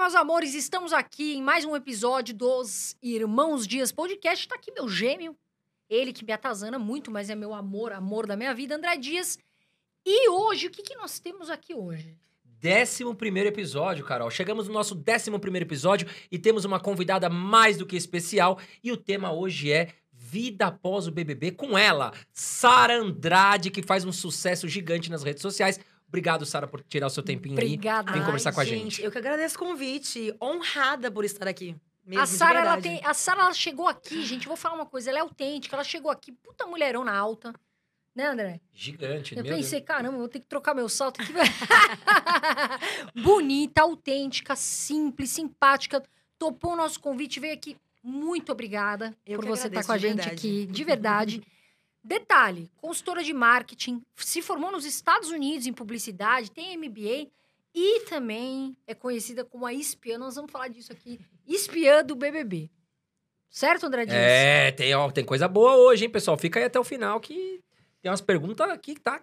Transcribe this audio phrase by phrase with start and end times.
[0.00, 4.48] meus amores, estamos aqui em mais um episódio dos Irmãos Dias Podcast.
[4.48, 5.36] Tá aqui meu gêmeo,
[5.90, 9.38] ele que me atazana muito, mas é meu amor, amor da minha vida, André Dias.
[10.06, 12.16] E hoje, o que, que nós temos aqui hoje?
[12.42, 14.30] Décimo primeiro episódio, Carol.
[14.30, 18.58] Chegamos no nosso décimo primeiro episódio e temos uma convidada mais do que especial.
[18.82, 24.04] E o tema hoje é Vida após o BBB com ela, Sara Andrade, que faz
[24.06, 25.78] um sucesso gigante nas redes sociais.
[26.10, 28.10] Obrigado, Sara, por tirar o seu tempinho Obrigada.
[28.10, 28.14] aí.
[28.14, 29.00] Vem Ai, conversar com a gente.
[29.00, 30.34] Eu que agradeço o convite.
[30.42, 31.76] Honrada por estar aqui.
[32.04, 33.00] Mesmo, a Sara, ela tem.
[33.04, 34.48] A Sara, ela chegou aqui, gente.
[34.48, 37.54] Vou falar uma coisa, ela é autêntica, ela chegou aqui, puta mulherona alta.
[38.12, 38.60] Né, André?
[38.74, 39.86] Gigante, Eu meu pensei, Deus.
[39.86, 41.32] caramba, vou ter que trocar meu salto aqui.
[43.22, 46.02] Bonita, autêntica, simples, simpática.
[46.38, 47.76] Topou o nosso convite, veio aqui.
[48.02, 50.34] Muito obrigada Eu por você estar agradeço, com a gente verdade.
[50.34, 51.42] aqui, de verdade.
[52.02, 57.30] Detalhe, consultora de marketing, se formou nos Estados Unidos em publicidade, tem MBA
[57.74, 62.70] e também é conhecida como a espiã, nós vamos falar disso aqui, espiã do BBB.
[63.50, 64.16] Certo, André Dias?
[64.16, 66.38] É, tem, ó, tem coisa boa hoje, hein, pessoal?
[66.38, 67.60] Fica aí até o final que
[68.00, 69.20] tem umas perguntas aqui que tá,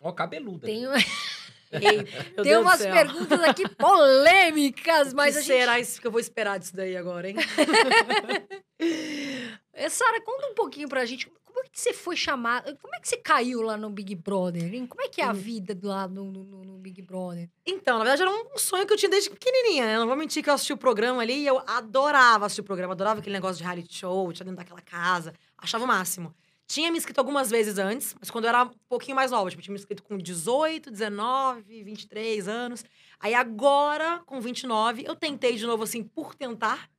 [0.00, 0.66] ó, cabeluda.
[0.66, 0.84] Tem,
[1.72, 2.04] Ei,
[2.42, 6.58] tem umas perguntas aqui polêmicas, mas que a gente será isso que eu vou esperar
[6.58, 7.36] disso daí agora, hein?
[9.90, 11.30] Sara, conta um pouquinho pra gente.
[11.56, 12.76] Como é que você foi chamada?
[12.82, 14.74] Como é que você caiu lá no Big Brother?
[14.74, 14.86] hein?
[14.86, 15.34] Como é que é a Hum.
[15.34, 17.48] vida lá no, no- no- no Big Brother?
[17.64, 19.98] Então, na verdade, era um sonho que eu tinha desde pequenininha, né?
[19.98, 22.92] Não vou mentir que eu assisti o programa ali e eu adorava assistir o programa.
[22.92, 25.32] Adorava aquele negócio de reality show, tinha dentro daquela casa.
[25.56, 26.34] Achava o máximo.
[26.66, 29.48] Tinha me inscrito algumas vezes antes, mas quando eu era um pouquinho mais nova.
[29.48, 32.84] Tipo, tinha me inscrito com 18, 19, 23 anos.
[33.18, 36.90] Aí agora, com 29, eu tentei de novo, assim, por tentar.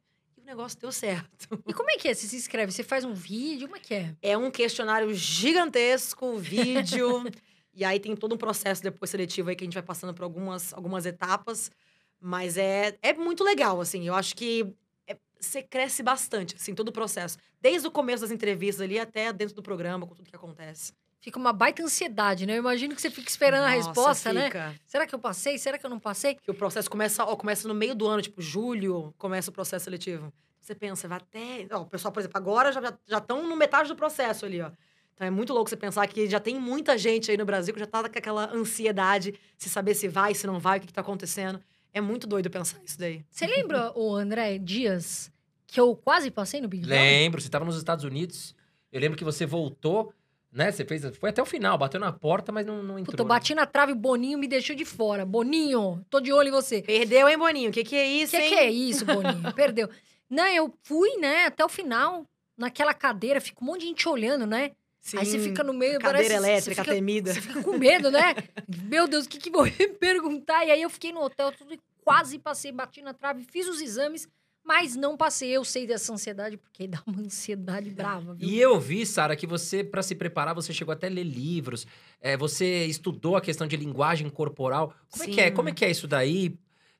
[0.47, 1.61] O negócio deu certo.
[1.67, 2.13] E como é que é?
[2.13, 2.71] Você se inscreve?
[2.71, 3.67] Você faz um vídeo?
[3.67, 4.15] Como é que é?
[4.21, 7.25] É um questionário gigantesco, vídeo.
[7.75, 10.23] e aí tem todo um processo depois seletivo aí que a gente vai passando por
[10.23, 11.69] algumas, algumas etapas.
[12.17, 14.07] Mas é, é muito legal, assim.
[14.07, 14.73] Eu acho que
[15.05, 17.37] é- você cresce bastante, assim, todo o processo.
[17.59, 20.93] Desde o começo das entrevistas ali até dentro do programa, com tudo que acontece.
[21.19, 22.53] Fica uma baita ansiedade, né?
[22.53, 24.45] Eu imagino que você fica esperando a Nossa, resposta, né?
[24.45, 24.75] fica.
[24.85, 25.57] Será que eu passei?
[25.57, 26.35] Será que eu não passei?
[26.35, 29.85] Que o processo começa, ó, começa no meio do ano, tipo, julho, começa o processo
[29.85, 30.31] seletivo.
[30.67, 31.65] Você pensa, vai até.
[31.71, 34.69] Ó, o pessoal, por exemplo, agora já estão no metade do processo ali, ó.
[35.13, 37.79] Então é muito louco você pensar que já tem muita gente aí no Brasil que
[37.79, 40.93] já tá com aquela ansiedade, se saber se vai, se não vai, o que, que
[40.93, 41.57] tá acontecendo.
[41.93, 43.23] É muito doido pensar isso daí.
[43.31, 45.31] Você lembra, o André Dias,
[45.65, 47.01] que eu quase passei no Big Brother?
[47.01, 48.53] Lembro, você tava nos Estados Unidos.
[48.91, 50.13] Eu lembro que você voltou,
[50.51, 50.69] né?
[50.69, 51.01] Você fez.
[51.15, 53.13] Foi até o final, bateu na porta, mas não, não entrou.
[53.13, 53.29] Puta, eu né?
[53.29, 55.25] bati na trave, o Boninho me deixou de fora.
[55.25, 56.81] Boninho, tô de olho em você.
[56.81, 57.69] Perdeu, hein, Boninho?
[57.69, 58.49] O que, que é isso, que hein?
[58.49, 59.53] que é isso, Boninho?
[59.55, 59.89] Perdeu.
[60.29, 62.25] Não, eu fui, né, até o final,
[62.57, 64.71] naquela cadeira, fica um monte de gente olhando, né?
[65.15, 66.35] Aí você Sim, fica no meio, Cadeira parece...
[66.35, 67.33] elétrica, fica, temida.
[67.33, 68.35] você fica com medo, né?
[68.83, 70.65] Meu Deus, o que que vou me perguntar?
[70.65, 73.79] E aí eu fiquei no hotel, tudo e quase passei, bati na trave, fiz os
[73.79, 74.27] exames,
[74.65, 75.49] mas não passei.
[75.49, 78.49] Eu sei dessa ansiedade, porque dá uma ansiedade brava, viu?
[78.49, 81.87] E eu vi, Sara, que você, pra se preparar, você chegou até a ler livros.
[82.19, 84.93] É, você estudou a questão de linguagem corporal.
[85.09, 85.47] Como é que é?
[85.47, 85.53] Sim.
[85.53, 86.53] Como é que é isso daí?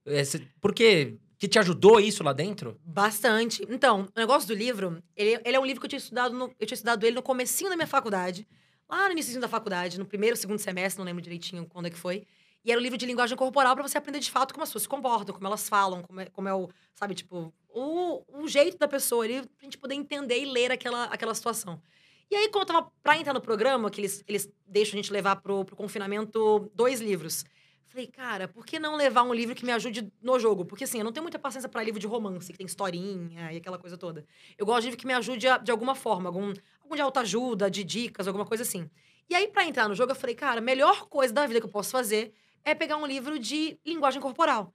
[0.05, 1.17] É, cê- por quê?
[1.37, 2.79] Que te ajudou isso lá dentro?
[2.83, 3.65] Bastante.
[3.69, 6.51] Então, o negócio do livro, ele, ele é um livro que eu tinha estudado, no-
[6.59, 8.47] eu tinha estudado ele no comecinho da minha faculdade.
[8.89, 11.97] Lá no início da faculdade, no primeiro, segundo semestre, não lembro direitinho quando é que
[11.97, 12.25] foi.
[12.65, 14.83] E era um livro de linguagem corporal para você aprender de fato como as pessoas
[14.83, 18.77] se comportam, como elas falam, como é, como é o, sabe, tipo, o, o jeito
[18.77, 21.79] da pessoa ali, pra gente poder entender e ler aquela, aquela situação.
[22.31, 25.13] E aí, quando eu tava pra entrar no programa, que eles, eles deixam a gente
[25.13, 27.45] levar pro, pro confinamento dois livros.
[27.89, 30.65] Falei, cara, por que não levar um livro que me ajude no jogo?
[30.65, 33.57] Porque assim, eu não tenho muita paciência pra livro de romance, que tem historinha e
[33.57, 34.25] aquela coisa toda.
[34.57, 37.71] Eu gosto de livro que me ajude a- de alguma forma, algum, algum de autoajuda,
[37.71, 38.89] de dicas, alguma coisa assim.
[39.29, 41.65] E aí, pra entrar no jogo, eu falei, cara, a melhor coisa da vida que
[41.65, 42.33] eu posso fazer
[42.65, 44.73] é pegar um livro de linguagem corporal.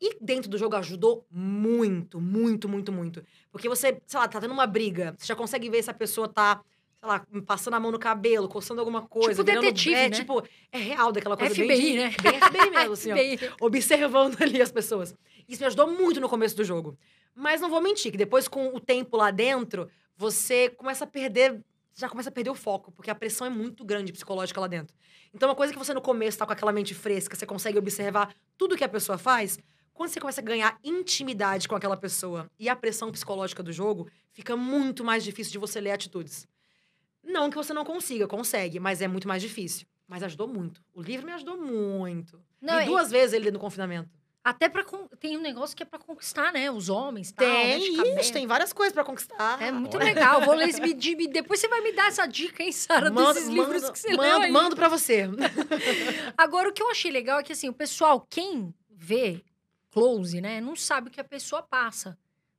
[0.00, 3.24] E dentro do jogo ajudou muito, muito, muito, muito.
[3.50, 6.28] Porque você, sei lá, tá tendo uma briga, você já consegue ver se a pessoa
[6.28, 6.62] tá,
[7.06, 9.30] lá, passando a mão no cabelo, coçando alguma coisa.
[9.30, 10.16] Tipo virando- detetive, é, né?
[10.16, 12.14] tipo, é real daquela coisa bem FBI, de- né?
[12.22, 13.50] Bem FBI mesmo, assim, ó FBI.
[13.60, 15.14] observando ali as pessoas.
[15.48, 16.98] Isso me ajudou muito no começo do jogo.
[17.34, 21.62] Mas não vou mentir, que depois, com o tempo lá dentro, você começa a perder.
[21.94, 24.94] Já começa a perder o foco, porque a pressão é muito grande psicológica lá dentro.
[25.32, 28.34] Então, uma coisa que você no começo tá com aquela mente fresca, você consegue observar
[28.58, 29.58] tudo que a pessoa faz,
[29.94, 34.08] quando você começa a ganhar intimidade com aquela pessoa e a pressão psicológica do jogo,
[34.30, 36.46] fica muito mais difícil de você ler atitudes.
[37.26, 39.86] Não que você não consiga, consegue, mas é muito mais difícil.
[40.08, 40.80] Mas ajudou muito.
[40.94, 42.40] O livro me ajudou muito.
[42.60, 44.08] Não, e e- duas vezes ele no confinamento.
[44.44, 44.84] Até pra...
[44.84, 46.70] con- Tem um negócio que é pra conquistar, né?
[46.70, 48.20] Os homens, tal, Tem, cabelo.
[48.20, 49.60] ixi, tem várias coisas pra conquistar.
[49.60, 50.04] É muito Olha.
[50.06, 50.40] legal.
[50.42, 53.48] Vou ler esse me- de- Depois você vai me dar essa dica, hein, Sara, desses
[53.48, 54.52] livros que você leu mando, aí.
[54.52, 55.24] mando pra você.
[56.38, 59.42] Agora, o que eu achei legal é que, assim, o pessoal, quem vê
[59.90, 60.60] close, né?
[60.60, 62.16] Não sabe o que a pessoa passa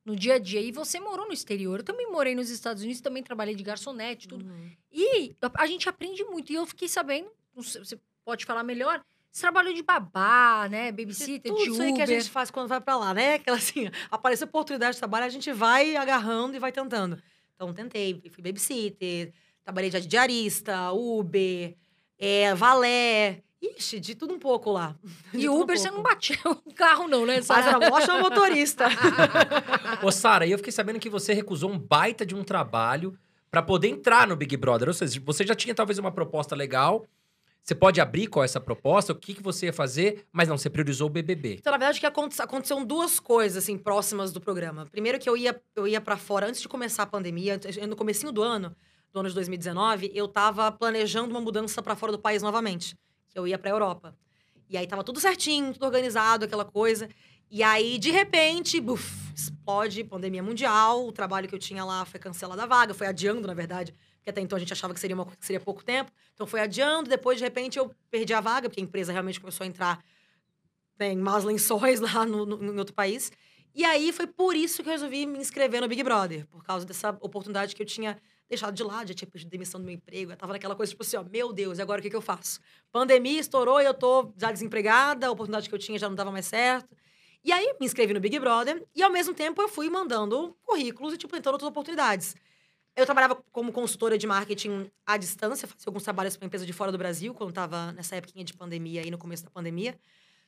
[0.08, 0.62] no dia a dia.
[0.62, 1.80] E você morou no exterior.
[1.80, 4.46] Eu também morei nos Estados Unidos, também trabalhei de garçonete, tudo.
[4.46, 4.72] Uhum.
[4.90, 6.50] E a gente aprende muito.
[6.50, 10.94] E eu fiquei sabendo, não sei, você pode falar melhor, você trabalhou de babá, né?
[10.94, 11.88] Babysitter, Tudo de isso Uber.
[11.88, 13.34] aí que a gente faz quando vai pra lá, né?
[13.34, 17.22] Aquela assim, aparece oportunidade de trabalho, a gente vai agarrando e vai tentando.
[17.54, 21.76] Então, tentei, fui babysitter, trabalhei de diarista, Uber,
[22.18, 23.44] é, valé.
[23.62, 24.96] Ixi, de tudo um pouco lá.
[25.34, 27.36] De E tudo um Uber, você não batia o carro, não, né?
[27.38, 27.70] Mas Sara?
[27.70, 28.86] era um ótimo motorista.
[30.04, 33.18] Ô, Sara, e eu fiquei sabendo que você recusou um baita de um trabalho
[33.50, 34.88] pra poder entrar no Big Brother.
[34.90, 37.06] Ou seja, você já tinha talvez uma proposta legal.
[37.64, 40.58] Você pode abrir qual é essa proposta, o que, que você ia fazer, mas não,
[40.58, 41.56] você priorizou o BBB.
[41.60, 44.86] Então, na verdade, o que aconte- aconteceram duas coisas, assim, próximas do programa.
[44.90, 48.32] Primeiro que eu ia, eu ia para fora, antes de começar a pandemia, no comecinho
[48.32, 48.74] do ano,
[49.12, 52.96] do ano de 2019, eu tava planejando uma mudança para fora do país novamente.
[53.38, 54.16] Eu ia pra Europa.
[54.70, 57.08] E aí tava tudo certinho, tudo organizado, aquela coisa.
[57.50, 62.20] E aí, de repente, buf, explode, pandemia mundial, o trabalho que eu tinha lá foi
[62.20, 65.16] cancelado a vaga, foi adiando, na verdade, porque até então a gente achava que seria,
[65.16, 66.12] uma, que seria pouco tempo.
[66.34, 69.64] Então foi adiando, depois, de repente, eu perdi a vaga, porque a empresa realmente começou
[69.64, 70.04] a entrar
[71.00, 73.32] né, em más lençóis lá no, no, no outro país.
[73.74, 76.86] E aí foi por isso que eu resolvi me inscrever no Big Brother, por causa
[76.86, 78.18] dessa oportunidade que eu tinha
[78.50, 81.04] deixado de lado, já tinha pedido demissão do meu emprego, eu tava naquela coisa tipo
[81.04, 82.60] assim, ó, meu Deus, e agora o que, que eu faço?
[82.92, 86.32] Pandemia estourou e eu tô já desempregada, a oportunidade que eu tinha já não dava
[86.32, 86.96] mais certo.
[87.44, 91.14] E aí me inscrevi no Big Brother e ao mesmo tempo eu fui mandando currículos
[91.14, 92.36] e tipo tentando outras oportunidades.
[92.96, 96.92] Eu trabalhava como consultora de marketing à distância, fazia alguns trabalhos para empresa de fora
[96.92, 99.98] do Brasil, quando tava nessa época de pandemia aí no começo da pandemia.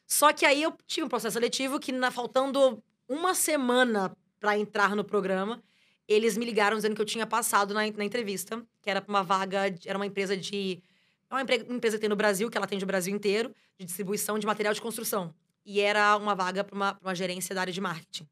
[0.07, 4.95] Só que aí eu tive um processo seletivo que, na, faltando uma semana para entrar
[4.95, 5.62] no programa,
[6.10, 9.74] eles me ligaram dizendo que eu tinha passado na, na entrevista, que era uma vaga,
[9.86, 10.82] era uma empresa de.
[11.30, 13.86] É uma empre- empresa que tem no Brasil, que ela atende o Brasil inteiro, de
[13.86, 15.32] distribuição de material de construção.
[15.64, 18.28] E era uma vaga para uma, uma gerência da área de marketing.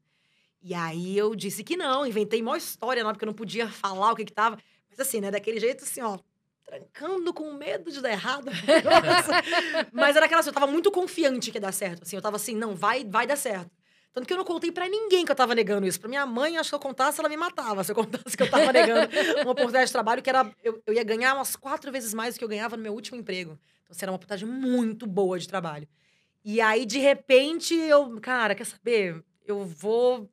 [0.59, 4.12] E aí eu disse que não, inventei maior história lá, porque eu não podia falar
[4.12, 4.57] o que que tava.
[4.89, 6.18] Mas assim, né, daquele jeito assim, ó,
[6.65, 8.50] trancando com medo de dar errado.
[9.94, 12.01] Mas era aquela assim, eu tava muito confiante que ia dar certo.
[12.01, 13.69] Assim, eu tava assim, não, vai, vai dar certo.
[14.17, 15.99] Tanto que eu não contei pra ninguém que eu tava negando isso.
[15.99, 17.83] Pra minha mãe, acho que eu contasse, ela me matava.
[17.83, 19.07] Se eu contasse que eu tava negando
[19.43, 20.51] uma oportunidade de trabalho que era...
[20.63, 23.15] Eu, eu ia ganhar umas quatro vezes mais do que eu ganhava no meu último
[23.15, 23.51] emprego.
[23.51, 25.87] Então, assim, era uma oportunidade muito boa de trabalho.
[26.43, 28.19] E aí, de repente, eu...
[28.19, 29.23] Cara, quer saber?
[29.45, 30.27] Eu vou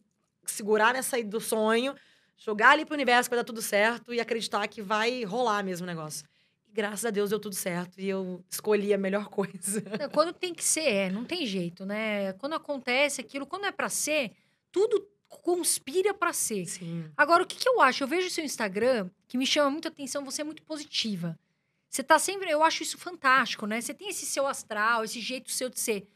[0.46, 1.94] segurar nessa aí do sonho,
[2.38, 5.84] jogar ali pro universo que vai dar tudo certo e acreditar que vai rolar mesmo
[5.84, 6.26] o negócio.
[6.75, 9.81] Graças a Deus deu tudo certo e eu escolhi a melhor coisa.
[10.12, 12.32] Quando tem que ser, é, não tem jeito, né?
[12.35, 14.32] Quando acontece aquilo, quando é pra ser,
[14.73, 16.67] tudo conspira pra ser.
[16.67, 17.09] Sim.
[17.17, 18.03] Agora, o que, que eu acho?
[18.03, 21.38] Eu vejo o seu Instagram, que me chama muita atenção, você é muito positiva.
[21.88, 22.50] Você tá sempre.
[22.50, 23.81] Eu acho isso fantástico, né?
[23.81, 26.09] Você tem esse seu astral, esse jeito seu de ser.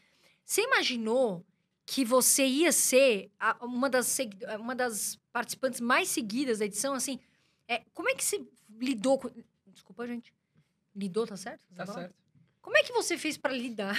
[0.44, 1.44] Você imaginou
[1.86, 4.18] que você ia ser a- uma das,
[4.58, 6.94] uma das participantes mais seguidas da edição?
[6.94, 7.20] Assim,
[7.68, 8.44] é, como é que você
[8.80, 9.30] lidou com.
[9.68, 10.32] Desculpa, gente.
[10.94, 11.60] Lidou, tá certo?
[11.74, 12.14] Tá certo.
[12.60, 13.96] Como é que você fez pra lidar?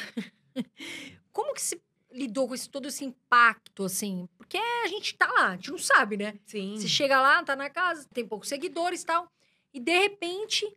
[1.32, 1.82] Como que você
[2.12, 4.28] lidou com esse, todo esse impacto, assim?
[4.38, 6.40] Porque a gente tá lá, a gente não sabe, né?
[6.46, 6.78] Sim.
[6.78, 9.32] Você chega lá, tá na casa, tem poucos seguidores e tal.
[9.74, 10.68] E de repente,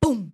[0.00, 0.30] pum!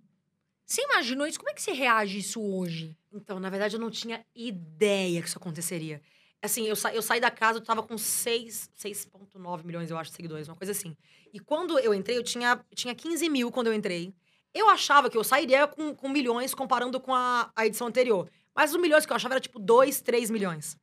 [0.65, 1.39] Você imaginou isso?
[1.39, 2.97] Como é que você reage isso hoje?
[3.13, 6.03] Então, na verdade, eu não tinha ideia que isso aconteceria.
[6.43, 10.11] Assim, eu, sa eu saí da casa, eu tava com 6 6,9 milhões, eu acho,
[10.11, 10.97] de seguidores, uma coisa assim.
[11.33, 14.13] E quando eu entrei, eu tinha, eu tinha 15 mil quando eu entrei.
[14.57, 18.29] Eu achava que eu sairia com, com milhões comparando com a, a edição anterior.
[18.55, 20.79] Mas os milhões que eu achava era tipo 2, 3 milhões.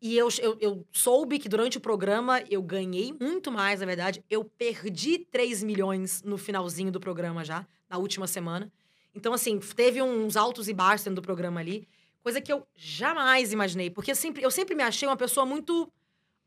[0.00, 4.22] E eu, eu, eu soube que durante o programa eu ganhei muito mais, na verdade.
[4.28, 8.70] Eu perdi 3 milhões no finalzinho do programa já, na última semana.
[9.14, 11.88] Então, assim, teve uns altos e baixos dentro do programa ali.
[12.22, 13.90] Coisa que eu jamais imaginei.
[13.90, 15.90] Porque eu sempre, eu sempre me achei uma pessoa muito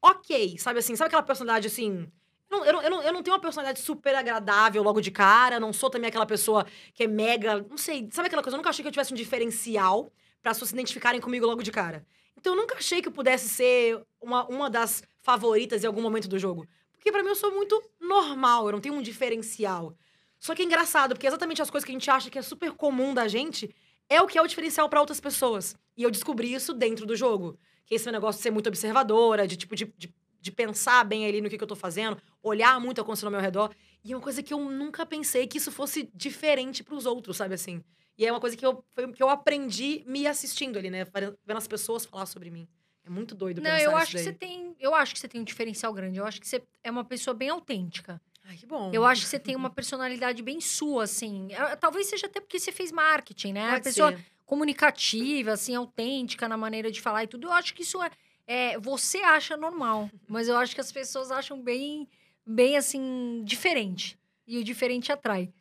[0.02, 0.96] ok, sabe assim?
[0.96, 2.08] Sabe aquela personalidade assim.
[2.52, 5.72] Eu não, eu, não, eu, não, tenho uma personalidade super agradável logo de cara, não
[5.72, 7.66] sou também aquela pessoa que é mega.
[7.70, 8.56] Não sei, sabe aquela coisa?
[8.56, 11.64] Eu nunca achei que eu tivesse um diferencial para as pessoas se identificarem comigo logo
[11.64, 12.06] de cara.
[12.38, 16.28] Então eu nunca achei que eu pudesse ser uma, uma das favoritas em algum momento
[16.28, 16.68] do jogo.
[16.92, 19.96] Porque pra mim eu sou muito normal, eu não tenho um diferencial.
[20.38, 22.72] Só que é engraçado, porque exatamente as coisas que a gente acha que é super
[22.74, 23.74] comum da gente
[24.10, 25.76] é o que é o diferencial pra outras pessoas.
[25.96, 27.58] E eu descobri isso dentro do jogo.
[27.86, 31.26] Que esse meu negócio de ser muito observadora, de tipo, de, de, de pensar bem
[31.26, 33.74] ali no que, que eu tô fazendo, olhar muito a construção ao meu redor.
[34.04, 37.54] E é uma coisa que eu nunca pensei que isso fosse diferente pros outros, sabe
[37.54, 37.84] assim?
[38.18, 41.06] E é uma coisa que eu, foi, que eu aprendi me assistindo ali, né?
[41.46, 42.68] Vendo as pessoas falar sobre mim.
[43.04, 44.76] É muito doido Não, pensar eu acho que você tem.
[44.80, 46.20] Eu acho que você tem um diferencial grande.
[46.20, 48.22] Eu acho que você é uma pessoa bem autêntica.
[48.44, 48.92] Ai, que bom.
[48.94, 51.48] Eu acho que você tem uma personalidade bem sua, assim.
[51.52, 53.70] É, Talvez seja até porque você fez marketing, né?
[53.70, 54.26] Pode a pessoa ser.
[54.46, 57.48] comunicativa, assim, autêntica na maneira de falar e tudo.
[57.48, 58.12] Eu acho que isso é,
[58.52, 62.08] é, você acha normal, mas eu acho que as pessoas acham bem,
[62.46, 64.18] bem assim, diferente.
[64.46, 65.54] E o diferente atrai.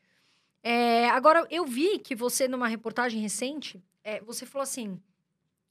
[0.63, 5.01] É, agora, eu vi que você, numa reportagem recente, é, você falou assim: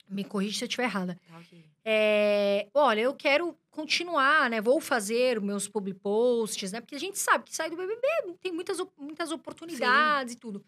[0.07, 1.19] me corrija se eu estiver errada.
[1.27, 1.63] Tá, ok.
[1.83, 4.61] É, olha, eu quero continuar, né?
[4.61, 6.79] Vou fazer meus public posts, né?
[6.81, 8.07] Porque a gente sabe que sai do BBB
[8.41, 10.63] tem muitas, muitas oportunidades e tudo.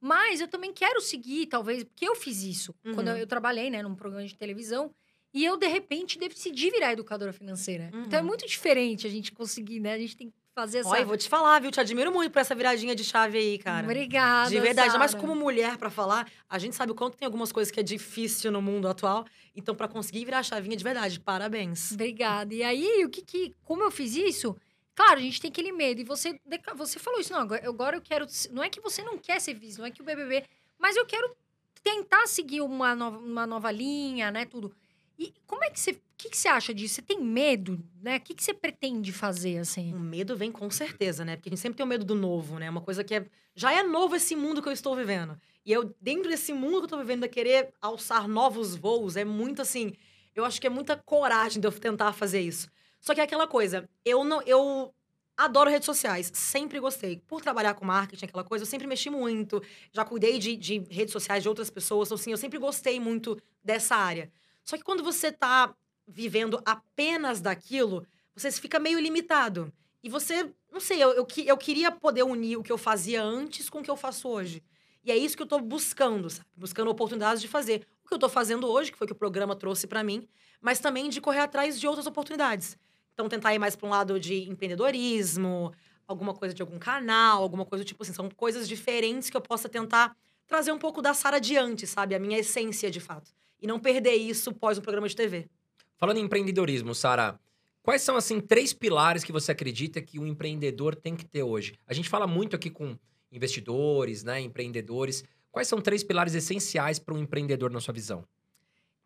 [0.00, 2.74] Mas eu também quero seguir, talvez, porque eu fiz isso.
[2.94, 3.20] Quando eu, Uhum.
[3.20, 4.94] eu trabalhei, né, num programa de televisão.
[5.36, 7.90] E eu, de repente, decidi virar educadora financeira.
[7.92, 8.28] Então é Uhum.
[8.28, 9.92] muito diferente a gente conseguir, né?
[9.92, 10.88] A gente tem que fazer essa...
[10.88, 11.70] Olha, vou te falar, viu?
[11.70, 13.84] Te admiro muito por essa viradinha de chave aí, cara.
[13.84, 15.16] Obrigada, De verdade, Sara.
[15.20, 18.50] como mulher pra falar, a gente sabe o quanto tem algumas coisas que é difícil
[18.50, 19.26] no mundo atual.
[19.54, 21.92] Então, pra conseguir virar a chavinha de verdade, parabéns.
[21.92, 22.54] Obrigada.
[22.54, 23.54] E aí, o que que...
[23.62, 24.56] Como eu fiz isso...
[24.94, 26.00] Claro, a gente tem aquele medo.
[26.00, 26.40] E você,
[26.74, 27.30] você falou isso.
[27.30, 28.24] Não, agora, eu quero...
[28.50, 30.44] Não é que você não quer ser visto, não é que o BBB...
[30.78, 31.36] Mas eu quero
[31.82, 34.46] tentar seguir uma nova, uma nova linha, né?
[34.46, 34.74] Tudo.
[35.18, 35.92] E como é que você...
[35.92, 36.94] O que, que você acha disso?
[36.94, 38.16] Você tem medo, né?
[38.16, 39.92] O que, que você pretende fazer, assim?
[39.92, 41.36] O medo vem com certeza, né?
[41.36, 42.70] Porque a gente sempre tem o medo do novo, né?
[42.70, 43.26] Uma coisa que é.
[43.54, 45.38] Já é novo esse mundo que eu estou vivendo.
[45.64, 49.24] E eu, dentro desse mundo que eu estou vivendo, a querer alçar novos voos, é
[49.26, 49.92] muito assim.
[50.34, 52.68] Eu acho que é muita coragem de eu tentar fazer isso.
[53.00, 54.40] Só que é aquela coisa, eu não.
[54.42, 54.94] Eu
[55.36, 57.22] adoro redes sociais, sempre gostei.
[57.26, 59.62] Por trabalhar com marketing, aquela coisa, eu sempre mexi muito.
[59.92, 63.38] Já cuidei de, de redes sociais de outras pessoas, então, assim, eu sempre gostei muito
[63.62, 64.30] dessa área.
[64.66, 65.72] Só que quando você tá
[66.08, 68.04] vivendo apenas daquilo,
[68.34, 69.72] você fica meio limitado.
[70.02, 73.70] E você, não sei, eu, eu, eu queria poder unir o que eu fazia antes
[73.70, 74.60] com o que eu faço hoje.
[75.04, 76.48] E é isso que eu tô buscando, sabe?
[76.56, 77.86] Buscando oportunidades de fazer.
[78.04, 80.26] O que eu tô fazendo hoje, que foi o que o programa trouxe para mim,
[80.60, 82.76] mas também de correr atrás de outras oportunidades.
[83.14, 85.72] Então, tentar ir mais para um lado de empreendedorismo,
[86.08, 88.12] alguma coisa de algum canal, alguma coisa tipo assim.
[88.12, 92.16] São coisas diferentes que eu possa tentar trazer um pouco da Sara adiante, sabe?
[92.16, 93.30] A minha essência, de fato.
[93.60, 95.48] E não perder isso pós um programa de TV.
[95.96, 97.40] Falando em empreendedorismo, Sara,
[97.82, 101.78] quais são, assim, três pilares que você acredita que o empreendedor tem que ter hoje?
[101.86, 102.98] A gente fala muito aqui com
[103.32, 105.24] investidores, né, empreendedores.
[105.50, 108.26] Quais são três pilares essenciais para um empreendedor na sua visão?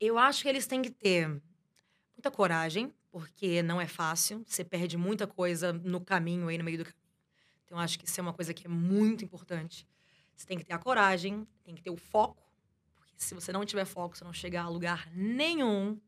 [0.01, 1.29] Eu acho que eles têm que ter
[2.13, 4.43] muita coragem, porque não é fácil.
[4.47, 7.01] Você perde muita coisa no caminho, aí no meio do caminho.
[7.65, 9.87] Então, eu acho que isso é uma coisa que é muito importante.
[10.35, 12.43] Você tem que ter a coragem, tem que ter o foco,
[13.21, 16.01] se você não tiver foco, você não chega a lugar nenhum.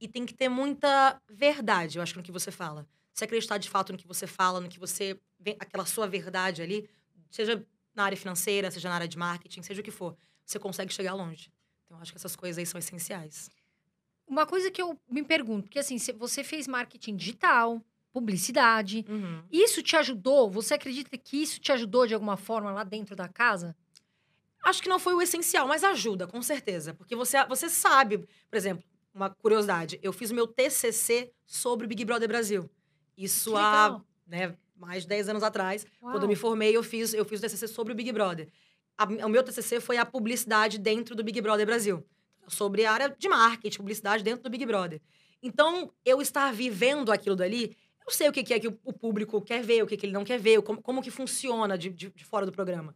[0.00, 2.86] E tem que ter muita verdade, eu acho, no que você fala.
[3.12, 5.20] Se acreditar de fato no que você fala, no que você.
[5.58, 6.88] aquela sua verdade ali,
[7.30, 10.92] seja na área financeira, seja na área de marketing, seja o que for, você consegue
[10.92, 11.50] chegar longe.
[11.84, 13.50] Então, eu acho que essas coisas aí são essenciais.
[14.26, 19.42] Uma coisa que eu me pergunto, porque assim, você fez marketing digital, publicidade, Uhum.
[19.50, 20.50] isso te ajudou?
[20.50, 23.76] Você acredita que isso te ajudou de alguma forma lá dentro da casa?
[24.62, 26.92] Acho que não foi o essencial, mas ajuda, com certeza.
[26.94, 31.88] Porque você, você sabe, por exemplo, uma curiosidade, eu fiz o meu TCC sobre o
[31.88, 32.68] Big Brother Brasil.
[33.16, 35.86] Isso há né, mais de 10 anos atrás.
[36.02, 36.12] Uau.
[36.12, 38.48] Quando eu me formei, eu fiz, eu fiz o TCC sobre o Big Brother.
[38.96, 42.04] A- o meu TCC foi a publicidade dentro do Big Brother Brasil.
[42.46, 45.00] Sobre a área de marketing, publicidade dentro do Big Brother.
[45.42, 47.74] Então, eu estar vivendo aquilo dali,
[48.06, 50.24] eu sei o que é que o público quer ver, o que que ele não
[50.24, 52.94] quer ver, como, como que funciona de, de, de fora do programa.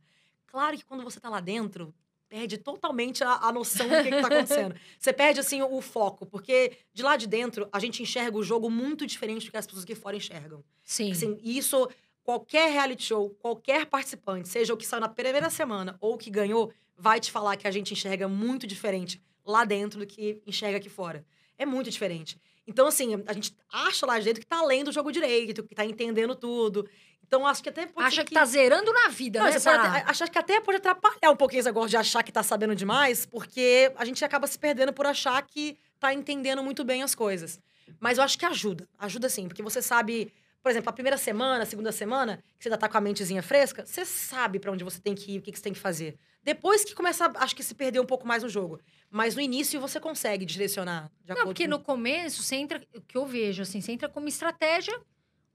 [0.54, 1.92] Claro que quando você tá lá dentro,
[2.28, 4.76] perde totalmente a, a noção do que, que tá acontecendo.
[4.96, 8.70] Você perde, assim, o, foco, porque de lá de dentro, a gente enxerga o jogo
[8.70, 10.62] muito diferente do que as pessoas aqui fora enxergam.
[10.84, 11.11] Sim.
[11.11, 11.88] Assim, e isso,
[12.23, 16.30] qualquer reality show, qualquer participante, seja o que saiu na primeira semana ou o que
[16.30, 20.76] ganhou, vai te falar que a gente enxerga muito diferente lá dentro do que enxerga
[20.78, 21.26] aqui fora.
[21.58, 22.40] É muito diferente.
[22.64, 25.75] Então, assim, a gente acha lá de dentro que tá lendo o jogo direito, que
[25.75, 26.88] tá entendendo tudo.
[27.26, 29.68] Então, acho que até pode Acha ser que tá zerando na vida, não, né, você
[29.68, 33.24] até- que até pode atrapalhar um pouquinho esse negócio de achar que tá sabendo demais,
[33.26, 37.58] porque a gente acaba se perdendo por achar que tá entendendo muito bem as coisas.
[38.00, 38.86] Mas eu acho que ajuda.
[38.98, 42.68] Ajuda sim, porque você sabe, por exemplo, a primeira semana, a segunda semana, que você
[42.68, 45.42] ainda tá com a mentezinha fresca, você sabe pra onde você tem que ir, o
[45.42, 46.16] que, que você tem que fazer.
[46.42, 48.78] Depois que começa, a- acho que se perder um pouco mais no jogo.
[49.10, 51.10] Mas no início você consegue direcionar.
[51.24, 54.08] De Não, porque com- no começo, você entra, o que eu vejo, assim, você entra
[54.10, 54.98] como estratégia,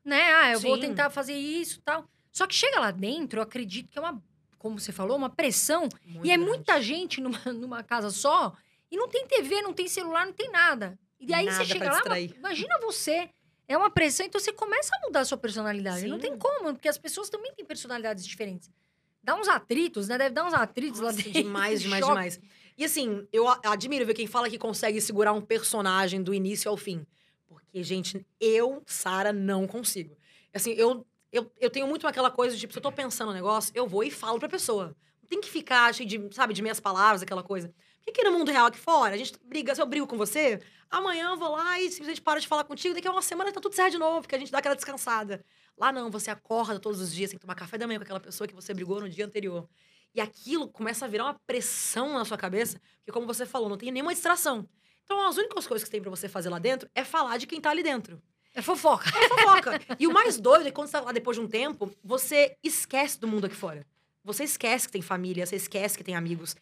[0.03, 0.33] né?
[0.33, 0.81] Ah, eu vou Sim.
[0.81, 2.09] tentar fazer isso e tal.
[2.31, 4.21] Só que chega lá dentro, eu acredito que é uma,
[4.57, 5.89] como você falou, uma pressão.
[6.05, 6.49] Muito e é grande.
[6.49, 8.53] muita gente numa, numa casa só,
[8.91, 10.97] e não tem TV, não tem celular, não tem nada.
[11.19, 13.29] E aí Nada você chega lá, imagina você.
[13.67, 16.07] É uma pressão, então você começa a mudar a sua personalidade.
[16.07, 16.21] Não Sim.
[16.21, 18.71] tem como, porque as pessoas também têm personalidades diferentes.
[19.21, 20.17] Dá uns atritos, né?
[20.17, 21.43] Deve dar uns atritos lá Nossa, dentro.
[21.43, 22.39] demais, demais, demais.
[22.75, 26.77] E assim, eu admiro ver quem fala que consegue segurar um personagem do início ao
[26.77, 27.05] fim.
[27.69, 30.17] Porque, gente, eu, Sara, não consigo.
[30.51, 33.33] Assim, eu, eu, eu tenho muito aquela coisa de, tipo, se eu tô pensando um
[33.33, 34.95] negócio, eu vou e falo pra pessoa.
[35.21, 37.71] Não tem que ficar cheio de, sabe, de meias palavras, aquela coisa.
[37.97, 40.59] Porque aqui no mundo real aqui fora, a gente briga, se eu brigo com você,
[40.89, 43.61] amanhã eu vou lá e simplesmente paro de falar contigo, daqui a uma semana tá
[43.61, 45.45] tudo certo de novo, porque a gente dá aquela descansada.
[45.77, 48.19] Lá não, você acorda todos os dias, tem que tomar café da manhã com aquela
[48.19, 49.69] pessoa que você brigou no dia anterior.
[50.15, 53.77] E aquilo começa a virar uma pressão na sua cabeça, porque como você falou, não
[53.77, 54.67] tem nenhuma distração.
[55.11, 57.59] Então, as únicas coisas que tem para você fazer lá dentro é falar de quem
[57.59, 58.21] tá ali dentro.
[58.53, 59.09] É fofoca.
[59.09, 59.79] É fofoca.
[59.97, 62.55] e o mais doido é que quando você tá lá depois de um tempo, você
[62.63, 63.83] esquece do mundo aqui fora.
[64.23, 66.55] Você esquece que tem família, você esquece que tem amigos.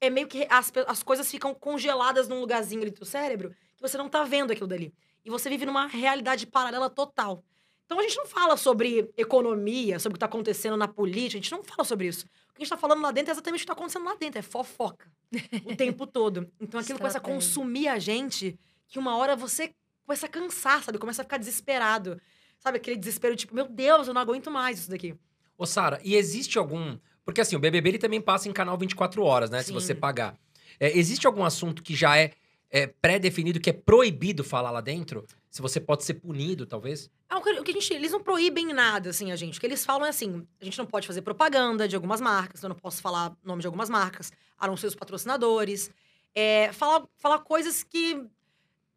[0.00, 3.80] É meio que as, as coisas ficam congeladas num lugarzinho ali do teu cérebro que
[3.80, 4.92] você não tá vendo aquilo dali.
[5.24, 7.44] E você vive numa realidade paralela total.
[7.84, 11.42] Então a gente não fala sobre economia, sobre o que tá acontecendo na política, a
[11.42, 12.26] gente não fala sobre isso.
[12.50, 14.14] O que a gente tá falando lá dentro é exatamente o que tá acontecendo lá
[14.14, 15.10] dentro, é fofoca.
[15.64, 16.50] o tempo todo.
[16.60, 18.58] Então aquilo começa a consumir a gente,
[18.88, 19.74] que uma hora você
[20.06, 20.98] começa a cansar, sabe?
[20.98, 22.20] Começa a ficar desesperado.
[22.58, 25.14] Sabe aquele desespero tipo, meu Deus, eu não aguento mais isso daqui.
[25.58, 26.98] Ô, Sara, e existe algum.
[27.24, 29.60] Porque assim, o BBB ele também passa em canal 24 horas, né?
[29.60, 29.72] Se Sim.
[29.74, 30.36] você pagar.
[30.78, 32.32] É, existe algum assunto que já é,
[32.72, 35.26] é pré-definido, que é proibido falar lá dentro?
[35.50, 37.10] Se você pode ser punido, talvez?
[37.28, 39.58] É, o que o que a gente, eles não proíbem nada, assim, a gente.
[39.58, 42.62] O que eles falam é assim: a gente não pode fazer propaganda de algumas marcas,
[42.62, 45.90] eu não posso falar nome de algumas marcas, a não ser os patrocinadores.
[46.34, 48.24] É, falar, falar coisas que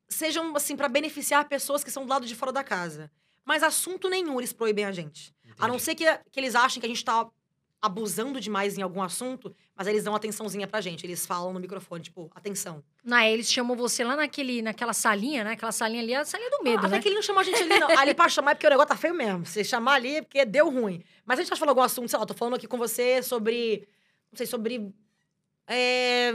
[0.08, 3.12] sejam, assim, para beneficiar pessoas que são do lado de fora da casa.
[3.44, 5.36] Mas assunto nenhum eles proíbem a gente.
[5.60, 5.84] A não Entendi.
[5.84, 7.28] ser que, que eles achem que a gente tá
[7.82, 11.06] abusando demais em algum assunto, mas aí eles dão atençãozinha pra gente.
[11.06, 12.82] Eles falam no microfone, tipo, atenção.
[13.06, 15.52] Não, eles chamam você lá naquele, naquela salinha, né?
[15.52, 17.00] Aquela salinha ali, é a salinha do medo, Até né?
[17.00, 17.90] que ele não chamou a gente ali, não.
[18.00, 19.46] Ali pra chamar é porque o negócio tá feio mesmo.
[19.46, 21.04] Se chamar ali é porque deu ruim.
[21.24, 23.88] Mas a gente tá falando algum assunto, sei lá, tô falando aqui com você sobre.
[24.32, 24.92] Não sei, sobre.
[25.68, 26.32] É,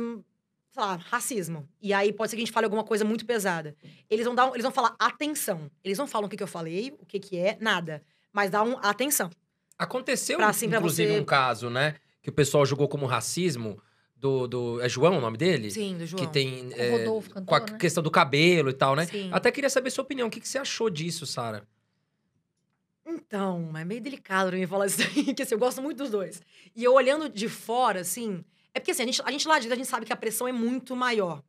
[0.70, 1.68] sei lá, racismo.
[1.82, 3.74] E aí pode ser que a gente fale alguma coisa muito pesada.
[4.08, 5.70] Eles vão dar um- eles vão falar atenção.
[5.82, 8.02] Eles não falam o que, que eu falei, o que, que é, nada.
[8.32, 9.28] Mas dá um atenção.
[9.78, 11.96] Aconteceu, Pra, assim, pra inclusive, você- um caso, né?
[12.22, 13.82] Que o pessoal julgou como racismo
[14.20, 14.46] do.
[14.46, 15.70] do é João o nome dele?
[15.70, 16.24] Sim, do João.
[16.24, 16.68] Que tem.
[16.68, 17.78] O é, Rodolfo, com a né?
[17.78, 19.06] questão do cabelo e tal, né?
[19.06, 19.30] Sim.
[19.32, 20.28] Até queria saber sua opinião.
[20.28, 21.66] O que, que você achou disso, Sara?
[23.04, 26.10] Então, é meio delicado pra mim falar isso aí, porque assim, eu gosto muito dos
[26.10, 26.40] dois.
[26.76, 28.44] E eu olhando de fora, assim.
[28.74, 30.16] É porque assim, a gente, a gente lá de dentro, a gente sabe que a
[30.16, 31.42] pressão é muito maior.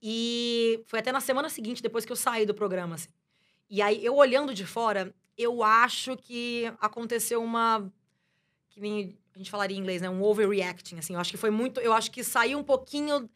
[0.00, 3.08] E foi até na semana seguinte, depois que eu saí do programa, assim.
[3.70, 7.90] E aí, eu olhando de fora, eu acho que aconteceu uma.
[8.68, 10.08] Que nem a gente falaria em inglês, né?
[10.10, 11.14] Um overreacting, assim.
[11.14, 11.80] Eu acho que foi muito.
[11.80, 13.28] Eu acho que saiu um pouquinho.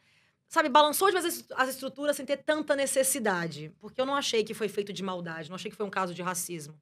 [0.49, 3.71] Sabe, balançou demais as as estruturas sem ter tanta necessidade.
[3.79, 6.13] Porque eu não achei que foi feito de maldade, não achei que foi um caso
[6.13, 6.73] de racismo.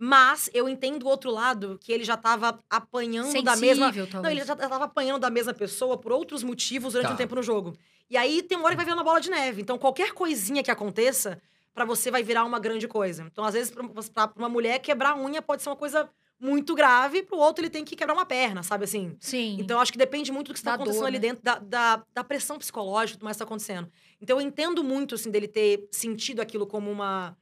[0.00, 3.86] Mas eu entendo o outro lado, que ele já estava apanhando da mesma.
[3.86, 4.36] Sensível, Não, talvez.
[4.36, 7.14] ele já estava apanhando da mesma pessoa por outros motivos durante Tá.
[7.14, 7.76] um tempo no jogo.
[8.08, 9.60] E aí tem uma hora que vai virar uma bola de neve.
[9.60, 11.40] Então, qualquer coisinha que aconteça,
[11.74, 13.24] pra você vai virar uma grande coisa.
[13.24, 16.08] Então, às vezes, pra uma mulher, quebrar a unha pode ser uma coisa
[16.40, 19.16] muito grave, pro outro ele tem que quebrar uma perna, sabe assim?
[19.18, 19.56] Sim.
[19.60, 21.20] Então, acho que depende muito do que está acontecendo dor, ali né?
[21.20, 23.90] dentro, da, da, da pressão psicológica tudo mais que está acontecendo.
[24.20, 27.36] Então, eu entendo muito, assim, dele ter sentido aquilo como uma...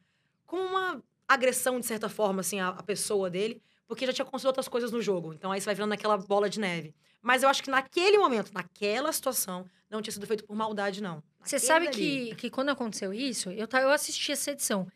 [0.46, 3.60] Como uma agressão, de certa forma, assim, à, à pessoa dele.
[3.86, 5.32] Porque já tinha acontecido outras coisas no jogo.
[5.34, 6.94] Então, aí você vai virando aquela bola de neve.
[7.20, 11.22] Mas eu acho que naquele momento, naquela situação, não tinha sido feito por maldade, não.
[11.42, 11.96] Você sabe dali.
[11.96, 14.86] que, que quando aconteceu isso, eu, eu assisti essa edição.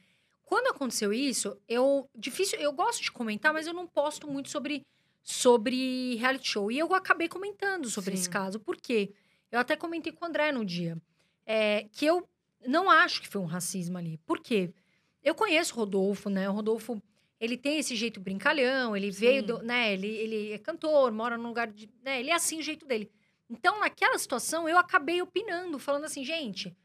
[0.50, 2.10] Quando aconteceu isso, eu.
[2.12, 2.58] Difícil.
[2.58, 4.84] Eu gosto de comentar, mas eu não posto muito sobre,
[5.22, 6.72] sobre reality show.
[6.72, 8.30] E eu acabei comentando sobre esse Sim.
[8.30, 8.58] caso.
[8.58, 9.12] Por quê?
[9.52, 11.00] Eu até comentei com o André no dia.
[11.46, 12.28] é, que eu
[12.66, 14.18] não acho que foi um racismo ali.
[14.26, 14.74] Por quê?
[15.22, 16.50] Eu conheço o Rodolfo, né?
[16.50, 17.00] O Rodolfo.
[17.38, 19.46] Ele tem esse jeito brincalhão, ele veio, Sim.
[19.46, 19.92] do, né?
[19.92, 21.88] Ele, ele é cantor, mora num lugar de.
[22.02, 22.18] Né?
[22.18, 23.08] Ele é assim o jeito dele.
[23.48, 26.76] Então, naquela situação, eu acabei opinando, falando assim, gente,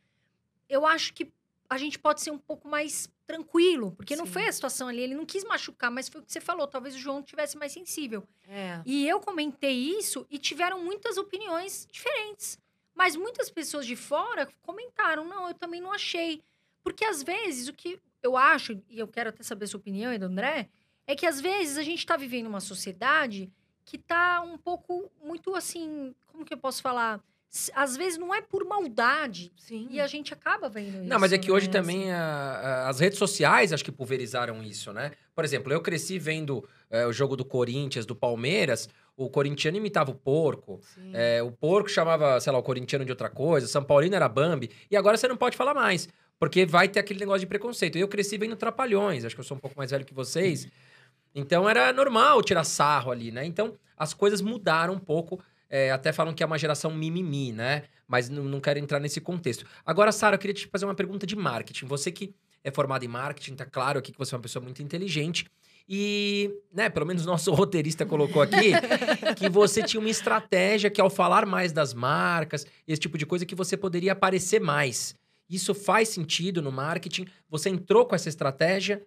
[0.70, 1.34] eu acho que
[1.70, 4.32] a gente pode ser um pouco mais tranquilo, porque não Sim.
[4.34, 6.96] foi a situação ali, ele não quis machucar, mas foi o que você falou, talvez
[6.96, 8.24] o João tivesse mais sensível.
[8.48, 8.82] É.
[8.86, 12.60] E eu comentei isso e tiveram muitas opiniões diferentes.
[12.94, 16.42] Mas muitas pessoas de fora comentaram, não, eu também não achei.
[16.82, 20.14] Porque às vezes o que eu acho, e eu quero até saber a sua opinião
[20.14, 20.70] e do André,
[21.06, 23.52] é que às vezes a gente está vivendo uma sociedade
[23.84, 27.22] que tá um pouco muito assim, como que eu posso falar?
[27.74, 29.88] Às vezes não é por maldade Sim.
[29.90, 31.04] e a gente acaba vendo isso.
[31.06, 31.74] Não, mas é que hoje né?
[31.74, 35.12] também a- a- as redes sociais acho que pulverizaram isso, né?
[35.34, 40.12] Por exemplo, eu cresci vendo é, o jogo do Corinthians, do Palmeiras, o corintiano imitava
[40.12, 40.80] o porco.
[41.14, 44.28] É, o porco chamava, sei lá, o corintiano de outra coisa, o São Paulino era
[44.30, 47.98] Bambi, e agora você não pode falar mais, porque vai ter aquele negócio de preconceito.
[47.98, 50.68] Eu cresci vendo Trapalhões, acho que eu sou um pouco mais velho que vocês,
[51.34, 53.46] então era normal tirar sarro ali, né?
[53.46, 57.84] Então as coisas mudaram um pouco, é, até falam que é uma geração mimimi, né?
[58.08, 59.66] Mas não, não quero entrar nesse contexto.
[59.86, 61.86] Agora, Sara, eu queria te fazer uma pergunta de marketing.
[61.88, 64.82] Você que é formada em marketing, tá claro aqui que você é uma pessoa muito
[64.82, 65.46] inteligente.
[65.88, 68.72] E, né, pelo menos nosso roteirista colocou aqui
[69.38, 73.46] que você tinha uma estratégia que ao falar mais das marcas, esse tipo de coisa
[73.46, 75.16] que você poderia aparecer mais.
[75.48, 77.28] Isso faz sentido no marketing?
[77.50, 79.06] Você entrou com essa estratégia?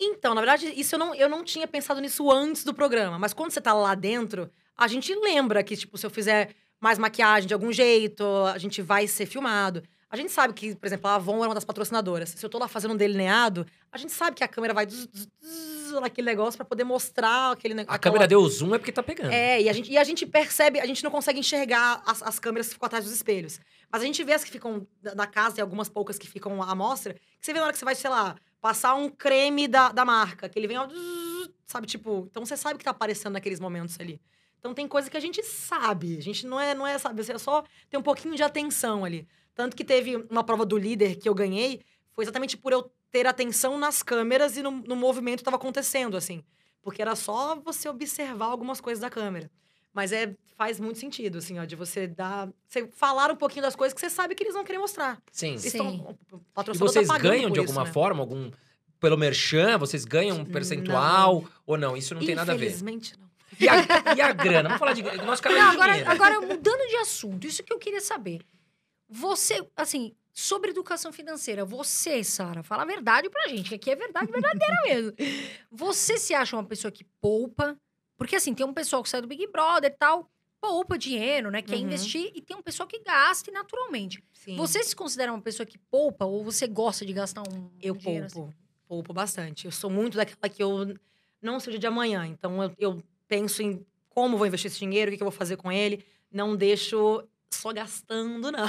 [0.00, 3.18] Então, na verdade, isso eu não, eu não tinha pensado nisso antes do programa.
[3.18, 6.98] Mas quando você tá lá dentro, a gente lembra que, tipo, se eu fizer mais
[6.98, 9.82] maquiagem de algum jeito, a gente vai ser filmado.
[10.10, 12.30] A gente sabe que, por exemplo, a Avon é uma das patrocinadoras.
[12.30, 15.06] Se eu tô lá fazendo um delineado, a gente sabe que a câmera vai zzz,
[15.42, 17.94] zzz, naquele negócio para poder mostrar aquele negócio.
[17.94, 19.32] A câmera deu zoom é porque tá pegando.
[19.32, 22.38] É, e a gente, e a gente percebe, a gente não consegue enxergar as, as
[22.38, 23.60] câmeras que ficam atrás dos espelhos.
[23.90, 26.74] Mas a gente vê as que ficam da casa e algumas poucas que ficam à
[26.74, 29.90] mostra, que você vê na hora que você vai, sei lá, passar um creme da,
[29.90, 30.88] da marca, que ele vem, ó,
[31.66, 34.18] sabe, tipo, então você sabe que tá aparecendo naqueles momentos ali.
[34.58, 37.32] Então tem coisa que a gente sabe, a gente não é, não é, sabe, você
[37.32, 39.26] é só ter um pouquinho de atenção ali.
[39.54, 41.80] Tanto que teve uma prova do líder que eu ganhei,
[42.12, 46.16] foi exatamente por eu ter atenção nas câmeras e no, no movimento que estava acontecendo,
[46.16, 46.42] assim.
[46.82, 49.50] Porque era só você observar algumas coisas da câmera.
[49.92, 52.48] Mas é, faz muito sentido, assim, ó, de você dar.
[52.68, 55.20] Você falar um pouquinho das coisas que você sabe que eles vão querer mostrar.
[55.32, 55.52] Sim.
[55.52, 55.78] Eles Sim.
[55.78, 56.18] tão-
[56.74, 57.92] E vocês tá ganham de isso, alguma né?
[57.92, 58.50] forma, algum.
[59.00, 61.96] Pelo merchan, vocês ganham um percentual ou não?
[61.96, 62.66] Isso não tem nada a ver.
[62.66, 63.27] Infelizmente, não.
[63.60, 64.68] E a, e a grana?
[64.68, 65.02] Vamos falar de.
[65.02, 66.10] Nosso canal Não, é de agora, dinheiro.
[66.12, 68.40] agora, mudando de assunto, isso que eu queria saber.
[69.08, 73.96] Você, assim, sobre educação financeira, você, Sara, fala a verdade pra gente, que aqui é
[73.96, 75.12] verdade verdadeira mesmo.
[75.70, 77.76] Você se acha uma pessoa que poupa?
[78.16, 81.62] Porque, assim, tem um pessoal que sai do Big Brother e tal, poupa dinheiro, né?
[81.62, 81.82] Quer Uhum.
[81.82, 84.22] investir, e tem um pessoal que gasta naturalmente.
[84.32, 84.56] Sim.
[84.56, 88.26] Você se considera uma pessoa que poupa ou você gosta de gastar um Eu dinheiro
[88.26, 88.34] assim?
[88.40, 88.54] poupo.
[88.88, 89.66] Poupo bastante.
[89.66, 90.94] Eu sou muito daquela que eu
[91.42, 92.26] não dia de amanhã.
[92.26, 95.56] Então, eu, eu penso em como vou investir esse dinheiro, o que, eu vou fazer
[95.56, 96.04] com ele.
[96.32, 98.66] Não deixo só gastando, não.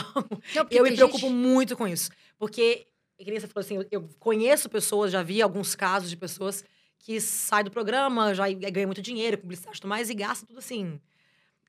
[0.56, 2.12] Não, Eu me preocupo gente- muito com isso.
[2.38, 2.86] Porque,
[3.17, 6.63] que nem você falou assim, eu, eu conheço pessoas, já vi alguns casos de pessoas
[7.00, 10.60] que saem do programa, já ganham muito dinheiro, publicidade e tudo mais, e gastam tudo
[10.60, 11.00] assim.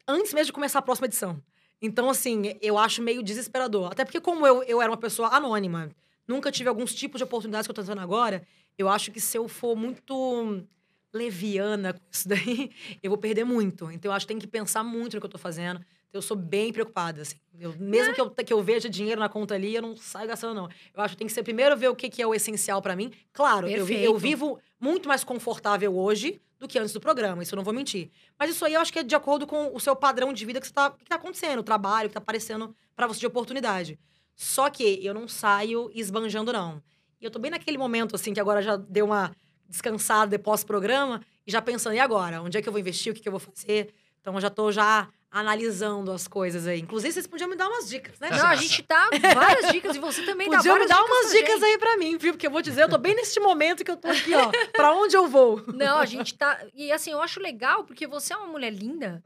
[0.06, 1.40] Antes mesmo de começar a próxima edição.
[1.80, 3.90] Então, assim, eu acho meio desesperador.
[3.92, 5.90] Até porque, como eu, eu era uma pessoa anônima,
[6.28, 9.38] nunca tive alguns tipos de oportunidades que eu tô tendo agora, eu acho que se
[9.38, 10.64] eu for muito
[11.12, 12.70] leviana com isso daí,
[13.02, 13.90] eu vou perder muito.
[13.90, 15.80] Então, eu acho que tem que pensar muito no que eu tô fazendo.
[16.12, 17.36] Eu sou bem preocupada, assim.
[17.58, 20.54] Eu- mesmo que, eu, que eu veja dinheiro na conta ali, eu não saio gastando,
[20.54, 20.68] não.
[20.94, 22.96] Eu acho que tem que ser primeiro ver o que, que é o essencial pra
[22.96, 23.12] mim.
[23.32, 27.56] Claro, eu, eu vivo muito mais confortável hoje do que antes do programa, isso eu
[27.56, 28.10] não vou mentir.
[28.38, 30.60] Mas isso aí eu acho que é de acordo com o seu padrão de vida
[30.60, 33.98] que você tá, que tá acontecendo, o trabalho que tá aparecendo pra você de oportunidade.
[34.34, 36.82] Só que eu não saio esbanjando, não.
[37.20, 39.34] E eu tô bem naquele momento, assim, que agora já deu uma
[39.70, 42.42] descansada depois do programa, e já pensando, e agora?
[42.42, 43.12] Onde é que eu vou investir?
[43.12, 43.94] O que, que eu vou fazer?
[44.20, 46.80] Então, eu já tô já analisando as coisas aí.
[46.80, 48.28] Inclusive, vocês podiam me dar umas dicas, né?
[48.30, 51.18] Não, a gente tá várias dicas e você também dá Podiam me várias dar dicas
[51.18, 51.64] umas dicas gente.
[51.64, 52.32] aí pra mim, viu?
[52.32, 54.50] Porque eu vou dizer, eu tô bem neste momento que eu tô aqui, ó.
[54.72, 55.64] pra onde eu vou?
[55.72, 56.60] Não, a gente tá.
[56.74, 59.22] E assim, eu acho legal porque você é uma mulher linda.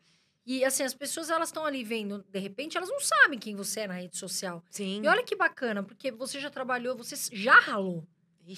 [0.46, 3.80] E assim, as pessoas elas estão ali vendo, de repente, elas não sabem quem você
[3.80, 4.62] é na rede social.
[4.68, 5.00] Sim.
[5.02, 8.06] E olha que bacana, porque você já trabalhou, você já ralou,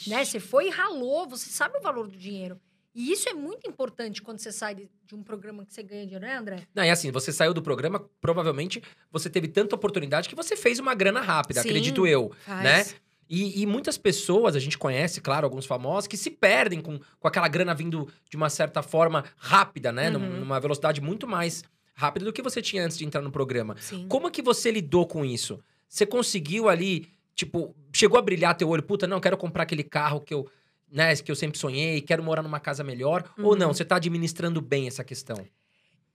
[0.07, 0.25] né?
[0.25, 2.61] Você foi e ralou, você sabe o valor do dinheiro.
[2.95, 6.05] E isso é muito importante quando você sai de, de um programa que você ganha
[6.05, 6.67] dinheiro, né, André?
[6.75, 10.79] Não, e assim, você saiu do programa, provavelmente você teve tanta oportunidade que você fez
[10.79, 11.69] uma grana rápida, Sim.
[11.69, 12.33] acredito eu.
[12.47, 12.65] Faz.
[12.65, 12.97] né?
[13.29, 17.29] E, e muitas pessoas, a gente conhece, claro, alguns famosos, que se perdem com, com
[17.29, 20.11] aquela grana vindo de uma certa forma rápida, né?
[20.11, 20.41] Uhum.
[20.41, 23.77] Numa velocidade muito mais rápida do que você tinha antes de entrar no programa.
[23.81, 24.07] Sim.
[24.09, 25.59] Como que você lidou com isso?
[25.89, 30.21] Você conseguiu ali, tipo, chegou a brilhar teu olho, puta, não, quero comprar aquele carro
[30.21, 30.49] que eu,
[30.91, 33.57] né, que eu sempre sonhei, quero morar numa casa melhor, ou Uhum.
[33.57, 35.37] não, você tá administrando bem essa questão?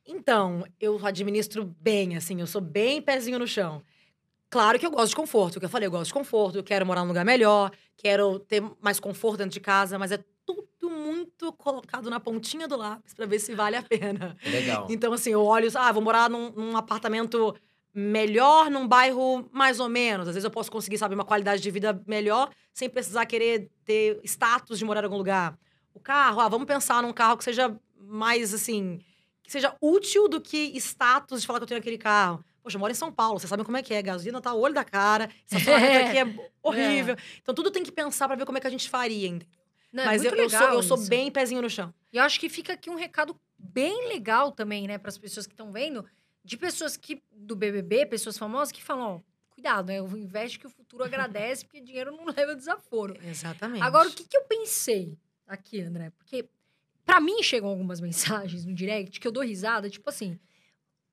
[0.06, 3.82] Então, eu administro bem, assim, eu sou bem pezinho no chão.
[4.50, 6.63] Claro que eu gosto de conforto, o que eu falei, eu gosto de conforto, eu
[6.63, 10.89] quero morar num lugar melhor, quero ter mais conforto dentro de casa, mas é tudo
[10.89, 14.36] muito colocado na pontinha do lápis pra ver se vale a pena.
[14.46, 14.88] Legal.
[14.89, 17.56] Então, assim, eu olho, ah, vou morar num, num apartamento
[17.93, 20.27] melhor, num bairro mais ou menos.
[20.27, 24.19] Às vezes eu posso conseguir, sabe, uma qualidade de vida melhor, sem precisar querer ter
[24.23, 25.58] status de morar em algum lugar.
[25.93, 28.99] O carro, ah, vamos pensar num carro que seja mais, assim,
[29.43, 32.43] que seja útil do que status de falar que eu tenho aquele carro.
[32.63, 34.01] Poxa, eu moro em São Paulo, vocês sabem como é que é.
[34.01, 37.15] Gasolina tá o olho da cara, estacionamento aqui é horrível.
[37.41, 39.62] Então, tudo tem que pensar pra ver como é que a gente faria, entendeu?
[39.91, 41.93] Não, é Mas eu, muito eu sou, legal eu sou bem pezinho no chão.
[42.13, 45.45] E eu acho que fica aqui um recado bem legal também, né, para as pessoas
[45.45, 46.06] que estão vendo,
[46.43, 50.69] de pessoas que do BBB, pessoas famosas que falam, ó, cuidado, né, investe que o
[50.69, 53.15] futuro agradece, porque dinheiro não leva desaforo.
[53.23, 53.84] Exatamente.
[53.84, 56.12] Agora, o que, que eu pensei aqui, André?
[56.17, 56.49] Porque
[57.06, 60.39] pra mim chegam algumas mensagens no direct que eu dou risada, tipo assim,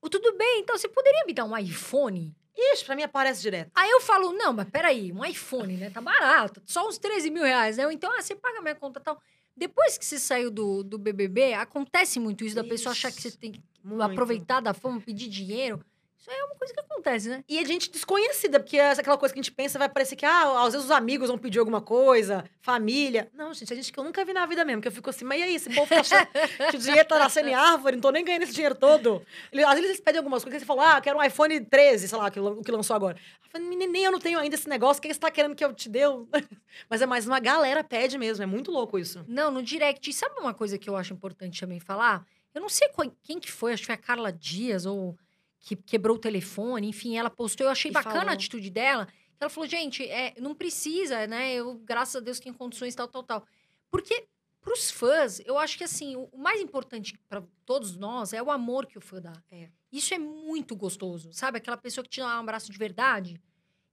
[0.00, 2.34] "Ô, tudo bem, então você poderia me dar um iPhone?
[2.56, 3.70] Ixi, pra mim aparece direto.
[3.72, 5.90] Aí eu falo, não, mas peraí, um iPhone, né?
[5.90, 7.86] Tá barato, só uns 13 mil reais, né?
[7.86, 9.20] Ou Então, ah, você paga minha conta e tal.
[9.56, 13.30] Depois que você saiu do, do BBB, acontece muito isso, da pessoa achar que você
[13.30, 14.02] tem que Muito.
[14.12, 15.80] aproveitar da fama, pedir dinheiro.
[16.20, 17.44] Isso é uma coisa que acontece, né?
[17.48, 20.26] E a gente desconhecida, porque essa- aquela coisa que a gente pensa vai parecer que,
[20.26, 23.30] ah, às vezes os amigos vão pedir alguma coisa, família.
[23.32, 25.24] Não, gente, a gente que eu nunca vi na vida mesmo, que eu fico assim,
[25.24, 26.26] mas e aí, esse povo tá achando
[26.70, 29.24] que o dinheiro tá nascendo em árvore, não tô nem ganhando esse dinheiro todo.
[29.52, 32.08] Ele- às vezes eles pedem algumas coisas, você fala, ah, eu quero um iPhone 13,
[32.08, 33.16] sei lá, que, que lançou agora.
[33.44, 35.54] Eu falei, "Menina, nem eu não tenho ainda esse negócio, o que você tá querendo
[35.54, 36.00] que eu te dê?
[36.90, 39.24] mas é mais uma galera pede mesmo, é muito louco isso.
[39.28, 40.12] Não, no direct.
[40.12, 42.26] Sabe uma coisa que eu acho importante também falar?
[42.54, 45.16] Eu não sei qual- quem que foi, acho que foi a Carla Dias, ou
[45.60, 47.66] que quebrou o telefone, enfim, ela postou.
[47.66, 48.30] Eu achei E bacana falou.
[48.30, 49.08] a atitude dela.
[49.40, 51.54] Ela falou, gente, é, não precisa, né?
[51.54, 53.46] Eu, graças a Deus, tenho condições, tal, tal, tal.
[53.90, 54.26] Porque,
[54.60, 58.50] pros fãs, eu acho que, assim, o, o mais importante para todos nós é o
[58.50, 59.32] amor que o fã dá.
[59.50, 59.68] É.
[59.92, 61.58] Isso é muito gostoso, sabe?
[61.58, 63.40] Aquela pessoa que te dá um abraço de verdade.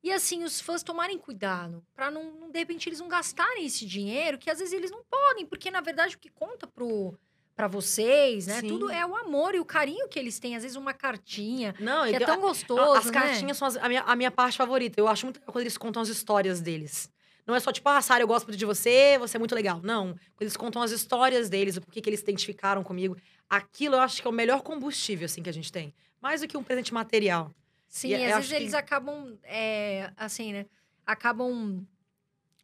[0.04, 3.86] E, assim, os fãs tomarem cuidado para não, não, de repente, eles não gastarem esse
[3.86, 7.18] dinheiro, que às vezes eles não podem, porque, na verdade, o que conta pro...
[7.56, 8.60] Pra vocês, né?
[8.60, 8.68] Sim.
[8.68, 10.56] Tudo é o amor e o carinho que eles têm.
[10.58, 12.98] Às vezes, uma cartinha, Não, que é tão gostoso.
[12.98, 13.12] As né?
[13.14, 15.00] cartinhas são as- a, minha, a minha parte favorita.
[15.00, 17.10] Eu acho muito legal quando eles contam as histórias deles.
[17.48, 19.80] Não é só tipo, ah, Sara, eu gosto de você, você é muito legal.
[19.84, 20.08] Não.
[20.14, 23.16] Quando eles contam as histórias deles, o porquê que eles se identificaram comigo.
[23.50, 25.94] Aquilo eu acho que é o melhor combustível, assim, que a gente tem.
[26.22, 27.52] Mais do que um presente material.
[27.88, 30.66] Sim, E às eu vezes que- eles acabam, é, assim, né?
[31.06, 31.86] Acabam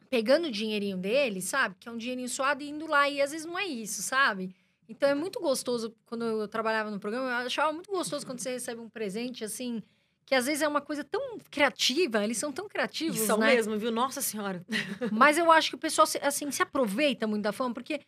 [0.10, 1.76] pegando o dinheirinho deles, sabe?
[1.80, 3.08] Que é um dinheirinho suado e indo lá.
[3.08, 4.54] E às vezes não é isso, sabe?
[4.92, 5.96] Então é muito gostoso.
[6.06, 9.82] Quando eu trabalhava no programa, eu achava muito gostoso quando você recebe um presente, assim...
[10.24, 13.54] Que às vezes é uma coisa tão criativa, eles são tão E criativos, são né?
[13.54, 13.92] mesmo, viu?
[13.92, 14.64] Nossa Senhora.
[15.12, 18.00] Mas eu acho que o pessoal, assim, se aproveita muito da fama, porque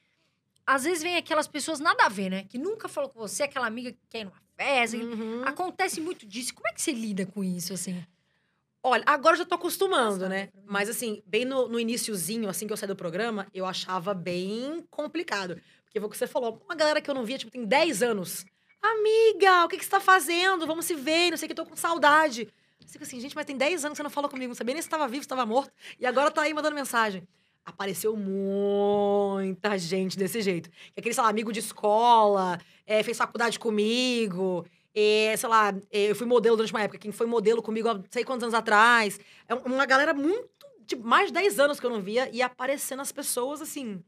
[0.66, 2.46] às vezes vem aquelas pessoas nada a ver, né?
[2.46, 4.96] Que nunca falou com você, aquela amiga que quer ir numa festa.
[4.96, 5.42] Uhum.
[5.44, 6.54] Acontece muito disso.
[6.54, 8.02] Como é que você lida com isso, assim?
[8.82, 10.50] Olha, agora eu já tô acostumando, Nossa, né?
[10.66, 14.86] Mas assim, bem no, no iniciozinho, assim que eu saí do programa, eu achava bem
[14.90, 15.60] complicado.
[15.94, 18.02] Porque foi o que você falou, uma galera que eu não via, tipo, tem 10
[18.02, 18.44] anos.
[18.82, 20.66] Amiga, o que, que você tá fazendo?
[20.66, 22.52] Vamos se ver, não sei o que, tô com saudade.
[22.82, 24.74] Eu fico assim, gente, mas tem 10 anos que você não falou comigo, não sabia
[24.74, 25.72] nem se tava vivo, se tava morto.
[26.00, 27.28] E agora tá aí mandando mensagem.
[27.64, 30.68] Apareceu muita gente desse jeito.
[30.72, 36.10] Que Aquele, sei lá, amigo de escola, é, fez faculdade comigo, é, sei lá, é,
[36.10, 36.98] eu fui modelo durante uma época.
[36.98, 39.20] Quem foi modelo comigo há sei quantos anos atrás.
[39.48, 40.50] É uma galera muito.
[40.86, 44.04] De mais de 10 anos que eu não via e aparecendo as pessoas assim.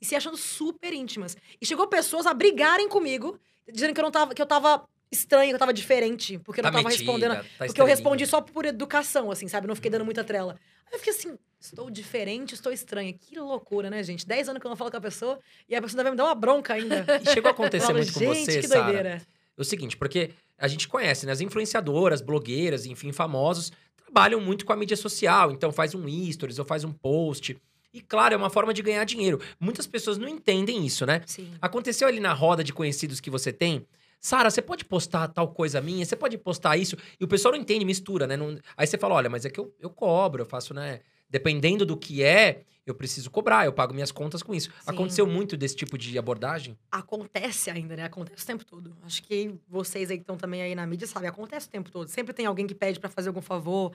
[0.00, 1.36] E se achando super íntimas.
[1.60, 3.38] E chegou pessoas a brigarem comigo,
[3.70, 4.34] dizendo que eu não tava.
[4.34, 6.38] que eu tava estranha, que eu tava diferente.
[6.38, 7.44] Porque eu não Tá tava metida, respondendo.
[7.58, 9.66] tá Porque eu respondi só por educação, assim, sabe?
[9.66, 10.56] Não fiquei dando muita trela.
[10.86, 13.12] Aí eu fiquei assim, estou diferente, estou estranha.
[13.12, 14.26] Que loucura, né, gente?
[14.26, 16.16] 10 anos que eu não falo com a pessoa e a pessoa ainda vai me
[16.16, 17.04] dar uma bronca ainda.
[17.22, 19.22] E chegou a acontecer Fala, muito com você, que doideira.
[19.56, 21.32] É o seguinte, porque a gente conhece, né?
[21.32, 25.50] As influenciadoras, blogueiras, enfim, famosos, trabalham muito com a mídia social.
[25.50, 27.56] Então faz um stories ou faz um post.
[27.92, 29.40] E claro, é uma forma de ganhar dinheiro.
[29.58, 31.22] Muitas pessoas não entendem isso, né?
[31.26, 31.50] Sim.
[31.60, 33.86] Aconteceu ali na roda de conhecidos que você tem.
[34.20, 36.04] Sara, você pode postar tal coisa minha?
[36.04, 36.96] Você pode postar isso?
[37.18, 38.36] E o pessoal não entende, mistura, né?
[38.36, 41.00] Não- Aí você fala, olha, mas é que eu, eu cobro, eu faço, né?
[41.28, 44.68] Dependendo do que é, eu preciso cobrar, eu pago minhas contas com isso.
[44.84, 46.76] Aconteceu muito desse tipo de abordagem?
[46.90, 48.04] Acontece ainda, né?
[48.04, 48.94] Acontece o tempo todo.
[49.02, 52.08] Acho que vocês aí que estão também aí na mídia sabem, acontece o tempo todo.
[52.08, 53.94] Sempre tem alguém que pede pra fazer algum favor,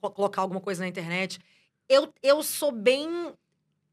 [0.00, 1.38] po- colocar alguma coisa na internet.
[1.88, 3.32] Eu, eu sou bem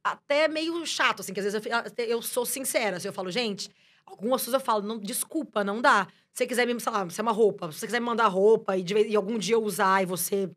[0.04, 2.98] até meio chato, assim, que às vezes eu, eu sou sincera.
[2.98, 3.70] Assim, eu falo, gente,
[4.06, 6.08] algumas coisas eu falo, não, desculpa, não dá.
[6.34, 8.28] Se você quiser me, sei lá, se é uma roupa, se você quiser me mandar
[8.28, 10.50] roupa e, de e algum dia eu usar e você,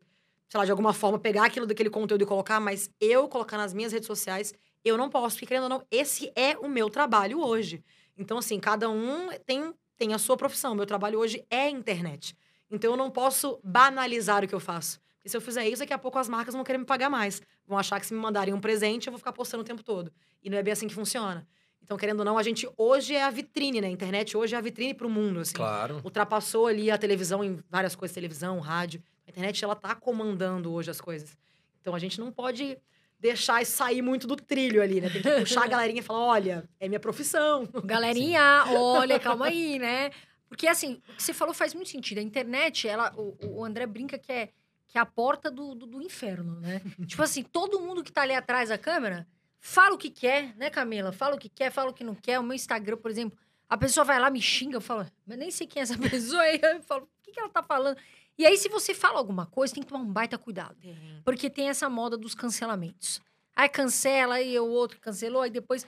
[0.49, 3.73] sei lá, de alguma forma pegar aquilo daquele conteúdo e colocar, mas eu colocar nas
[3.73, 7.39] minhas redes sociais, eu não posso, porque querendo ou não, esse é o meu trabalho
[7.39, 7.83] hoje.
[8.17, 10.73] Então, assim, cada um tem, tem a sua profissão.
[10.73, 12.35] Meu trabalho hoje é internet.
[12.69, 14.99] Então, eu não posso banalizar o que eu faço.
[15.27, 17.41] Porque se eu fizer isso, daqui a pouco as marcas vão querer me pagar mais.
[17.67, 20.11] Vão achar que se me mandarem um presente, eu vou ficar postando o tempo todo.
[20.41, 21.45] E não é bem assim que funciona.
[21.83, 23.87] Então, querendo ou não, a gente hoje é a vitrine, né?
[23.87, 25.53] A internet hoje é a vitrine para o mundo, assim.
[25.53, 26.01] Claro.
[26.03, 29.03] Ultrapassou ali a televisão em várias coisas, televisão, rádio.
[29.27, 31.37] A internet, ela tá comandando hoje as coisas.
[31.81, 32.77] Então, a gente não pode
[33.19, 35.09] deixar isso sair muito do trilho ali, né?
[35.09, 37.67] Tem que puxar a galerinha e falar, olha, é minha profissão.
[37.83, 40.09] Galerinha, olha, calma aí, né?
[40.47, 42.19] Porque, assim, o que você falou faz muito sentido.
[42.19, 44.49] A internet, ela, o, o André brinca que é,
[44.87, 46.81] que é a porta do, do, do inferno, né?
[47.05, 49.27] tipo assim, todo mundo que tá ali atrás da câmera
[49.59, 51.11] fala o que quer, né, Camila?
[51.11, 52.39] Fala o que quer, fala o que não quer.
[52.39, 53.37] O meu Instagram, por exemplo,
[53.69, 56.41] a pessoa vai lá, me xinga, eu falo, mas nem sei quem é essa pessoa.
[56.41, 57.97] Aí eu falo, o que, que ela tá falando?
[58.37, 60.77] E aí, se você fala alguma coisa, tem que tomar um baita cuidado.
[61.25, 63.19] Porque tem essa moda dos cancelamentos.
[63.55, 65.83] Aí cancela, aí o outro cancelou, aí depois.
[65.83, 65.87] O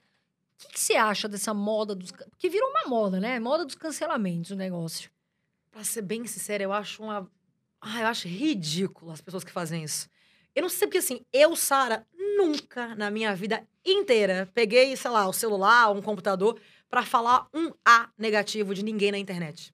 [0.58, 2.12] que, que você acha dessa moda dos.
[2.12, 3.40] Porque virou uma moda, né?
[3.40, 5.12] Moda dos cancelamentos o negócio.
[5.72, 7.30] Pra ser bem sincera, eu acho uma
[7.82, 10.10] Ah, eu acho ridículo as pessoas que fazem isso.
[10.56, 12.06] Eu não sei porque, assim, eu, Sara,
[12.38, 17.72] nunca na minha vida inteira peguei, sei lá, o celular, um computador, pra falar um
[17.86, 19.74] A negativo de ninguém na internet.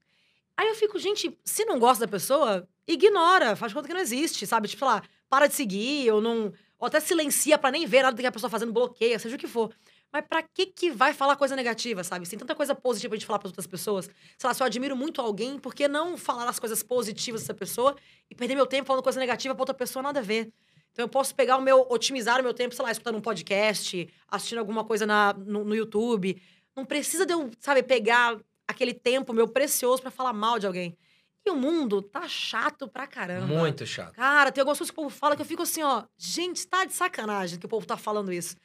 [0.57, 4.45] Aí eu fico, gente, se não gosta da pessoa, ignora, faz conta que não existe,
[4.45, 4.67] sabe?
[4.67, 6.53] Tipo, sei lá, para de seguir, ou não.
[6.77, 9.47] Ou até silencia pra nem ver nada que a pessoa fazendo, bloqueia, seja o que
[9.47, 9.73] for.
[10.15, 12.25] Mas pra que que vai falar coisa negativa, sabe?
[12.25, 14.09] Tem tanta coisa positiva pra gente falar pras outras pessoas.
[14.37, 17.53] Sei lá, se eu admiro muito alguém, por que não falar as coisas positivas dessa
[17.53, 17.97] pessoa
[18.31, 20.53] e perder meu tempo falando coisa negativa pra outra pessoa nada a ver?
[20.93, 24.07] Então eu posso pegar o meu, otimizar o meu tempo, sei lá, escutando um podcast,
[24.29, 26.41] assistindo alguma coisa na, no, no YouTube.
[26.73, 30.97] Não precisa de eu, sabe, pegar aquele tempo meu precioso pra falar mal de alguém.
[31.45, 33.47] E o mundo tá chato pra caramba.
[33.47, 34.13] Muito chato.
[34.13, 36.85] Cara, tem algumas coisas que o povo fala que eu fico assim, ó, gente, tá
[36.85, 38.55] de sacanagem que o povo tá falando isso.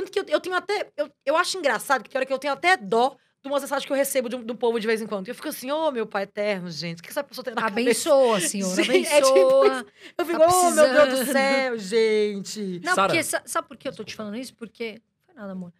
[0.00, 0.88] Tanto que eu, eu tenho até.
[0.96, 3.86] Eu, eu acho engraçado que tem hora que eu tenho até dó de umas mensagens
[3.86, 5.26] que eu recebo de um- do povo de vez em quando.
[5.28, 7.62] E eu fico assim, ô meu pai eterno, gente, o que essa pessoa tem na
[7.62, 8.08] cabeça?
[8.12, 8.68] Abençoa, senhor.
[8.74, 9.86] Sim, é tipo Abençoa.
[10.18, 12.80] Eu fico, Tá oh meu Deus do céu, gente.
[12.84, 13.08] Não, Sara.
[13.08, 14.54] porque sa- sabe por que eu tô te falando isso?
[14.54, 15.00] Porque.
[15.26, 15.72] Foi nada, amor.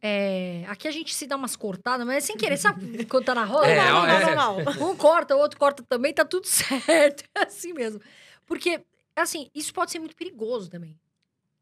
[0.00, 2.56] É, aqui a gente se dá umas cortadas, mas é sem querer.
[2.56, 3.66] Sabe quando tá na roda?
[3.66, 4.24] É, Normal, é.
[4.26, 4.90] normal, normal.
[4.90, 7.24] Um corta, o outro corta também, tá tudo certo.
[7.34, 8.00] É assim mesmo.
[8.46, 8.80] Porque,
[9.16, 10.96] assim, isso pode ser muito perigoso também.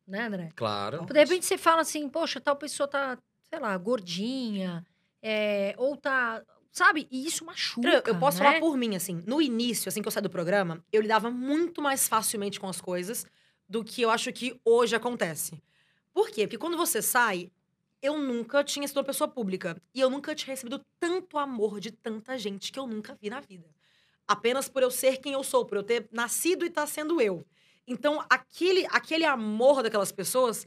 [0.06, 0.50] Né, André?
[0.54, 1.04] Claro.
[1.06, 3.18] De repente você fala assim, poxa, tal pessoa tá,
[3.50, 4.86] sei lá, gordinha,
[5.20, 6.42] é, ou tá.
[6.70, 7.08] Sabe?
[7.10, 7.88] E isso machuca.
[7.88, 8.44] Eu, eu posso né?
[8.44, 9.22] falar por mim, assim.
[9.26, 12.80] No início, assim que eu saí do programa, eu lidava muito mais facilmente com as
[12.80, 13.26] coisas
[13.68, 15.62] do que eu acho que hoje acontece.
[16.12, 16.46] Por quê?
[16.46, 17.50] Porque quando você sai,
[18.00, 19.80] eu nunca tinha sido uma pessoa pública.
[19.94, 23.40] E eu nunca tinha recebido tanto amor de tanta gente que eu nunca vi na
[23.40, 23.68] vida.
[24.28, 27.46] Apenas por eu ser quem eu sou, por eu ter nascido e estar sendo eu.
[27.86, 30.66] Então, aquele, aquele amor daquelas pessoas,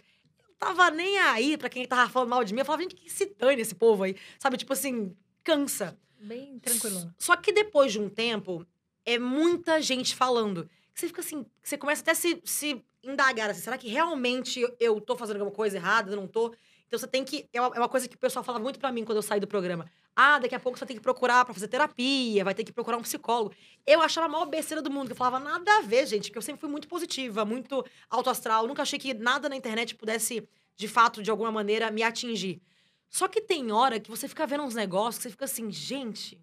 [0.58, 2.62] tava nem aí pra quem tava falando mal de mim.
[2.62, 4.16] Eu falava, gente, que se dane esse povo aí.
[4.40, 5.98] Sabe, tipo assim, cansa.
[6.20, 7.14] Bem tranquilo.
[7.18, 8.66] Só que depois de um tempo,
[9.06, 10.70] é muita gente falando.
[10.94, 15.00] Você fica assim, você começa até a se, se indagar, assim, será que realmente eu,
[15.00, 16.54] tô fazendo alguma coisa errada, eu não tô?
[16.88, 17.48] Então você tem que.
[17.54, 19.48] É uma, é coisa que o pessoal fala muito pra mim quando eu saí do
[19.48, 19.90] programa.
[20.22, 22.98] Ah, daqui a pouco você ter que procurar pra fazer terapia, vai ter que procurar
[22.98, 23.56] um psicólogo.
[23.88, 26.38] Eu achava a maior besteira do mundo, que eu falava nada a ver, gente, porque
[26.38, 28.68] eu sempre fui muito positiva, muito alto astral.
[28.68, 32.62] Nunca achei que nada na internet pudesse, de fato, de alguma maneira, me atingir.
[33.10, 36.38] Só que tem hora que você fica vendo uns negócios que você fica assim, gente,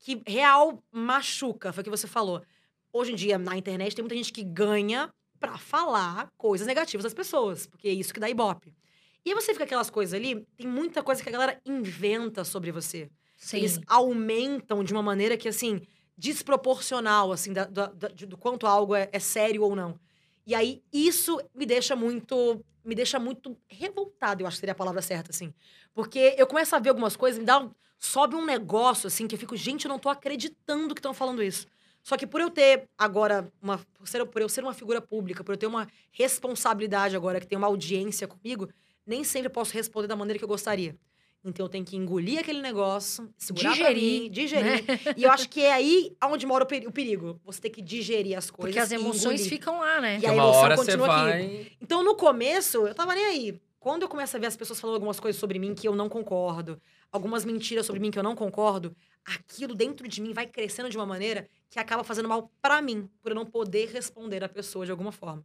[0.00, 2.42] que real machuca, foi o que você falou.
[2.92, 5.08] Hoje em dia, na internet, tem muita gente que ganha
[5.40, 8.76] pra falar coisas negativas das pessoas, porque é isso que dá ibope.
[9.24, 12.72] E aí você fica aquelas coisas ali, tem muita coisa que a galera inventa sobre
[12.72, 13.10] você.
[13.36, 13.58] Sim.
[13.58, 15.80] Eles aumentam de uma maneira que, assim,
[16.16, 19.98] desproporcional, assim, da- da- da- do quanto algo é, é sério ou não.
[20.46, 22.64] E aí, isso me deixa muito.
[22.84, 25.52] Me deixa muito revoltada, eu acho que seria a palavra certa, assim.
[25.92, 29.34] Porque eu começo a ver algumas coisas, me dá um, sobe um negócio, assim, que
[29.34, 31.66] eu fico, gente, eu não tô acreditando que estão falando isso.
[32.02, 35.44] Só que por eu ter agora, uma, por, ser, por eu ser uma figura pública,
[35.44, 38.68] por eu ter uma responsabilidade agora, que tem uma audiência comigo,
[39.08, 40.94] nem sempre eu posso responder da maneira que eu gostaria.
[41.44, 44.84] Então eu tenho que engolir aquele negócio, segurar pra Digerir, mim, digerir.
[44.84, 45.14] né?
[45.16, 47.40] E eu acho que é aí onde mora o peri- o perigo.
[47.44, 48.74] Você tem que digerir as coisas.
[48.74, 50.18] Porque as emoções ficam lá, né?
[50.20, 51.30] E a emoção hora você continua aqui.
[51.30, 51.72] vai.
[51.80, 53.60] Então, no começo, eu tava nem aí.
[53.78, 56.08] Quando eu começo a ver as pessoas falando algumas coisas sobre mim que eu não
[56.08, 56.78] concordo,
[57.12, 58.94] algumas mentiras sobre mim que eu não concordo,
[59.24, 63.08] aquilo dentro de mim vai crescendo de uma maneira que acaba fazendo mal pra mim,
[63.22, 65.44] por eu não poder responder a pessoa de alguma forma.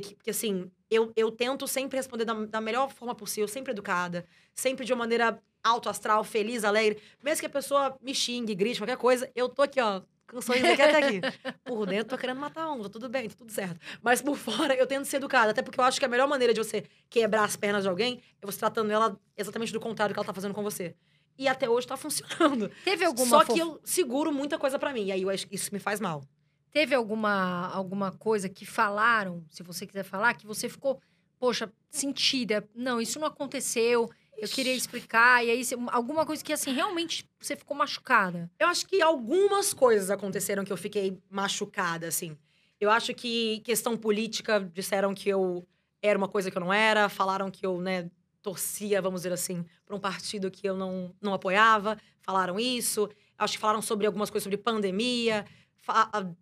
[0.00, 4.24] Que- porque, assim, eu, eu tento sempre responder da, da melhor forma possível, sempre educada,
[4.54, 7.00] sempre de uma maneira alto astral, feliz, alegre.
[7.22, 10.42] Mesmo que a pessoa me xingue, grite, qualquer coisa, eu tô aqui, ó, com um
[10.42, 11.20] sorriso aqui até aqui.
[11.64, 13.78] Por dentro, tô querendo matar um, tá tudo bem, tá tudo certo.
[14.02, 15.50] Mas por fora, eu tento ser educada.
[15.50, 18.20] Até porque eu acho que a melhor maneira de você quebrar as pernas de alguém
[18.40, 20.94] é você tratando ela exatamente do contrário do que ela tá fazendo com você.
[21.38, 22.70] E até hoje tá funcionando.
[22.84, 25.04] Teve alguma Só que eu seguro muita coisa pra mim.
[25.06, 26.22] E aí eu acho que isso me faz mal.
[26.70, 31.00] Teve alguma, alguma coisa que falaram, se você quiser falar, que você ficou,
[31.38, 32.68] poxa, sentida?
[32.74, 34.10] Não, isso não aconteceu.
[34.36, 35.44] Eu queria explicar.
[35.44, 38.50] E aí, alguma coisa que, assim, realmente você ficou machucada.
[38.58, 42.36] Eu acho que algumas coisas aconteceram que eu fiquei machucada, assim.
[42.80, 45.66] Eu acho que questão política disseram que eu
[46.00, 48.08] era uma coisa que eu não era, falaram que eu, né,
[48.40, 53.08] torcia, vamos dizer assim, para um partido que eu não, não apoiava, falaram isso.
[53.36, 55.44] Acho que falaram sobre algumas coisas sobre pandemia.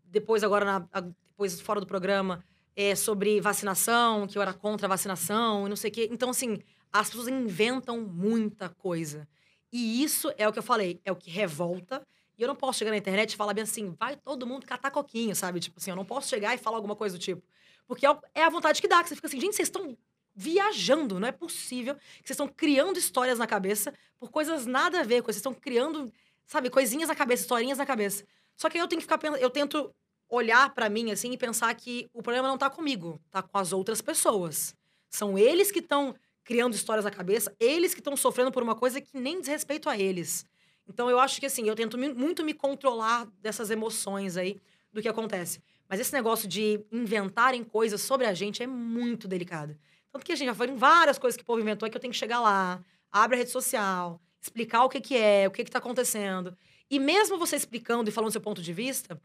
[0.05, 2.45] Depois, agora, na- depois fora do programa,
[2.75, 6.09] é, sobre vacinação, que eu era contra a vacinação e não sei o quê.
[6.11, 6.59] Então, assim,
[6.93, 9.27] as pessoas inventam muita coisa.
[9.73, 12.07] E isso é o que eu falei, é o que revolta.
[12.39, 14.91] E eu não posso chegar na internet e falar bem assim, vai todo mundo catar
[14.91, 15.59] coquinho, sabe?
[15.61, 17.43] Tipo assim, eu não posso chegar e falar alguma coisa do tipo.
[17.87, 19.97] Porque é é a vontade que dá, que você fica assim, gente, vocês estão
[20.35, 25.03] viajando, não é possível que vocês estão criando histórias na cabeça por coisas nada a
[25.03, 26.13] ver, coisas vocês estão criando,
[26.47, 28.25] sabe, coisinhas na cabeça, historinhas na cabeça.
[28.57, 29.95] Só que aí eu tenho que ficar eu tento
[30.29, 33.73] olhar pra mim assim e pensar que o problema não tá comigo, tá com as
[33.73, 34.75] outras pessoas.
[35.09, 39.01] São eles que estão criando histórias na cabeça, eles que estão sofrendo por uma coisa
[39.01, 40.45] que nem diz respeito a eles.
[40.89, 44.61] Então eu acho que assim, eu tento muito me controlar dessas emoções aí
[44.93, 45.61] do que acontece.
[45.89, 49.77] Mas esse negócio de inventarem coisas sobre a gente é muito delicado.
[50.13, 51.97] Tanto que a gente já foi em várias coisas que o povo inventou é que
[51.97, 52.81] eu tenho que chegar lá,
[53.11, 56.57] abre a rede social, explicar o que, que é, o que, que tá acontecendo.
[56.91, 59.21] E mesmo você explicando e falando seu ponto de vista,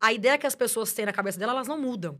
[0.00, 2.18] a ideia que as pessoas têm na cabeça dela, elas não mudam.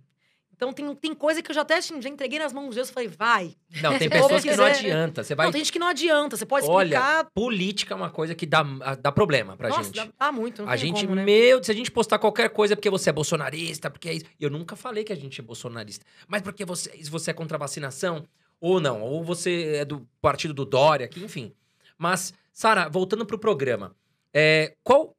[0.56, 2.92] Então tem, tem coisa que eu já até já entreguei nas mãos de Deus e
[2.92, 3.56] falei, vai.
[3.82, 5.24] Não, tem pessoas que não adianta.
[5.24, 5.46] Você vai.
[5.46, 6.36] Não, tem gente que não adianta.
[6.36, 7.26] Você pode Olha, explicar.
[7.34, 8.62] política é uma coisa que dá,
[9.02, 9.96] dá problema pra Nossa, gente.
[9.96, 10.62] dá, dá muito.
[10.62, 11.24] Não A tem gente, como, né?
[11.24, 14.26] meu, se a gente postar qualquer coisa porque você é bolsonarista, porque é isso.
[14.38, 16.06] Eu nunca falei que a gente é bolsonarista.
[16.28, 18.24] Mas porque você, se você é contra a vacinação,
[18.60, 21.52] ou não, ou você é do partido do Dória, que, enfim.
[21.98, 23.94] Mas, Sara, voltando pro programa,
[24.34, 25.16] é, qual.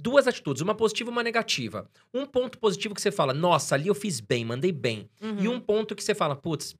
[0.00, 1.90] Duas atitudes, uma positiva e uma negativa.
[2.14, 5.10] Um ponto positivo que você fala, nossa, ali eu fiz bem, mandei bem.
[5.20, 5.40] Uhum.
[5.40, 6.76] E um ponto que você fala, putz,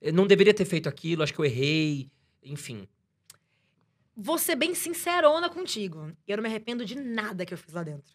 [0.00, 2.10] eu não deveria ter feito aquilo, acho que eu errei,
[2.42, 2.88] enfim.
[4.16, 6.10] Vou ser bem sincerona contigo.
[6.26, 8.14] Eu não me arrependo de nada que eu fiz lá dentro.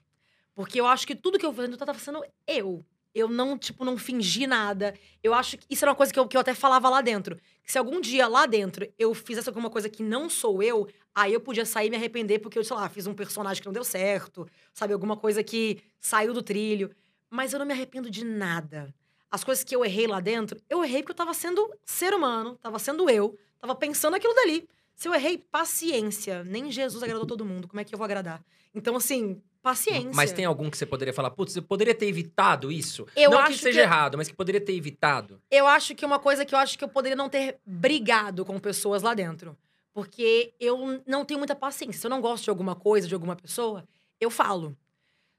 [0.53, 2.86] Porque eu acho que tudo que eu fiz, eu tava sendo eu.
[3.13, 4.93] Eu não, tipo, não fingi nada.
[5.22, 7.38] Eu acho que isso era uma coisa que eu, que eu até falava lá dentro.
[7.63, 11.34] Que se algum dia lá dentro eu fizesse alguma coisa que não sou eu, aí
[11.34, 13.74] eu podia sair e me arrepender porque eu, sei lá, fiz um personagem que não
[13.74, 14.93] deu certo, sabe?
[14.93, 16.91] Alguma coisa que saiu do trilho.
[17.30, 18.93] Mas eu não me arrependo de nada.
[19.30, 22.57] As coisas que eu errei lá dentro, eu errei porque eu tava sendo ser humano,
[22.62, 24.68] tava sendo eu, tava pensando aquilo dali.
[24.95, 26.43] Se eu errei, paciência.
[26.43, 27.68] Nem Jesus agradou todo mundo.
[27.68, 28.43] Como é que eu vou agradar?
[28.76, 30.12] Então, assim, paciência.
[30.14, 33.07] Mas tem algum que você poderia falar, putz, eu poderia ter evitado isso?
[33.16, 35.41] Eu não que seja que- errado, mas que poderia ter evitado.
[35.49, 38.59] Eu acho que uma coisa que eu acho que eu poderia não ter brigado com
[38.59, 39.57] pessoas lá dentro.
[39.93, 41.99] Porque eu não tenho muita paciência.
[41.99, 43.87] Se eu não gosto de alguma coisa, de alguma pessoa,
[44.19, 44.77] eu falo.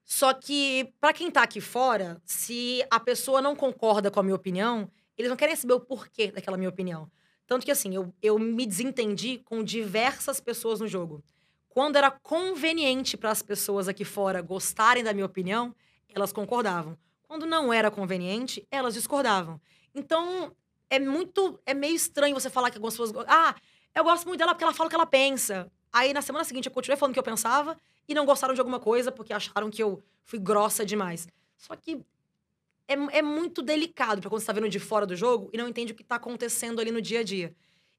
[0.05, 4.35] Só que, pra quem tá aqui fora, se a pessoa não concorda com a minha
[4.35, 7.11] opinião, eles não querem saber o porquê daquela minha opinião.
[7.47, 11.23] Tanto que, assim, eu, eu me desentendi com diversas pessoas no jogo.
[11.69, 15.75] Quando era conveniente para as pessoas aqui fora gostarem da minha opinião,
[16.15, 16.99] elas concordavam.
[17.23, 19.61] Quando não era conveniente, elas discordavam.
[19.95, 20.55] Então,
[20.91, 21.59] é muito.
[21.65, 23.25] É meio estranho você falar que algumas pessoas.
[23.27, 23.55] Ah,
[23.95, 25.71] eu gosto muito dela porque ela fala o que ela pensa.
[25.93, 27.77] Aí, na semana seguinte, eu continuei falando o que eu pensava
[28.09, 31.29] e não gostaram de alguma coisa porque acharam que eu fui grossa demais.
[31.57, 32.01] Só que
[32.89, 35.69] é, é muito delicado pra quando você tá vendo de fora do jogo e não
[35.69, 37.55] entende o que tá acontecendo ali no dia a dia.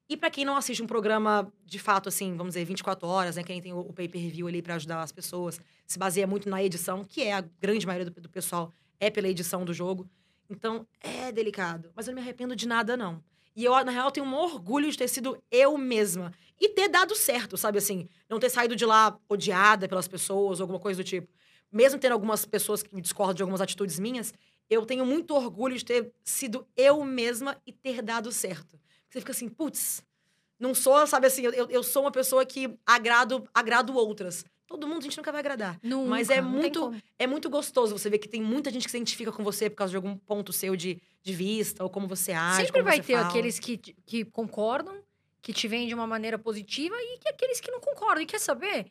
[0.08, 3.42] E pra quem não assiste um programa, de fato, assim, vamos dizer, 24 horas, né?
[3.42, 7.04] Quem tem o, o pay-per-view ali pra ajudar as pessoas, se baseia muito na edição,
[7.04, 8.70] que é a grande maioria do, do pessoal,
[9.00, 10.08] é pela edição do jogo.
[10.50, 11.90] Então, é delicado.
[11.94, 13.22] Mas eu não me arrependo de nada, não.
[13.56, 16.32] E eu, na real, tenho um orgulho de ter sido eu mesma.
[16.60, 18.08] E ter dado certo, sabe assim?
[18.28, 21.28] Não ter saído de lá odiada pelas pessoas, alguma coisa do tipo.
[21.70, 24.32] Mesmo tendo algumas pessoas que me discordam de algumas atitudes minhas,
[24.68, 28.78] eu tenho muito orgulho de ter sido eu mesma e ter dado certo.
[29.08, 30.02] Você fica assim, putz,
[30.58, 34.44] não sou, sabe assim, eu, eu sou uma pessoa que agrado, agrado outras.
[34.66, 35.78] Todo mundo a gente nunca vai agradar.
[35.82, 36.94] Nunca, Mas é muito-.
[37.18, 39.76] É muito gostoso você ver que tem muita gente que se identifica com você por
[39.76, 43.02] causa de algum ponto seu de, de vista, ou como você age, Sempre vai você
[43.02, 43.28] ter fala.
[43.28, 45.02] aqueles que, que concordam,
[45.42, 48.22] que te veem de uma maneira positiva e que aqueles que não concordam.
[48.22, 48.90] E quer saber?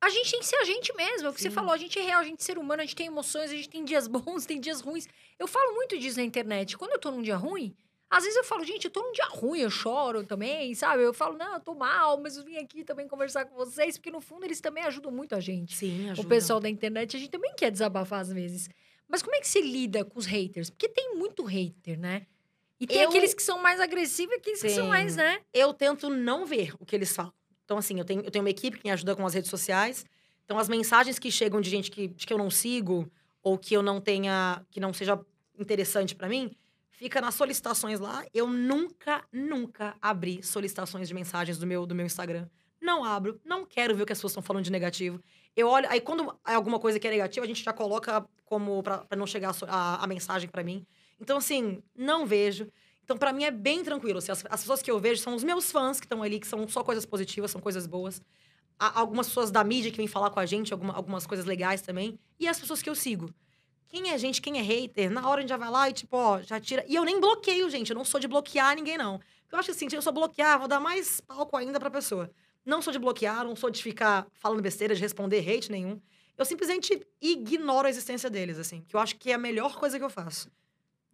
[0.00, 1.26] A gente tem que ser a gente mesmo.
[1.26, 1.54] É o que você Sim.
[1.54, 3.54] falou, a gente é real, a gente é ser humano, a gente tem emoções, a
[3.54, 5.06] gente tem dias bons, tem dias ruins.
[5.38, 6.78] Eu falo muito disso na internet.
[6.78, 7.74] Quando eu tô num dia ruim,
[8.10, 11.02] às vezes eu falo, gente, eu tô num dia ruim, eu choro também, sabe?
[11.02, 14.10] Eu falo, não, eu tô mal, mas eu vim aqui também conversar com vocês, porque
[14.10, 16.26] no fundo eles também ajudam muito a gente Sim, ajuda.
[16.26, 18.68] o pessoal da internet, a gente também quer desabafar às vezes.
[19.06, 20.70] Mas como é que se lida com os haters?
[20.70, 22.26] Porque tem muito hater, né?
[22.80, 24.90] E tem Eu- aqueles que são mais agressivos e aqueles que são Sim.
[24.90, 25.40] mais, né?
[25.52, 27.32] eu tento não ver o que eles falam.
[27.64, 30.06] Então, assim, eu tenho, eu tenho uma equipe que me ajuda com as redes sociais.
[30.44, 33.10] Então, as mensagens que chegam de gente que, de que eu não sigo
[33.42, 35.20] ou que eu não tenha, que não seja
[35.58, 36.56] interessante pra mim,
[36.98, 38.24] fica nas solicitações lá.
[38.34, 42.48] Eu nunca, nunca abri solicitações de mensagens do meu, do meu Instagram.
[42.80, 45.20] Não abro, não quero ver o que as pessoas estão falando de negativo.
[45.56, 48.82] Eu olho, aí quando é alguma coisa que é negativa, a gente já coloca como
[48.82, 50.84] pra não chegar a a, a mensagem pra mim.
[51.20, 52.68] Então, assim, não vejo.
[53.04, 54.18] Então, pra mim é bem tranquilo.
[54.18, 56.46] assim, as, as pessoas que eu vejo são os meus fãs que estão ali, que
[56.46, 58.20] são só coisas positivas, são coisas boas.
[58.78, 61.80] Há algumas pessoas da mídia que vêm falar com a gente, alguma- algumas coisas legais
[61.82, 62.18] também.
[62.38, 63.28] E as pessoas que eu sigo.
[63.88, 66.16] Quem é gente, quem é hater, na hora a gente já vai lá e, tipo,
[66.16, 66.84] ó, já tira.
[66.86, 67.90] E eu nem bloqueio, gente.
[67.90, 69.20] Eu não sou de bloquear ninguém, não.
[69.50, 72.30] Eu acho assim, se eu sou bloquear, vou dar mais palco ainda pra pessoa.
[72.66, 75.98] Não sou de bloquear, não sou de ficar falando besteira, de responder hate nenhum.
[76.36, 78.82] Eu simplesmente ignoro a existência deles, assim.
[78.86, 80.50] Que eu acho que é a melhor coisa que eu faço.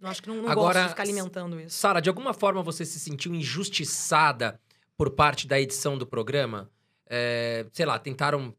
[0.01, 1.79] Eu acho que não, não Agora, gosto de ficar alimentando isso.
[1.79, 4.61] Sara, de alguma forma você se sentiu injustiçada
[4.97, 6.69] por parte da edição do programa?
[7.07, 8.55] É, sei lá, tentaram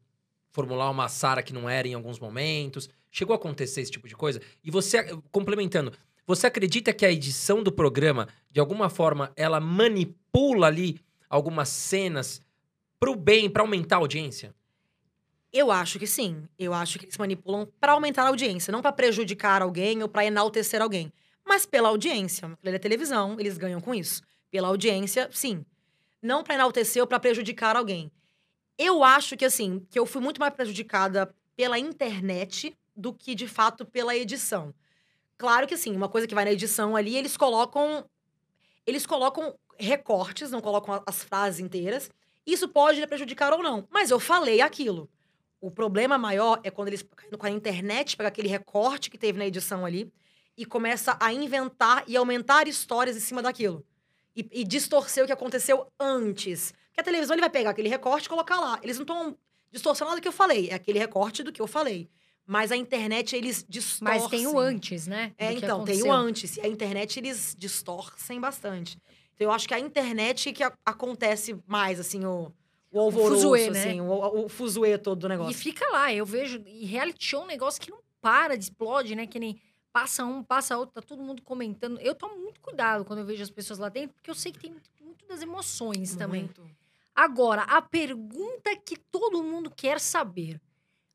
[0.50, 2.88] formular uma Sara que não era em alguns momentos.
[3.16, 4.42] Chegou a acontecer esse tipo de coisa?
[4.62, 5.02] E você,
[5.32, 5.90] complementando,
[6.26, 12.42] você acredita que a edição do programa, de alguma forma, ela manipula ali algumas cenas
[13.00, 14.54] pro bem, pra aumentar a audiência?
[15.50, 16.46] Eu acho que sim.
[16.58, 20.26] Eu acho que eles manipulam pra aumentar a audiência, não pra prejudicar alguém ou pra
[20.26, 21.10] enaltecer alguém,
[21.42, 22.46] mas pela audiência.
[22.62, 24.22] Ali é televisão, eles ganham com isso.
[24.50, 25.64] Pela audiência, sim.
[26.20, 28.12] Não pra enaltecer ou pra prejudicar alguém.
[28.76, 33.46] Eu acho que assim, que eu fui muito mais prejudicada pela internet do que de
[33.46, 34.74] fato pela edição.
[35.36, 38.08] Claro que assim, uma coisa que vai na edição ali, eles colocam
[38.86, 42.08] eles colocam recortes, não colocam as frases inteiras.
[42.46, 45.10] Isso pode prejudicar ou não, mas eu falei aquilo.
[45.60, 49.46] O problema maior é quando eles, com a internet, pega aquele recorte que teve na
[49.46, 50.12] edição ali
[50.56, 53.84] e começa a inventar e aumentar histórias em cima daquilo.
[54.34, 56.72] E, e distorcer o que aconteceu antes.
[56.88, 58.78] Porque a televisão ele vai pegar aquele recorte e colocar lá.
[58.82, 59.36] Eles não estão
[59.72, 60.68] distorcendo nada do que eu falei.
[60.70, 62.08] É aquele recorte do que eu falei.
[62.46, 64.20] Mas a internet, eles distorcem.
[64.20, 65.32] Mas tem o antes, né?
[65.36, 66.56] É, então, tem o antes.
[66.56, 68.96] E a internet, eles distorcem bastante.
[69.34, 72.52] Então, eu acho que a internet que a- acontece mais, assim, o,
[72.92, 73.80] o alvoroço, fuzuê, né?
[73.88, 75.54] assim, o, o fuzuê todo do E negócio.
[75.54, 76.62] fica lá, eu vejo.
[76.66, 79.26] E reality show é um negócio que não para, de explode, né?
[79.26, 79.60] Que nem
[79.92, 81.98] passa um, passa outro, tá todo mundo comentando.
[82.00, 84.58] Eu tomo muito cuidado quando eu vejo as pessoas lá dentro, porque eu sei que
[84.60, 86.42] tem muito, muito das emoções também.
[86.42, 86.62] Muito.
[87.14, 90.60] Agora, a pergunta que todo mundo quer saber.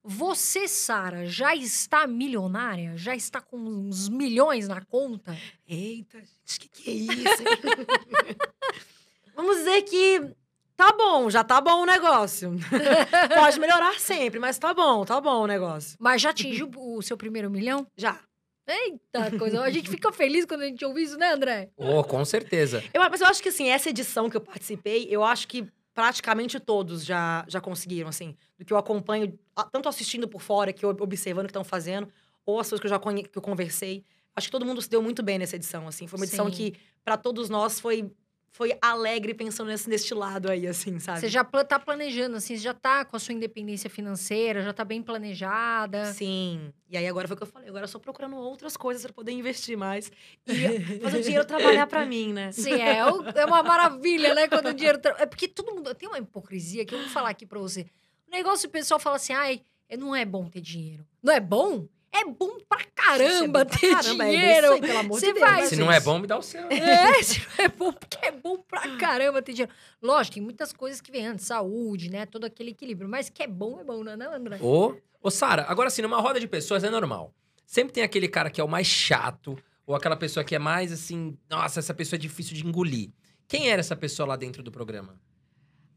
[0.04, 2.98] Você, Sara, já está milionária?
[2.98, 5.38] Já está com uns milhões na conta?
[5.68, 7.44] Eita, gente, que que é isso?
[9.36, 10.36] Vamos dizer que
[10.76, 12.52] tá bom, já tá bom o negócio.
[13.36, 15.96] Pode melhorar sempre, mas tá bom, tá bom o negócio.
[16.00, 17.86] Mas já atingiu o seu primeiro milhão?
[17.96, 18.20] Já.
[18.68, 21.70] Eita coisa, a gente fica feliz quando a gente ouve isso, né, André?
[21.78, 22.84] Oh, com certeza.
[22.94, 26.60] Eu, mas eu acho que, assim, essa edição que eu participei, eu acho que praticamente
[26.60, 28.36] todos já, já conseguiram, assim.
[28.58, 29.38] Do que eu acompanho,
[29.72, 32.08] tanto assistindo por fora, que eu observando o que estão fazendo,
[32.46, 34.04] ou as pessoas que eu já que eu conversei.
[34.36, 36.08] Acho que todo mundo se deu muito bem nessa edição, assim.
[36.08, 36.52] Foi uma edição Sim.
[36.52, 38.12] que, pra todos nós, foi,
[38.54, 41.22] foi alegre pensando nesse, neste lado aí, assim, sabe?
[41.22, 44.84] Você já tá planejando, assim, você já tá com a sua independência financeira, já tá
[44.84, 46.12] bem planejada.
[46.14, 46.74] Sim.
[46.90, 47.70] E aí agora foi o que eu falei.
[47.70, 50.12] Agora eu só procurando outras coisas pra poder investir mais.
[50.46, 50.52] E
[51.02, 52.52] fazer o dinheiro trabalhar pra mim, né?
[52.52, 54.48] Sim, é, o- é uma maravilha, né?
[54.48, 55.00] Quando o dinheiro.
[55.00, 55.96] tra- É porque todo mundo.
[55.96, 57.86] Tem uma hipocrisia que eu vou falar aqui pra você.
[58.28, 61.06] O negócio o pessoal fala assim, ai, é- não é bom ter dinheiro.
[61.24, 61.88] Não é bom?
[62.14, 64.66] É bom pra caramba é bom pra ter caramba, é dinheiro.
[64.68, 65.46] isso aí, pelo amor Você de Deus.
[65.50, 66.62] vai- né, Se não é bom, me dá o seu.
[66.70, 69.72] É, se não é bom, porque é bom pra caramba ter dinheiro.
[70.02, 72.26] Lógico, tem muitas coisas que vêm antes, saúde, né?
[72.26, 73.08] Todo aquele equilíbrio.
[73.10, 74.58] Mas que é bom, é bom, não é, não, André?
[74.62, 77.34] Ô, ô Sara, agora assim, numa roda de pessoas é normal.
[77.66, 80.92] Sempre tem aquele cara que é o mais chato, ou aquela pessoa que é mais
[80.92, 83.10] assim, nossa, essa pessoa é difícil de engolir.
[83.48, 85.18] Quem era essa pessoa lá dentro do programa?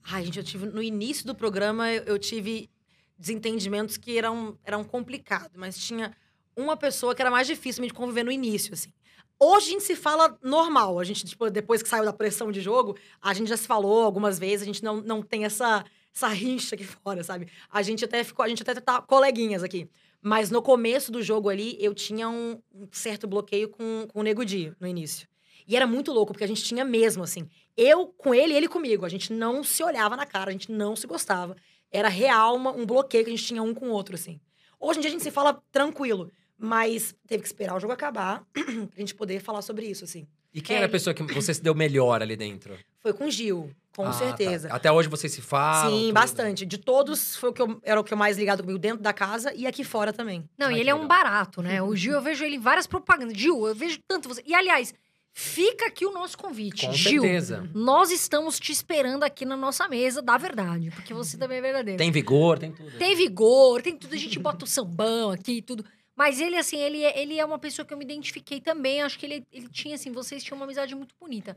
[0.05, 0.67] Ai, gente, eu tive.
[0.67, 2.71] No início do programa, eu tive
[3.19, 6.15] desentendimentos que eram, eram complicados, mas tinha
[6.57, 8.91] uma pessoa que era mais difícil de conviver no início, assim.
[9.39, 10.99] Hoje a gente se fala normal.
[10.99, 14.03] A gente, tipo, depois que saiu da pressão de jogo, a gente já se falou
[14.03, 15.85] algumas vezes, a gente não, não tem essa,
[16.15, 17.49] essa rincha aqui fora, sabe?
[17.71, 19.89] A gente até ficou, a gente até tá coleguinhas aqui.
[20.23, 22.59] Mas no começo do jogo ali, eu tinha um
[22.91, 25.29] certo bloqueio com, com o Nego Di, no início.
[25.67, 27.49] E era muito louco, porque a gente tinha mesmo, assim.
[27.77, 29.05] Eu com ele e ele comigo.
[29.05, 31.57] A gente não se olhava na cara, a gente não se gostava.
[31.95, 34.41] Era real uma- um bloqueio que a gente tinha um com o outro, assim.
[34.81, 38.43] Hoje em dia a gente se fala tranquilo, mas teve que esperar o jogo acabar
[38.53, 38.65] pra
[38.99, 40.27] gente poder falar sobre isso, assim.
[40.53, 42.77] E quem É, era a ele- pessoa que você se deu melhor ali dentro?
[43.01, 44.69] Foi com o Gil, com Ah, certeza.
[44.69, 44.75] tá.
[44.77, 45.91] Até hoje vocês se falam?
[45.93, 46.15] Sim, tudo.
[46.15, 46.67] bastante.
[46.67, 49.13] De todos, foi o que eu, era o que eu mais ligado comigo dentro da
[49.13, 50.49] casa e aqui fora também.
[50.59, 51.09] Não, Ai, e ele é um legal.
[51.09, 51.81] barato, né?
[51.83, 53.37] O Gil, eu vejo ele em várias propagandas.
[53.37, 54.43] Gil, eu vejo tanto você.
[54.47, 54.93] E, aliás,
[55.37, 56.87] fica aqui o nosso convite.
[56.87, 57.69] Com Gil, certeza.
[57.75, 61.99] nós estamos te esperando aqui na nossa mesa da verdade, porque você também é verdadeiro.
[61.99, 62.97] Tem vigor, tem tudo.
[62.97, 64.15] Tem vigor, tem tudo.
[64.15, 65.85] A gente bota o sambão aqui e tudo.
[66.17, 69.03] Mas ele, assim, ele é, ele é uma pessoa que eu me identifiquei também.
[69.03, 71.57] Acho que ele, ele tinha, assim, vocês tinham uma amizade muito bonita.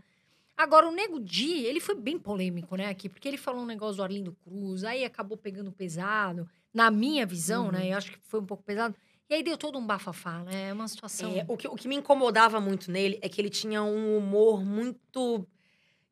[0.57, 3.07] Agora, o Nego Di, ele foi bem polêmico, né, aqui.
[3.07, 6.49] Porque ele falou um negócio do Arlindo Cruz, aí acabou pegando pesado.
[6.73, 7.71] Na minha visão, Uhum.
[7.73, 8.95] né, eu acho que foi um pouco pesado.
[9.29, 10.69] E aí deu todo um bafafá, né?
[10.69, 11.35] É uma situação...
[11.35, 14.63] É, o, que, o que me incomodava muito nele é que ele tinha um humor
[14.63, 15.45] muito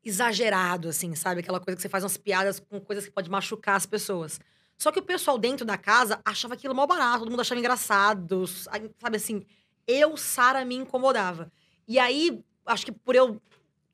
[0.04, 1.40] exagerado, assim, sabe?
[1.40, 4.38] Aquela coisa que você faz umas piadas com coisas que pode machucar as pessoas.
[4.78, 8.46] Só que o pessoal dentro da casa achava aquilo mal barato, todo mundo achava engraçado,
[8.46, 9.44] sabe assim?
[9.86, 11.50] Eu, Sara, me incomodava.
[11.88, 13.40] E aí, acho que por eu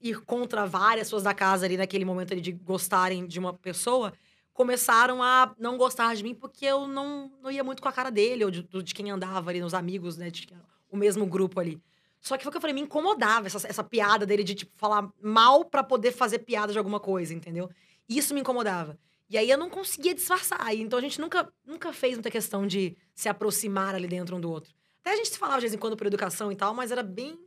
[0.01, 4.13] ir contra várias pessoas da casa ali naquele momento ali de gostarem de uma pessoa,
[4.53, 8.11] começaram a não gostar de mim porque eu não, não ia muito com a cara
[8.11, 10.31] dele, ou de, de quem andava ali, nos amigos, né?
[10.31, 10.49] De,
[10.91, 11.81] o mesmo grupo ali.
[12.21, 14.73] Só que foi o que eu falei, me incomodava essa, essa piada dele de, tipo,
[14.77, 17.69] falar mal pra poder fazer piada de alguma coisa, entendeu?
[18.09, 18.97] Isso me incomodava.
[19.29, 20.73] E aí eu não conseguia disfarçar.
[20.75, 24.51] Então a gente nunca, nunca fez muita questão de se aproximar ali dentro um do
[24.51, 24.75] outro.
[25.01, 27.03] Até a gente se falava de vez em quando por educação e tal, mas era
[27.03, 27.39] bem.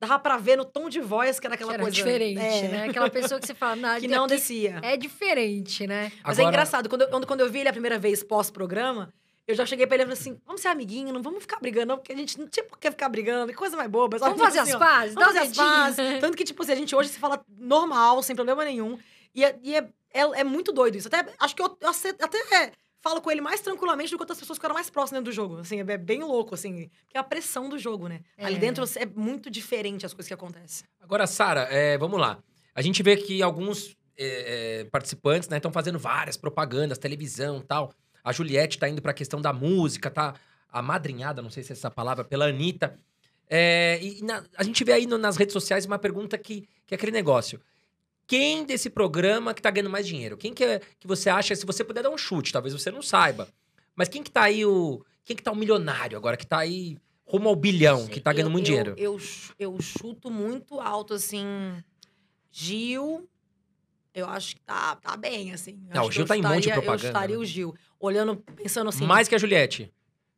[0.00, 1.94] Dava pra ver no tom de voz que era aquela Que era coisa.
[1.96, 2.84] diferente, é, né?
[2.88, 4.78] Aquela pessoa que você fala, não, Que não descia.
[4.82, 6.12] é diferente, né?
[6.22, 9.12] Mas é Agora- engraçado, quando eu, quando, eu vi ele a primeira vez pós-programa,
[9.46, 11.86] eu já cheguei pra ele e falei assim: vamos ser amiguinho, não vamos ficar brigando,
[11.88, 14.18] não, porque a gente não tinha por que ficar brigando, que coisa mais boba.
[14.18, 14.30] sabe?
[14.30, 15.14] Vamos fazer as assim, ó, pazes?
[15.14, 16.20] Vamos fazer as pazes.
[16.20, 18.98] Tanto que, tipo assim, a gente hoje se fala normal, sem problema nenhum.
[19.34, 21.08] E é, e é, é, é muito doido isso.
[21.08, 24.58] Até, acho que eu, eu até falo com ele mais tranquilamente do que outras pessoas
[24.58, 25.58] que eram mais próximas dentro do jogo.
[25.58, 26.90] Assim, é bem louco, assim.
[27.08, 28.20] Que é a pressão do jogo, né?
[28.36, 28.44] É.
[28.46, 30.86] Ali dentro é muito diferente as coisas que acontecem.
[31.00, 32.38] Agora, Sara, é, vamos lá.
[32.74, 37.92] A gente vê que alguns é, é, participantes estão fazendo várias propagandas, televisão tal.
[38.24, 40.34] A Juliette tá indo pra questão da música, tá
[40.70, 42.98] amadrinhada, não sei se é essa palavra, pela Anitta.
[43.50, 46.94] É, e na- a gente vê aí no- nas redes sociais uma pergunta que, que
[46.94, 47.60] é aquele negócio.
[48.28, 50.36] Quem desse programa que tá ganhando mais dinheiro?
[50.36, 53.02] Quem que, é- que você acha, se você puder dar um chute, talvez você não
[53.02, 53.48] saiba.
[53.96, 55.02] Mas quem que tá aí o...
[55.24, 58.48] Quem que tá o milionário agora, que tá aí rumo ao bilhão, que tá ganhando
[58.48, 58.94] Eu- muito eu- dinheiro?
[58.96, 59.18] Eu,
[59.58, 61.82] eu chuto muito alto, assim.
[62.52, 63.28] Gil.
[64.14, 65.78] Eu acho que tá, tá bem, assim.
[65.88, 67.42] Eu Não, acho o Gil eu tá em monte de propaganda, Eu estaria né?
[67.42, 67.74] o Gil.
[67.98, 69.06] Olhando, pensando assim.
[69.06, 69.90] Mais que a Juliette.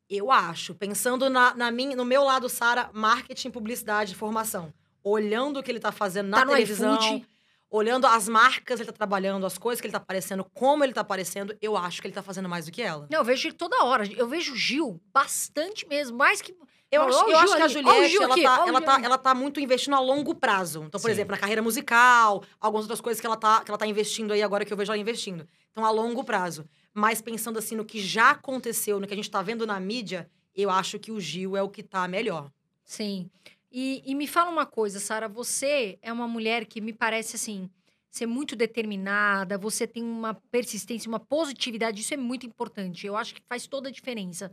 [0.09, 0.75] Eu acho.
[0.75, 4.73] Pensando na, na minha, no meu lado, Sara, marketing, publicidade, formação.
[5.03, 6.95] Olhando o que ele tá fazendo na Tá no televisão.
[6.97, 7.27] iFood.
[7.71, 10.93] Olhando as marcas que ele tá trabalhando, as coisas que ele tá aparecendo, como ele
[10.93, 13.07] tá aparecendo, eu acho que ele tá fazendo mais do que ela.
[13.11, 14.05] Não, eu vejo ele toda hora.
[14.13, 16.53] Eu vejo o Gil bastante mesmo, mais que.
[16.91, 19.95] Eu acho, eu acho que a Juliette, ela, tá, ela, tá, ela tá muito investindo
[19.95, 20.83] a longo prazo.
[20.89, 21.13] Então, por Sim.
[21.13, 24.43] exemplo, na carreira musical, algumas outras coisas que ela, tá, que ela tá investindo aí
[24.43, 25.47] agora que eu vejo ela investindo.
[25.71, 26.65] Então, a longo prazo.
[26.93, 30.29] Mas pensando assim no que já aconteceu, no que a gente tá vendo na mídia,
[30.53, 32.51] eu acho que o Gil é o que tá melhor.
[32.85, 33.31] Sim.
[33.71, 35.29] E, e me fala uma coisa, Sara.
[35.29, 37.71] Você é uma mulher que me parece assim.
[38.11, 43.07] Ser muito determinada, você tem uma persistência, uma positividade, isso é muito importante.
[43.07, 44.53] Eu acho que faz toda a diferença.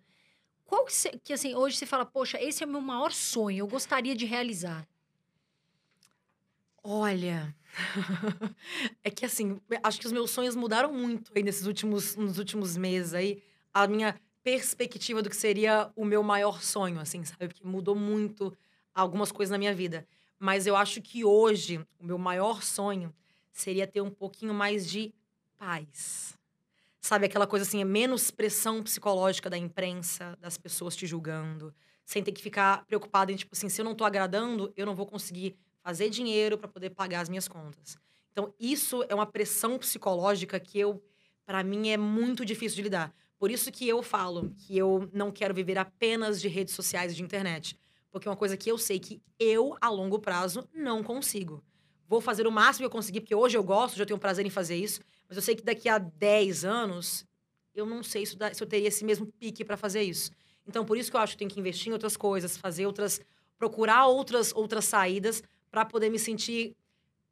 [0.64, 0.94] Qual que,
[1.24, 4.26] que assim, hoje você fala, poxa, esse é o meu maior sonho, eu gostaria de
[4.26, 4.88] realizar.
[6.84, 7.56] Olha,
[9.04, 12.78] é que assim, acho que os meus sonhos mudaram muito aí nesses últimos, nos últimos
[12.78, 13.42] meses aí.
[13.74, 17.48] A minha perspectiva do que seria o meu maior sonho, assim, sabe?
[17.48, 18.56] Porque mudou muito
[19.02, 20.08] algumas coisas na minha vida.
[20.40, 23.14] Mas eu acho que hoje, o meu maior sonho
[23.52, 25.14] seria ter um pouquinho mais de
[25.58, 26.38] paz.
[27.00, 31.74] Sabe, aquela coisa assim, é menos pressão psicológica da imprensa, das pessoas te julgando,
[32.04, 34.96] sem ter que ficar preocupada em, tipo assim, se eu não tô agradando, eu não
[34.96, 37.98] vou conseguir fazer dinheiro para poder pagar as minhas contas.
[38.32, 41.02] Então, isso é uma pressão psicológica que eu,
[41.46, 43.14] para mim, é muito difícil de lidar.
[43.40, 47.16] Por isso que eu falo que eu não quero viver apenas de redes sociais e
[47.16, 47.78] de internet.
[48.18, 51.64] Porque é uma coisa que eu sei que eu, a longo prazo, não consigo.
[52.08, 54.50] Vou fazer o máximo que eu conseguir, porque hoje eu gosto, já tenho prazer em
[54.50, 55.02] fazer isso.
[55.28, 57.26] Mas eu sei que daqui a 10 anos,
[57.76, 60.32] eu não sei se, eu teria esse mesmo pique para fazer isso.
[60.66, 63.20] Então, por isso que eu acho que tem que investir em outras coisas, fazer outras.
[63.58, 66.76] procurar outras, outras saídas para poder me sentir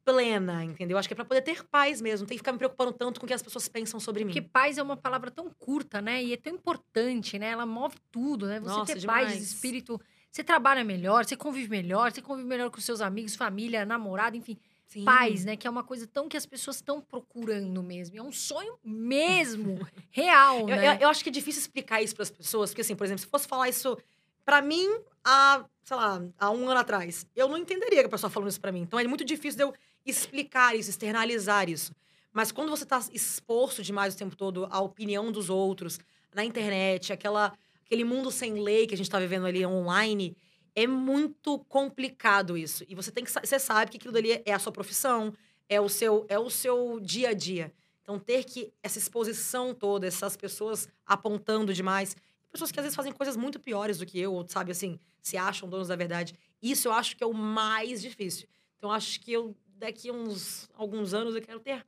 [0.06, 0.96] plena, entendeu?
[0.96, 2.22] Acho que é para poder ter paz mesmo.
[2.22, 4.32] Não tem que ficar me preocupando tanto com o que as pessoas pensam sobre mim.
[4.32, 6.22] Porque paz é uma palavra tão curta, né?
[6.22, 7.48] E é tão importante, né?
[7.50, 8.60] Ela move tudo, né?
[8.60, 9.42] Você Nossa, ter paz, demais.
[9.42, 10.00] espírito.
[10.36, 14.58] Você trabalha melhor, você convive melhor, você convive melhor com seus amigos, família, namorado, enfim.
[14.86, 15.02] Sim.
[15.02, 15.56] Paz, né?
[15.56, 18.18] Que é uma coisa tão que as pessoas estão procurando mesmo.
[18.18, 19.78] É um sonho mesmo,
[20.12, 20.88] real, Eu, né?
[20.88, 23.22] eu, eu acho que é difícil explicar isso para as pessoas, porque assim, por exemplo,
[23.22, 23.96] se fosse falar isso
[24.44, 24.86] para mim
[25.24, 28.60] há, sei lá, há um ano atrás, eu não entenderia que a pessoa falando isso
[28.60, 28.82] para mim.
[28.82, 29.74] Então é muito difícil de eu
[30.04, 31.94] explicar isso, externalizar isso.
[32.30, 35.98] Mas quando você tá exposto demais o tempo todo à opinião dos outros,
[36.34, 37.54] na internet, aquela,
[37.86, 40.36] aquele mundo sem lei que a gente tá vivendo ali online,
[40.74, 42.84] é muito complicado isso.
[42.88, 45.32] E você tem que você sabe que aquilo dali é a sua profissão,
[45.68, 47.72] é o seu é o seu dia a dia.
[48.02, 52.14] Então ter que essa exposição toda, essas pessoas apontando demais,
[52.50, 55.36] pessoas que às vezes fazem coisas muito piores do que eu, ou sabe assim, se
[55.36, 56.34] acham donos da verdade.
[56.60, 58.46] Isso eu acho que é o mais difícil.
[58.76, 61.84] Então acho que eu daqui a uns alguns anos eu quero ter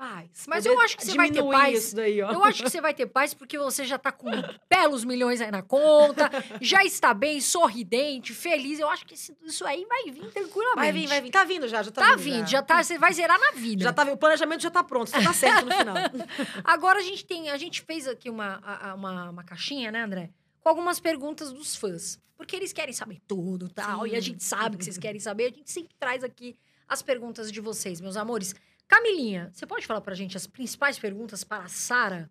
[0.00, 0.46] paz.
[0.48, 1.92] Mas poder eu acho que você vai ter paz.
[1.92, 2.18] Daí.
[2.18, 4.30] Eu acho que você vai ter paz porque você já tá com
[4.70, 6.30] belos milhões aí na conta,
[6.60, 8.80] já está bem, sorridente, feliz.
[8.80, 10.76] Eu acho que isso aí vai vir tranquilamente.
[10.76, 11.30] Vai vir, vai vir.
[11.30, 12.36] Tá vindo já, já tá, Tá vindo.
[12.36, 13.84] vindo, já tá, você vai zerar na vida.
[13.84, 15.96] Já tá, o planejamento já tá pronto, só tá certo no final.
[16.64, 20.30] Agora a gente tem, a gente fez aqui uma, uma, uma caixinha, né, André?
[20.60, 22.18] Com algumas perguntas dos fãs.
[22.38, 24.06] Porque eles querem saber tudo e tal.
[24.06, 24.28] E a Sim.
[24.28, 25.44] gente sabe que vocês querem saber.
[25.44, 26.56] A gente sempre traz aqui
[26.88, 28.54] as perguntas de vocês, meus amores.
[28.90, 32.28] Camilinha, você pode falar pra gente as principais perguntas para a Sara?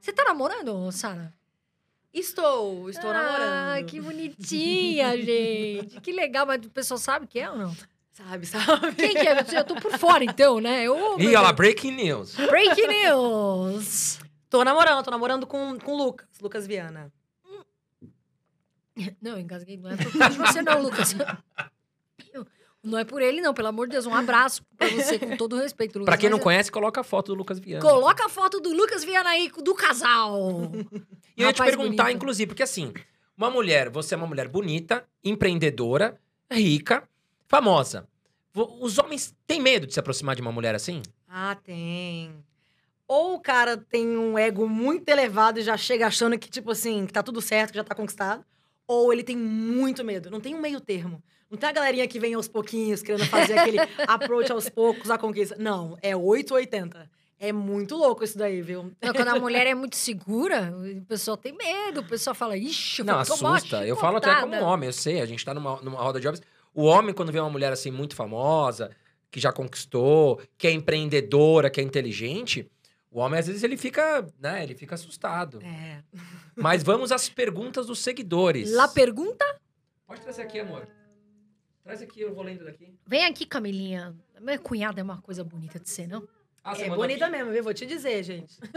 [0.00, 1.30] Você tá namorando, Sara?
[2.10, 3.86] Estou, estou ah, namorando.
[3.86, 6.00] que bonitinha, gente.
[6.00, 7.76] Que legal, mas o pessoal sabe que é ou não?
[8.12, 8.94] sabe, sabe?
[8.94, 9.58] Quem que é?
[9.58, 10.84] Eu tô por fora, então, né?
[10.84, 12.36] Eu, E olha lá, breaking news.
[12.36, 14.20] Breaking news!
[14.48, 17.12] Tô namorando, tô namorando com, com o Lucas, Lucas Viana.
[19.20, 19.76] Não, eu engasguei.
[19.76, 21.14] Não é por causa de você, não, Lucas.
[22.84, 23.54] Não é por ele, não.
[23.54, 26.12] Pelo amor de Deus, um abraço pra você, com todo o respeito, Lucas.
[26.12, 27.82] Pra quem não Mas conhece, coloca a foto do Lucas Viana.
[27.82, 30.70] Coloca a foto do Lucas Viana aí, do casal.
[31.36, 32.16] E eu ia te perguntar, bonito.
[32.16, 32.92] inclusive, porque assim,
[33.36, 36.16] uma mulher, você é uma mulher bonita, empreendedora,
[36.48, 37.08] rica,
[37.48, 38.06] famosa.
[38.54, 41.02] Os homens têm medo de se aproximar de uma mulher assim?
[41.28, 42.32] Ah, tem.
[43.08, 47.04] Ou o cara tem um ego muito elevado e já chega achando que, tipo assim,
[47.04, 48.44] que tá tudo certo, que já tá conquistado.
[48.86, 50.30] Ou ele tem muito medo.
[50.30, 51.20] Não tem um meio termo.
[51.50, 55.18] Não tem a galerinha que vem aos pouquinhos, querendo fazer aquele approach aos poucos, a
[55.18, 55.56] conquista.
[55.58, 57.10] Não, é 880.
[57.38, 58.92] É muito louco isso daí, viu?
[59.02, 62.00] Não, quando a mulher é muito segura, o pessoal tem medo.
[62.00, 63.86] O pessoal fala, ixi, eu Não, assusta.
[63.86, 66.26] Eu falo até como chicotada." homem, eu sei, a gente tá numa, numa roda de
[66.26, 66.42] homens.
[66.72, 68.90] O homem, quando vê uma mulher assim muito famosa,
[69.30, 72.68] que já conquistou, que é empreendedora, que é inteligente,
[73.10, 75.60] o homem às vezes ele fica, né, ele fica assustado.
[75.62, 76.02] É.
[76.56, 78.72] Mas vamos às perguntas dos seguidores.
[78.72, 79.44] Lá pergunta,
[80.06, 80.86] Pode trazer aqui, amor.
[81.84, 82.98] Traz aqui, eu vou lendo daqui.
[83.06, 84.16] vem aqui, Camilinha.
[84.40, 86.26] Minha cunhada é uma coisa bonita de ser, não?
[86.62, 87.36] Ah, É bonita aqui?
[87.36, 87.62] mesmo, viu?
[87.62, 88.58] Vou te dizer, gente.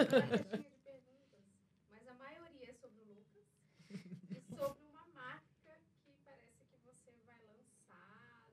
[1.89, 3.45] Mas a maioria é sobre o Lucas
[4.29, 5.41] e sobre uma marca
[6.05, 8.43] que parece que você vai lançar.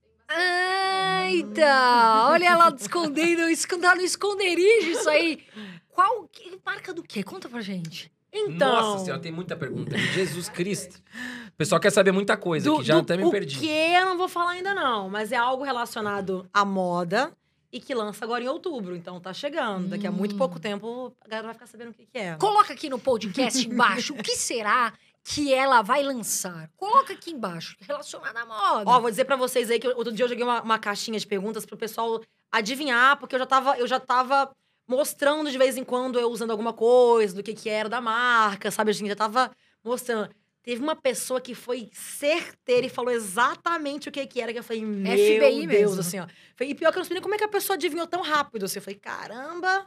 [0.00, 2.28] Tem bastante Eita!
[2.30, 5.44] Olha ela escondendo, escondendo no esconderijo isso aí.
[5.88, 7.24] Qual que- marca do quê?
[7.24, 8.12] Conta pra gente.
[8.34, 8.68] Então.
[8.72, 9.96] Nossa senhora, tem muita pergunta.
[9.96, 11.00] Jesus Cristo.
[11.48, 13.58] O pessoal quer saber muita coisa do, aqui, já do- até me o perdi.
[13.60, 17.32] que eu não vou falar ainda não, mas é algo relacionado à moda
[17.72, 18.96] e que lança agora em outubro.
[18.96, 19.88] Então tá chegando.
[19.88, 20.38] Daqui a muito Hum.
[20.38, 22.34] pouco tempo a galera vai ficar sabendo o que, que é.
[22.36, 26.68] Coloca aqui no podcast embaixo o que será que ela vai lançar.
[26.76, 28.90] Coloca aqui embaixo, relacionado à moda.
[28.90, 31.26] Ó, vou dizer pra vocês aí que outro dia eu joguei uma, uma caixinha de
[31.26, 32.20] perguntas pro pessoal
[32.52, 34.50] adivinhar, porque eu já tava, eu já tava
[34.86, 38.70] mostrando de vez em quando eu usando alguma coisa, do que que era da marca,
[38.70, 38.90] sabe?
[38.90, 39.50] A gente já tava
[39.84, 40.28] mostrando.
[40.62, 44.62] Teve uma pessoa que foi certeira e falou exatamente o que que era, que eu
[44.64, 46.00] falei, meu FBI Deus, mesmo.
[46.00, 46.26] assim, ó.
[46.56, 48.22] Falei, E pior que eu não sei nem como é que a pessoa adivinhou tão
[48.22, 48.78] rápido, assim.
[48.78, 49.84] Eu falei, caramba!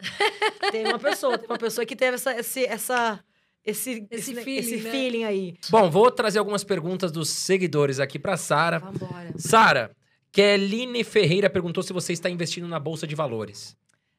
[0.71, 3.19] teve uma pessoa, teve uma pessoa que teve essa, esse, essa,
[3.65, 4.91] esse, Esse esse, feeling, esse né?
[4.91, 5.55] feeling aí.
[5.71, 8.77] Bom, vou trazer algumas perguntas dos seguidores aqui pra Sara.
[8.77, 9.33] Vambora.
[9.35, 9.91] Sara,
[10.31, 13.75] Keline Ferreira perguntou se você está investindo na bolsa de valores.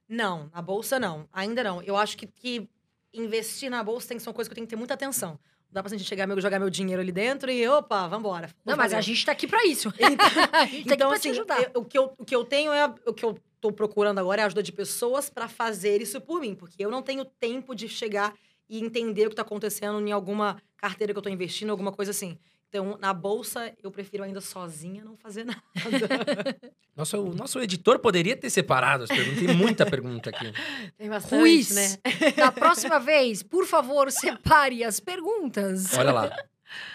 [0.08, 1.28] Não, na bolsa não.
[1.32, 1.82] Ainda não.
[1.82, 2.68] Eu acho que, que
[3.12, 5.30] investir na bolsa tem que ser uma coisa que eu tenho que ter muita atenção.
[5.32, 8.48] Não dá pra gente chegar meu, jogar meu dinheiro ali dentro e, opa, vambora.
[8.64, 9.92] Não, mas a gente tá aqui pra isso.
[10.52, 11.62] a gente tá Então, aqui pra assim, te ajudar.
[11.62, 12.86] eu- o, que eu, o que eu tenho é.
[13.06, 16.40] O que eu tô procurando agora é a ajuda de pessoas pra fazer isso por
[16.40, 16.54] mim.
[16.54, 18.34] Porque eu não tenho tempo de chegar
[18.68, 22.12] e entender o que tá acontecendo em alguma carteira que eu tô investindo, alguma coisa
[22.12, 22.38] assim.
[22.68, 25.62] Então, na bolsa, eu prefiro ainda sozinha não fazer nada.
[26.94, 29.38] Nosso, o nosso editor poderia ter separado as perguntas.
[29.46, 30.52] Tem muita pergunta aqui.
[30.98, 31.70] Tem bastante, Quiz.
[31.70, 31.96] né?
[32.36, 35.94] Da próxima vez, por favor, separe as perguntas.
[35.96, 36.36] Olha lá.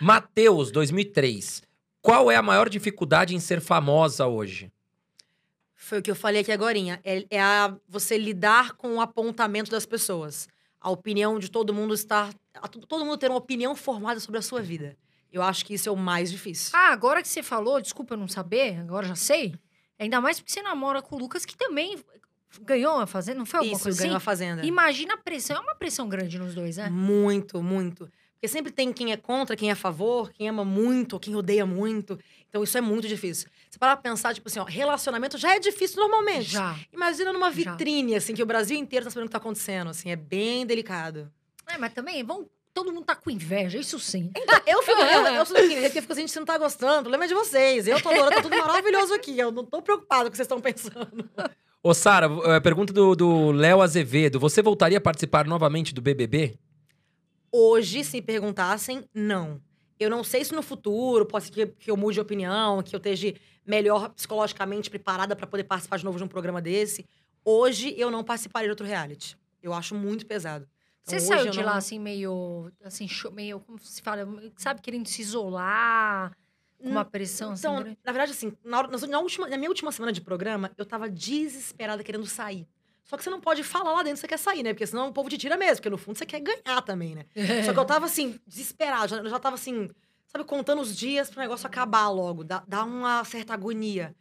[0.02, 1.64] Mateus, 2003.
[2.02, 4.70] Qual é a maior dificuldade em ser famosa hoje?
[5.74, 6.78] Foi o que eu falei aqui agora.
[7.04, 10.50] É, é a, você lidar com o apontamento das pessoas.
[10.82, 12.34] A opinião de todo mundo estar.
[12.56, 14.98] a to- todo mundo ter uma opinião formada sobre a sua vida.
[15.34, 16.72] Eu acho que isso é o mais difícil.
[16.74, 19.56] Ah, agora que você falou, desculpa eu não saber, agora já sei.
[19.98, 21.98] Ainda mais porque você namora com o Lucas, que também
[22.62, 24.26] ganhou a fazenda, não foi alguma isso, coisa ganhou a assim?
[24.26, 24.64] fazenda.
[24.66, 26.88] Imagina a pressão, é uma pressão grande nos dois, né?
[26.88, 28.08] Muito, muito.
[28.34, 31.66] Porque sempre tem quem é contra, quem é a favor, quem ama muito, quem odeia
[31.66, 32.20] muito.
[32.50, 33.50] Então isso é muito difícil.
[33.72, 36.52] Você parar pra pensar, tipo assim, ó, relacionamento já é difícil normalmente.
[36.52, 36.78] Já.
[36.92, 37.72] Imagina numa Já.
[37.72, 40.66] vitrine, assim, que o Brasil inteiro tá sabendo o que tá acontecendo, assim, é bem
[40.66, 41.32] delicado.
[41.66, 44.32] É, mas também, vão, todo mundo tá com inveja, isso sim.
[44.36, 46.46] Então, eu fico, eu, eu sou daquele jeito que eu fico assim, gente, você não
[46.46, 47.88] tá gostando, o problema é de vocês.
[47.88, 49.38] Eu tô adorando, tá tudo maravilhoso aqui.
[49.38, 51.30] Eu não tô preocupado com o que vocês estão pensando.
[51.82, 54.40] Ô, Sara, eh, pergunta do do Léo Azevedo.
[54.40, 56.58] Você voltaria a participar novamente do BBB?
[57.52, 59.62] Hoje, se perguntassem, não.
[60.00, 62.96] Eu não sei se no futuro pode ser que, que eu mude de opinião, que
[62.96, 63.34] eu esteja
[63.66, 67.06] melhor psicologicamente preparada pra poder participar de novo de um programa desse.
[67.46, 69.38] Hoje, eu não participaria de outro reality.
[69.62, 70.68] Eu acho muito pesado.
[71.06, 72.72] Então, Você saiu de não- lá assim, meio.
[72.84, 73.60] Assim, meio.
[73.60, 74.26] Como se fala?
[74.58, 76.32] Sabe, querendo se isolar,
[76.82, 77.60] com uma pressão assim.
[77.68, 80.86] Então, na verdade, assim, na, hora- na última- na minha última semana de programa, eu
[80.86, 82.68] tava desesperada querendo sair.
[83.04, 84.74] Só que você não pode falar lá dentro que você quer sair, né?
[84.74, 87.26] Porque senão o povo te tira mesmo, porque no fundo você quer ganhar também, né?
[87.66, 89.90] Só que eu tava assim, desesperada, já, eu já tava assim,
[90.26, 94.16] sabe, contando os dias pro negócio acabar logo, dá, dá uma certa agonia.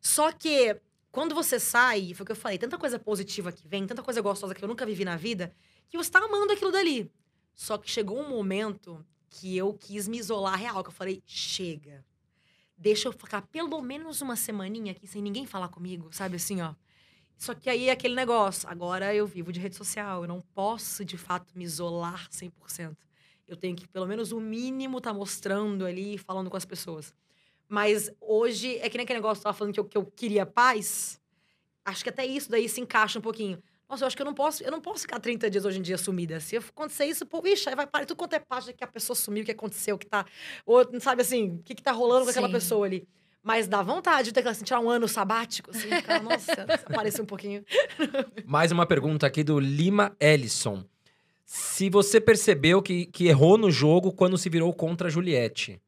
[0.00, 0.80] Só que
[1.10, 4.20] quando você sai, foi o que eu falei, tanta coisa positiva que vem, tanta coisa
[4.20, 5.52] gostosa que eu nunca vivi na vida,
[5.88, 7.10] que você tá amando aquilo dali.
[7.54, 12.04] Só que chegou um momento que eu quis me isolar real, que eu falei, chega.
[12.76, 16.74] deixa eu ficar pelo menos uma semaninha aqui sem ninguém falar comigo, sabe assim, ó.
[17.36, 21.04] Só que aí é aquele negócio, agora eu vivo de rede social, eu não posso
[21.04, 22.96] de fato me isolar 100%.
[23.46, 27.14] Eu tenho que pelo menos o mínimo tá mostrando ali, falando com as pessoas.
[27.68, 31.20] Mas hoje é que nem aquele negócio que eu tava falando que eu queria paz.
[31.84, 33.62] Acho que até isso daí se encaixa um pouquinho.
[33.88, 35.82] Nossa, eu acho que eu não posso, eu não posso ficar 30 dias hoje em
[35.82, 36.38] dia sumida.
[36.40, 39.16] Se acontecer isso, pô, ixi, aí vai parar tudo quanto é página que a pessoa
[39.16, 40.26] sumiu, o que aconteceu, o que tá.
[40.66, 42.52] Ou, sabe assim, o que, que tá rolando com aquela Sim.
[42.52, 43.08] pessoa ali.
[43.42, 47.22] Mas dá vontade de ter que assim, tirar um ano sabático, assim, ficar, nossa, aparecer
[47.22, 47.64] um pouquinho.
[48.44, 50.84] Mais uma pergunta aqui do Lima Ellison.
[51.46, 55.80] Se você percebeu que, que errou no jogo quando se virou contra a Juliette.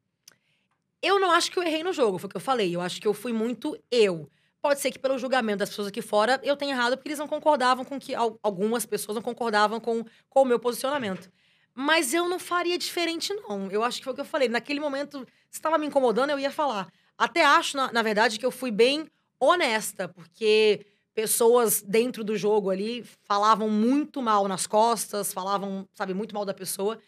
[1.03, 2.75] Eu não acho que eu errei no jogo, foi o que eu falei.
[2.75, 4.27] Eu acho que eu fui muito eu.
[4.61, 7.27] Pode ser que pelo julgamento das pessoas aqui fora eu tenha errado, porque eles não
[7.27, 8.13] concordavam com que.
[8.13, 11.31] al- Algumas pessoas não concordavam com, com o meu posicionamento.
[11.73, 13.71] Mas eu não faria diferente, não.
[13.71, 14.49] Eu acho que foi o que eu falei.
[14.49, 16.91] Naquele momento, se estava me incomodando, eu ia falar.
[17.17, 19.07] Até acho, na, na verdade, que eu fui bem
[19.39, 26.35] honesta, porque pessoas dentro do jogo ali falavam muito mal nas costas, falavam, sabe, muito
[26.35, 26.99] mal da pessoa.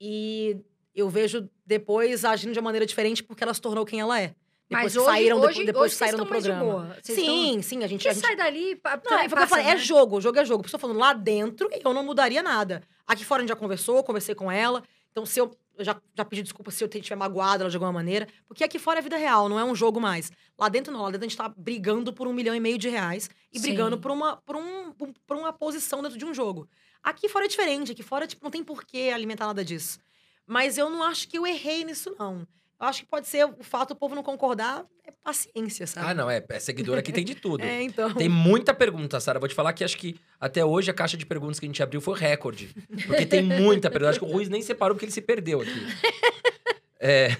[0.00, 0.56] E
[0.94, 4.34] eu vejo depois agindo de uma maneira diferente porque ela se tornou quem ela é.
[4.70, 6.64] Depois hoje, saíram, depois, hoje, depois hoje saíram do estão programa.
[6.64, 6.96] boa.
[7.02, 8.06] Vocês Sim, sim, a gente.
[8.06, 8.12] Estão...
[8.12, 8.76] A Porque gente sai dali...
[8.76, 9.76] pa- não, é, passa, falei, é né?
[9.78, 10.62] jogo, o jogo é jogo.
[10.62, 12.82] Por isso eu tô falando, lá dentro, eu não mudaria nada.
[13.06, 14.82] Aqui fora a gente já conversou, conversei com ela.
[15.10, 17.92] Então, se eu, eu já, já pedi desculpa se eu tiver magoado ela de alguma
[17.92, 18.28] maneira.
[18.46, 20.30] Porque aqui fora é vida real, não é um jogo mais.
[20.56, 22.88] Lá dentro não, lá dentro a gente tá brigando por um milhão e meio de
[22.88, 23.28] reais.
[23.52, 23.66] E Sim.
[23.66, 26.68] brigando por uma, por, um, por uma posição dentro de um jogo.
[27.02, 29.98] Aqui fora é diferente, aqui fora tipo, não tem por que alimentar nada disso.
[30.46, 32.46] Mas eu não acho que eu errei nisso, não.
[32.80, 36.06] Eu acho que pode ser o fato do povo não concordar, é paciência, sabe?
[36.06, 37.62] Ah, não, é, é seguidora que tem de tudo.
[37.62, 38.14] É, então.
[38.14, 39.38] Tem muita pergunta, Sara.
[39.38, 41.82] Vou te falar que acho que até hoje a caixa de perguntas que a gente
[41.82, 42.74] abriu foi recorde.
[43.06, 44.10] Porque tem muita pergunta.
[44.10, 45.70] Acho que o Ruiz nem separou porque ele se perdeu aqui.
[47.02, 47.34] É,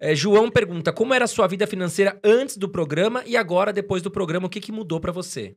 [0.00, 4.02] é, João pergunta: como era a sua vida financeira antes do programa e agora, depois
[4.02, 5.54] do programa, o que, que mudou pra você?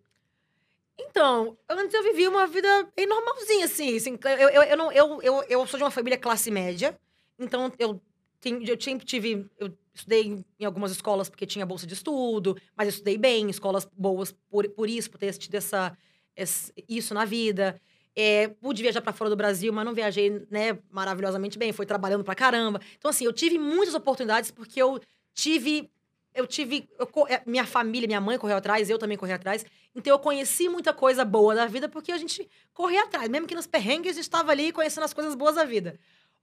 [1.00, 3.98] Então, antes eu vivia uma vida bem normalzinha, assim.
[3.98, 6.96] assim, eu, eu, eu, não, eu, eu, eu sou de uma família classe média,
[7.40, 8.00] então eu,
[8.46, 9.48] tenho, eu sempre tive.
[9.60, 13.88] Eu estudei em- algumas escolas porque tinha bolsa de estudo, mas eu estudei bem, escolas
[13.98, 15.98] boas por, por isso, por ter tido essa,
[16.36, 17.80] esse- isso na vida.
[18.16, 21.74] É, pude viajar pra fora do Brasil, mas não viajei, né, maravilhosamente bem.
[21.74, 22.80] Foi trabalhando pra caramba.
[22.98, 25.00] Então, assim, eu tive muitas oportunidades porque eu
[25.34, 25.90] tive.
[26.34, 26.88] Eu tive.
[27.00, 29.66] eu é, minha família, minha mãe correu atrás, eu também corri atrás.
[29.96, 33.28] Então, eu conheci muita coisa boa da vida porque a gente corria atrás.
[33.30, 35.98] Mesmo que nos perrengues, a gente estava ali conhecendo as coisas boas da vida.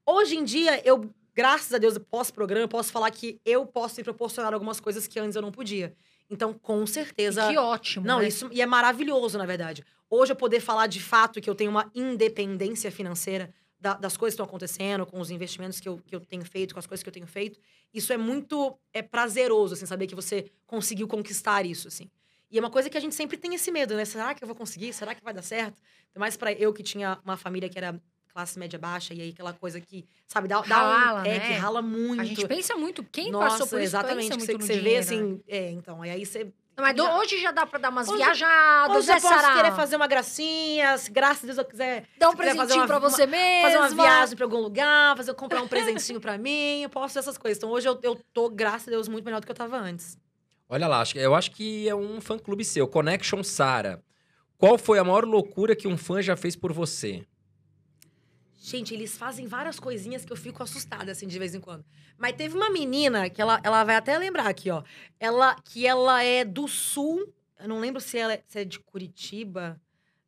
[0.06, 4.04] Hoje em dia, eu, graças a Deus, pós-programa, eu posso falar que eu posso me
[4.04, 5.94] proporcionar algumas coisas que antes eu não podia.
[6.30, 7.48] Então, com certeza.
[7.48, 8.28] Que ótimo, Não, né?
[8.28, 9.84] isso e é maravilhoso, na verdade.
[10.08, 14.34] Hoje eu poder falar de fato que eu tenho uma independência financeira da- das coisas
[14.34, 17.02] que estão acontecendo, com os investimentos que eu, que eu tenho feito, com as coisas
[17.02, 17.58] que eu tenho feito,
[17.92, 22.08] isso é muito é prazeroso, assim, saber que você conseguiu conquistar isso, assim.
[22.50, 24.04] E é uma coisa que a gente sempre tem esse medo, né?
[24.04, 24.92] Será que eu vou conseguir?
[24.92, 25.82] Será que vai dar certo?
[26.16, 27.98] Mais para eu que tinha uma família que era
[28.32, 31.46] classe média baixa, e aí aquela coisa que, sabe, dá, dá Rala, um, é, né?
[31.48, 32.20] que rala muito.
[32.20, 33.02] A gente pensa muito.
[33.04, 35.22] Quem Nossa, passou por isso exatamente, pensa que muito você, no que você vê assim,
[35.22, 35.38] né?
[35.48, 38.16] é, então, e aí você Mas do- já- hoje já dá pra dar umas Hoje-
[38.24, 39.56] viajadas, Hoje eu né, posso Sarah?
[39.56, 42.80] querer fazer uma gracinha, se graças a Deus eu quiser Dar um se quiser presentinho
[42.80, 43.62] uma- pra você mesmo.
[43.62, 47.18] fazer uma viagem pra algum lugar, fazer comprar um presentinho pra mim, eu posso fazer
[47.28, 47.58] essas coisas.
[47.58, 50.16] Então hoje eu, eu tô, graças a Deus, muito melhor do que eu tava antes.
[50.68, 54.02] Olha lá, eu acho que é um fã-clube seu, Connection Sara.
[54.56, 57.22] Qual foi a maior loucura que um fã já fez por você?
[58.64, 61.84] Gente, eles fazem várias coisinhas que eu fico assustada, assim, de vez em quando.
[62.16, 64.84] Mas teve uma menina que ela, ela vai até lembrar aqui, ó.
[65.18, 67.26] Ela, que ela é do sul.
[67.58, 69.80] Eu não lembro se ela é, se é de Curitiba.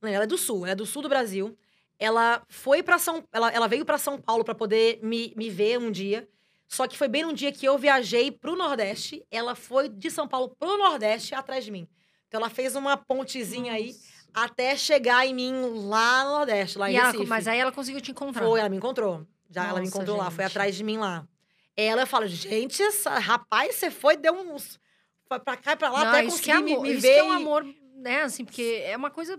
[0.03, 1.57] Não, ela é do sul, ela é do sul do Brasil.
[1.97, 5.78] Ela foi para São ela, ela veio para São Paulo para poder me, me ver
[5.78, 6.28] um dia.
[6.66, 9.24] Só que foi bem num dia que eu viajei pro Nordeste.
[9.30, 11.87] Ela foi de São Paulo pro Nordeste atrás de mim.
[12.26, 13.95] Então ela fez uma pontezinha aí
[14.35, 15.53] até chegar em mim
[15.89, 17.26] lá no Nordeste, lá em E ela- Recife.
[17.26, 18.45] mas aí ela conseguiu te encontrar.
[18.45, 19.26] Foi, ela me encontrou.
[19.51, 20.53] Já ela me Nossa, encontrou lá, foi gente.
[20.53, 21.24] atrás de mim lá.
[21.76, 24.78] Ela eu falo, gente, essa, rapaz, você foi, deu uns.
[25.28, 27.01] Foi pra cá e pra lá, Não, até isso é conseguir me, amor, me isso
[27.03, 27.12] ver.
[27.14, 27.64] que é um amor,
[27.97, 28.22] né?
[28.22, 29.39] Assim, porque é uma coisa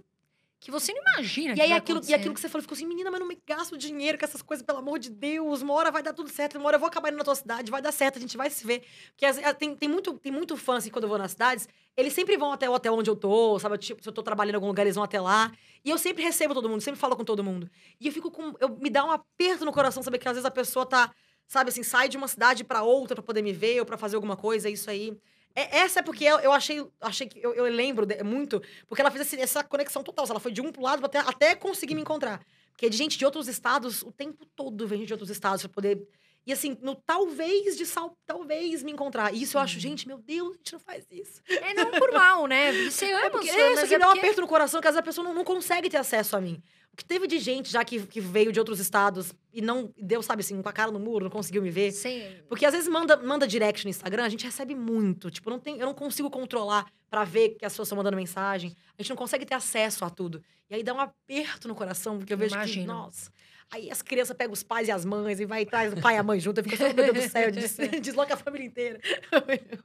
[0.65, 1.51] que você não imagina.
[1.53, 2.13] E que aí, aquilo, e acontecer.
[2.15, 4.65] aquilo que você falou, ficou assim, menina, mas não me gasto dinheiro com essas coisas,
[4.65, 5.61] pelo amor de Deus.
[5.61, 7.69] Uma hora vai dar tudo certo, uma hora eu vou acabar indo na tua cidade,
[7.69, 8.83] vai dar certo, a gente vai se ver.
[9.11, 12.13] Porque as- tem, tem, muito, tem muito fã, assim, quando eu vou nas cidades, eles
[12.13, 13.77] sempre vão até o hotel onde eu tô, sabe?
[13.77, 15.51] Tipo, se eu tô trabalhando em algum lugar, eles vão até lá.
[15.83, 17.69] E eu sempre recebo todo mundo, sempre falo com todo mundo.
[18.01, 18.55] E eu fico com.
[18.59, 21.13] Eu, me dá um aperto no coração saber que às vezes a pessoa tá,
[21.47, 24.15] sabe assim, sai de uma cidade pra outra pra poder me ver ou pra fazer
[24.15, 25.15] alguma coisa, é isso aí.
[25.55, 29.01] É- essa é porque eu, eu achei, achei que eu, eu lembro de- muito, porque
[29.01, 30.25] ela fez esse- essa conexão total.
[30.29, 32.41] Ela foi de um pro lado até, aaté conseguir me encontrar.
[32.71, 35.69] Porque de gente de outros estados, o tempo todo vem gente de outros estados pra
[35.69, 36.05] poder.
[36.47, 39.33] E assim, no talvez de sal, talvez me encontrar.
[39.33, 39.63] E isso eu Uhum.
[39.63, 41.41] acho, gente, meu Deus, a gente não faz isso.
[41.49, 42.71] É não por mal, né?
[42.83, 44.79] Você ama É porque os é, isso mas aqui é dá um aperto no coração
[44.79, 46.61] que às vezes a pessoa não, não consegue ter acesso a mim.
[46.95, 50.23] O que teve de gente já que, que veio de outros estados e não deu,
[50.23, 51.91] sabe assim, com a cara no muro, não conseguiu me ver.
[51.91, 55.29] Sem- Porque às vezes manda, manda direct no Instagram, a gente recebe muito.
[55.29, 58.73] Tipo, não tem, eu não consigo controlar pra ver que as pessoas estão mandando mensagem.
[58.97, 60.41] A gente não consegue ter acesso a tudo.
[60.69, 62.87] E aí dá um aperto no coração, porque eu vejo que, Imagino.
[62.93, 63.29] nossa.
[63.69, 66.15] Aí as crianças pegam os pais e as mães e vai e traz o pai
[66.15, 66.59] e a mãe junto.
[66.59, 69.01] Eu fico assim, meu Deus do céu, des- desloca a família inteira.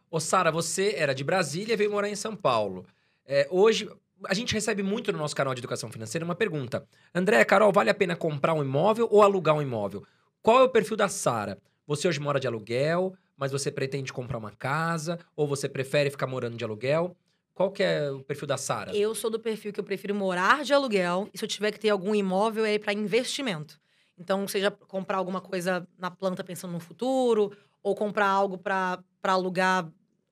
[0.08, 2.86] Ô, Sara, você era de Brasília e veio morar em São Paulo.
[3.26, 3.88] É, hoje,
[4.26, 6.86] a gente recebe muito no nosso canal de educação financeira uma pergunta.
[7.14, 10.04] André, Carol, vale a pena comprar um imóvel ou alugar um imóvel?
[10.42, 11.58] Qual é o perfil da Sara?
[11.86, 15.18] Você hoje mora de aluguel, mas você pretende comprar uma casa?
[15.34, 17.16] Ou você prefere ficar morando de aluguel?
[17.54, 18.96] Qual que é o perfil da Sara?
[18.96, 21.80] Eu sou do perfil que eu prefiro morar de aluguel e se eu tiver que
[21.80, 23.78] ter algum imóvel é para investimento.
[24.16, 27.52] Então, seja comprar alguma coisa na planta pensando no futuro,
[27.82, 29.90] ou comprar algo para alugar,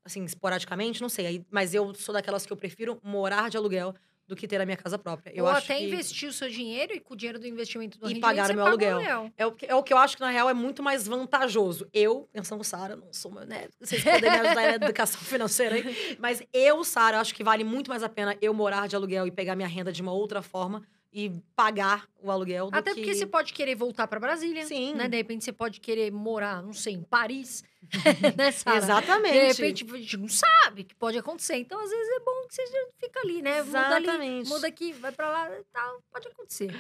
[0.09, 1.27] assim, esporadicamente, não sei.
[1.27, 3.95] Aí- Mas eu sou daquelas que eu prefiro morar de aluguel
[4.27, 5.33] do que ter a minha casa própria.
[5.35, 8.11] Eu Ou até que investir o seu dinheiro e com o dinheiro do investimento do
[8.11, 9.33] E pagar o meu paga aluguel.
[9.39, 11.89] É o, que, é o que eu acho que, na real, é muito mais vantajoso.
[11.95, 13.69] Eu, pensando, Sara, não sou, né?
[13.81, 16.17] Vocês podem me ajudar na educação financeira aí.
[16.21, 19.31] Mas eu, Sara, acho que vale muito mais a pena eu morar de aluguel e
[19.31, 20.83] pegar minha renda de uma outra forma
[21.13, 23.01] e pagar o aluguel do Até que...
[23.01, 24.67] porque você pode querer voltar pra Brasília.
[24.67, 24.95] Sim.
[24.95, 25.09] Né?
[25.09, 27.65] De repente você pode querer morar, não sei, em Paris.
[28.37, 28.49] né?
[28.77, 29.33] Exatamente.
[29.33, 31.57] De repente a gente não sabe o que pode acontecer.
[31.57, 33.63] Então, às vezes, é bom que você já fica ali, né?
[33.63, 34.49] Muda ali, Exatamente.
[34.49, 36.03] muda aqui, vai pra lá e tal.
[36.13, 36.75] Pode acontecer.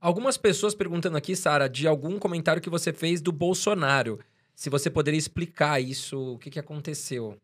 [0.00, 4.18] Algumas pessoas perguntando aqui, Sara, de algum comentário que você fez do Bolsonaro.
[4.54, 7.38] Se você poderia explicar isso, o que, que aconteceu?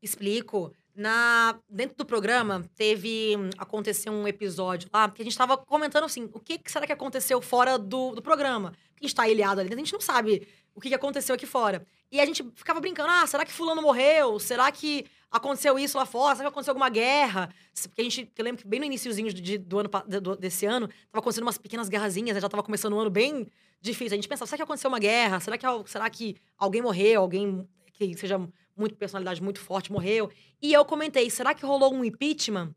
[0.00, 0.72] Explico.
[0.96, 3.36] Na, dentro do programa, teve.
[3.36, 6.86] hum, Aconteceu um episódio lá, que a gente tava comentando assim: o que, que será
[6.86, 8.72] que aconteceu fora do, do programa?
[8.92, 11.46] Porque a gente tá ilhado ali a gente não sabe o que, que aconteceu aqui
[11.46, 11.84] fora.
[12.12, 14.38] E a gente ficava brincando: ah, será que Fulano morreu?
[14.38, 16.36] Será que aconteceu isso lá fora?
[16.36, 17.52] Será que aconteceu alguma guerra?
[17.88, 18.30] Porque a gente.
[18.38, 19.90] Eu lembro que bem no iníciozinho de- do ano,
[20.20, 22.40] do- desse ano, tava acontecendo umas pequenas guerrazinhas, né?
[22.40, 23.48] já tava começando um ano bem
[23.80, 24.12] difícil.
[24.12, 25.40] A gente pensava: será que aconteceu uma guerra?
[25.40, 27.22] Será que, será que alguém morreu?
[27.22, 28.38] Alguém que seja
[28.76, 30.30] muito personalidade muito forte morreu?
[30.60, 32.74] E eu comentei, será que rolou um impeachment?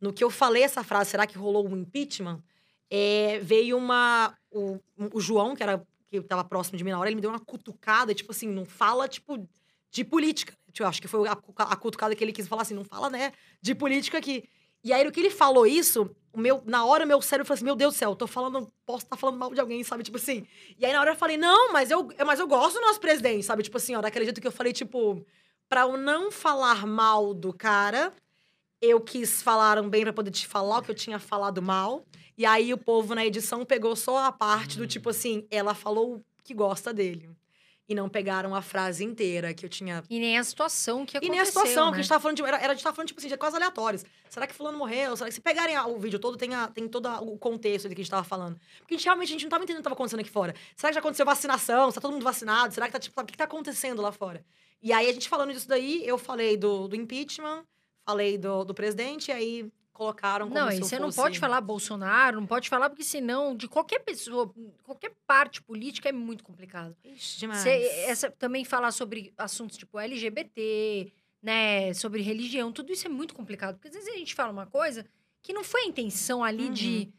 [0.00, 2.42] No que eu falei essa frase, será que rolou um impeachment?
[2.90, 4.36] É, veio uma.
[4.50, 4.78] O,
[5.12, 7.40] o João, que era que tava próximo de mim na hora, ele me deu uma
[7.40, 9.48] cutucada, tipo assim, não fala, tipo,
[9.90, 10.56] de política.
[10.78, 13.32] Eu acho que foi a, a cutucada que ele quis falar assim, não fala, né,
[13.62, 14.44] de política aqui.
[14.86, 17.64] E aí, no que ele falou isso, o meu, na hora, meu cérebro falou assim:
[17.64, 20.04] Meu Deus do céu, eu tô falando, posso estar falando mal de alguém, sabe?
[20.04, 20.46] Tipo assim.
[20.78, 23.44] E aí, na hora, eu falei: Não, mas eu, mas eu gosto do nosso presidente,
[23.44, 23.64] sabe?
[23.64, 25.26] Tipo assim, ó, daquele jeito que eu falei, tipo,
[25.68, 28.12] pra eu não falar mal do cara,
[28.80, 32.06] eu quis falar um bem pra poder te falar o que eu tinha falado mal.
[32.38, 36.24] E aí, o povo na edição pegou só a parte do tipo assim: ela falou
[36.44, 37.28] que gosta dele.
[37.88, 41.18] E não pegaram a frase inteira que eu tinha E nem a situação que e
[41.18, 41.90] aconteceu, nem a situação, né?
[41.92, 42.42] que a gente tava falando de.
[42.42, 44.04] Era, era, a gente tava falando, tipo assim, de coisas aleatórias.
[44.28, 45.16] Será que fulano morreu?
[45.16, 48.00] Será que se pegarem o vídeo todo, tem, a- tem todo o contexto do que
[48.00, 48.58] a gente tava falando?
[48.78, 50.52] Porque a gente realmente a gente não tava entendendo o que tava acontecendo aqui fora.
[50.74, 51.90] Será que já aconteceu vacinação?
[51.90, 52.74] Se tá todo mundo vacinado?
[52.74, 54.44] Será que tá, tipo, o que tá acontecendo lá fora?
[54.82, 57.64] E aí, a gente falando disso daí, eu falei do, do impeachment,
[58.04, 61.38] falei do, do presidente, e aí colocaram como Não, se eu você não fosse- pode
[61.38, 64.52] falar Bolsonaro, não pode falar, porque senão, de qualquer pessoa,
[64.84, 66.96] qualquer parte política é muito complicado.
[67.04, 67.62] Ixi, demais.
[67.62, 67.70] Você,
[68.06, 73.76] essa, também falar sobre assuntos tipo LGBT, né, sobre religião, tudo isso é muito complicado.
[73.76, 75.06] Porque às vezes a gente fala uma coisa
[75.42, 76.72] que não foi a intenção ali Uhum.
[76.72, 77.12] de.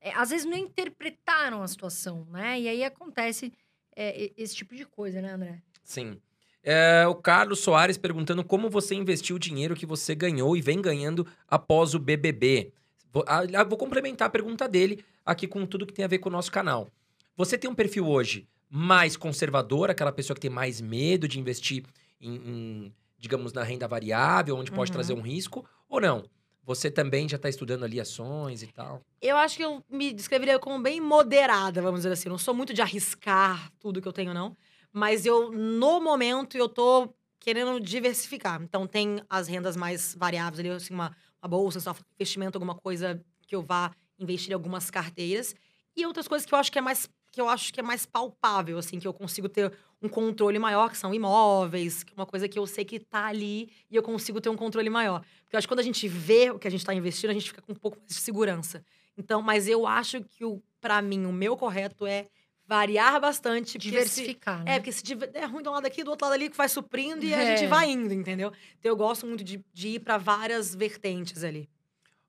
[0.00, 2.60] é, às vezes não interpretaram a situação, né?
[2.60, 3.52] E aí acontece
[3.96, 5.62] é, esse tipo de coisa, né, André?
[5.82, 6.20] Sim.
[6.64, 10.80] É, o Carlos Soares perguntando como você investiu o dinheiro que você ganhou e vem
[10.80, 12.72] ganhando após o BBB.
[13.12, 16.18] Vou, ah, ah, vou complementar a pergunta dele aqui com tudo que tem a ver
[16.18, 16.88] com o nosso canal.
[17.36, 21.84] Você tem um perfil hoje mais conservador, aquela pessoa que tem mais medo de investir
[22.20, 24.94] em, em, digamos, na renda variável, onde pode Uhum.
[24.94, 26.24] trazer um risco, ou não?
[26.64, 29.02] Você também já está estudando ali ações e tal?
[29.20, 32.28] Eu acho que eu me descreveria como bem moderada, vamos dizer assim.
[32.30, 34.56] Não sou muito de arriscar tudo que eu tenho, não.
[34.96, 38.62] Mas eu, no momento, eu tô querendo diversificar.
[38.62, 43.20] Então, tem as rendas mais variáveis ali, assim, uma, uma bolsa, só investimento, alguma coisa
[43.42, 43.90] que eu vá
[44.20, 45.52] investir em algumas carteiras.
[45.96, 48.06] E outras coisas que eu acho que é mais que eu acho que é mais
[48.06, 52.48] palpável, assim, que eu consigo ter um controle maior, que são imóveis, é uma coisa
[52.48, 55.20] que eu sei que tá ali e eu consigo ter um controle maior.
[55.42, 57.32] Porque eu acho que quando a gente vê o que a gente está investindo, a
[57.32, 58.84] gente fica com um pouco mais de segurança.
[59.18, 62.28] Então, mas eu acho que o para mim o meu correto é
[62.66, 64.72] variar bastante, porque se, Diversificar, né?
[64.76, 66.56] é, porque se tiver- é ruim de um lado aqui, do outro lado ali, que
[66.56, 67.56] vai suprindo e a É.
[67.56, 68.52] gente vai indo, entendeu?
[68.78, 71.68] Então eu gosto muito de, de ir para várias vertentes ali.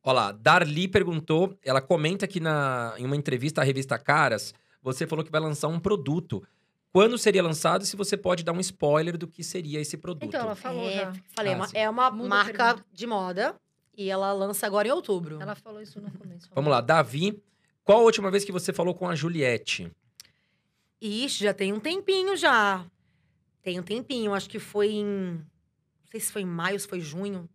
[0.04, 5.08] Olha lá, Darli perguntou, ela comenta que na, em uma entrevista à revista Caras, você
[5.08, 6.46] falou que vai lançar um produto.
[6.92, 10.24] quando seria lançado e se você pode dar um spoiler do que seria esse produto.
[10.30, 11.14] Então, ela falou é, já.
[11.36, 13.54] falei, é Ah, uma- é uma Muda a marca de moda
[13.98, 15.42] e ela lança agora em outubro.
[15.42, 16.48] Ela falou isso no começo.
[16.56, 17.42] Vamos lá, Davi.
[17.84, 19.92] Qual a última vez que você falou com a Juliette?
[21.02, 22.86] Ixi, já tem um tempinho já.
[23.62, 25.06] Tem um tempinho, acho que foi em.
[25.06, 27.50] Não sei se foi em maio, se foi junho.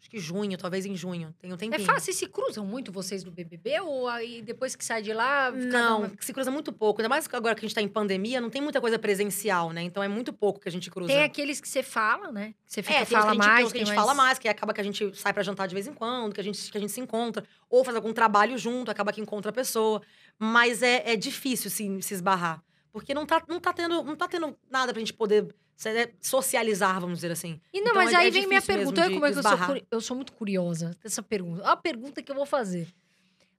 [0.00, 1.32] Acho que junho, talvez em junho.
[1.38, 1.84] Tem um É tempinho.
[1.86, 3.78] fácil, e se cruzam muito vocês do BBB?
[3.82, 5.52] Ou aí depois que sai de lá...
[5.52, 7.00] Não, uma- se cruza muito pouco.
[7.00, 9.80] Ainda mais agora que a gente tá em pandemia, não tem muita coisa presencial, né?
[9.82, 11.06] Então é muito pouco que a gente cruza.
[11.12, 12.52] Tem aqueles que você fala, né?
[12.66, 13.54] Que você fica, É, tem os fala gente, mais.
[13.54, 15.68] tem que a tem gente fala mais, que acaba que a gente sai pra jantar
[15.68, 17.44] de vez em quando, que a gente, que a gente se encontra.
[17.70, 20.02] Ou faz algum trabalho junto, acaba que encontra a pessoa.
[20.36, 22.60] Mas é, é difícil se, se esbarrar.
[22.92, 27.00] Porque não tá, não, tá tendo, não tá tendo nada pra gente poder se- socializar,
[27.00, 27.58] vamos dizer assim.
[27.72, 29.08] E não, Então, mas é- aí é vem minha pergunta.
[29.08, 31.64] De- como é que eu sou, eu sou muito curiosa dessa pergunta.
[31.66, 32.86] A pergunta que eu vou fazer.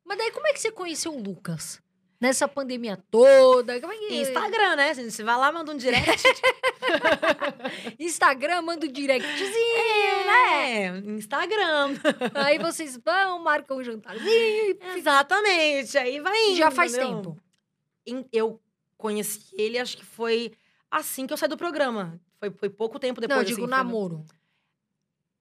[0.05, 1.81] Mas daí, como é que você conheceu o Lucas?
[2.21, 3.81] Nessa pandemia toda?
[3.81, 4.15] Como é que...
[4.21, 4.93] Instagram, né?
[4.93, 6.23] Você vai lá, manda um direct.
[7.99, 11.95] Instagram, manda um directzinho, é, Instagram.
[12.35, 15.97] Aí vocês vão, marcam um jantarzinho Exatamente.
[15.97, 17.15] Aí vai indo, já faz entendeu?
[17.15, 17.37] tempo.
[18.05, 18.59] em- eu
[19.03, 20.53] conheci ele, acho que foi
[20.89, 22.19] assim que eu saí do programa.
[22.39, 23.35] Foi, foi pouco tempo depois.
[23.35, 24.25] Não, eu digo assim, foi- namoro.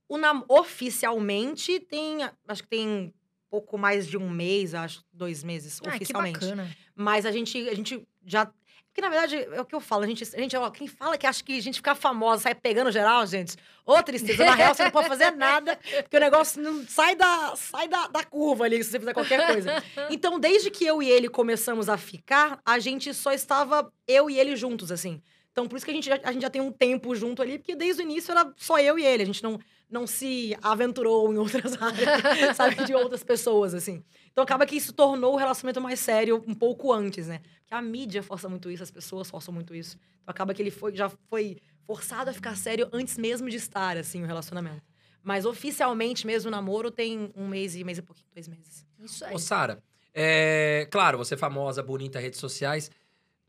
[0.09, 3.15] O nam oficialmente tem, acho que tem
[3.49, 6.41] pouco mais de um mês, acho, dois meses, Ah, que oficialmente.
[6.41, 6.77] bacana.
[6.95, 8.53] Mas a gente, a gente já.
[8.93, 10.05] Porque, na verdade, é o que eu falo.
[10.05, 12.55] A gente, a gente, ó, quem fala que acha que a gente fica famosa, sai
[12.55, 13.57] pegando geral, gente.
[13.87, 14.45] Ô, tristeza.
[14.45, 18.07] Na real, você não pode fazer nada, porque o negócio não sai da, sai da,
[18.09, 19.83] da curva ali, se você fizer qualquer coisa.
[20.11, 24.39] Então, desde que eu e ele começamos a ficar, a gente só estava eu e
[24.39, 25.23] ele juntos, assim.
[25.53, 27.59] Então, por isso que a gente, já, a gente já tem um tempo junto ali,
[27.59, 29.23] porque desde o início era só eu e ele.
[29.23, 32.85] A gente não, não se aventurou em outras áreas, sabe?
[32.87, 34.03] De outras pessoas, assim.
[34.33, 37.43] Então, acaba que isso tornou o relacionamento mais sério um pouco antes, né?
[37.61, 39.99] Porque a mídia força muito isso, as pessoas forçam muito isso.
[40.23, 43.99] Então, acaba que ele foi, já foi forçado a ficar sério antes mesmo de estar,
[43.99, 44.83] assim, o relacionamento.
[45.23, 48.87] Mas, oficialmente mesmo, o namoro tem um mês e mês e pouquinho, dois meses.
[48.99, 49.35] Isso aí.
[49.35, 49.83] Ô, Sara,
[50.15, 52.91] é, claro, você é famosa, bonita, redes sociais.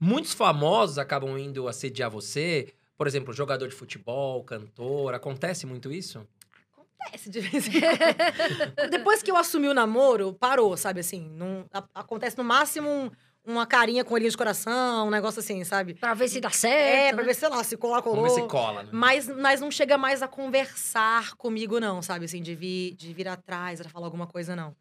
[0.04, 2.74] Muitos famosos acabam indo assediar você.
[2.98, 5.14] Por exemplo, jogador de futebol, cantor.
[5.14, 6.28] Acontece muito isso?
[6.74, 8.90] Acontece de vez em quando.
[8.92, 11.30] Depois que eu assumi o namoro, parou, sabe assim?
[11.30, 13.10] Não, a- acontece no máximo um-
[13.46, 15.94] uma carinha com olhinho de coração, um negócio assim, sabe?
[15.94, 16.96] Pra ver se dá certo.
[16.96, 17.28] É, pra né?
[17.28, 18.18] ver, sei lá, se colar, colou.
[18.24, 18.90] Vamos ver se cola, né?
[18.92, 22.26] Mas, mas não chega mais a conversar comigo, não, sabe?
[22.26, 24.76] Assim, de vir, de vir atrás, pra falar alguma coisa, não.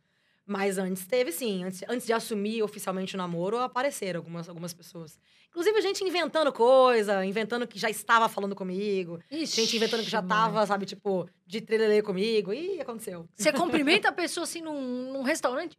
[0.52, 1.64] Mas antes teve, sim.
[1.64, 5.18] Antes, antes de assumir oficialmente o namoro, apareceram algumas, algumas pessoas.
[5.48, 9.18] Inclusive, a gente inventando coisa, inventando que já estava falando comigo.
[9.30, 10.28] Ixi, Gente inventando que já mano.
[10.28, 12.52] tava, sabe, tipo, de trelelê comigo.
[12.52, 13.26] Ih, aconteceu.
[13.34, 15.74] Você cumprimenta a pessoa assim num, num restaurante,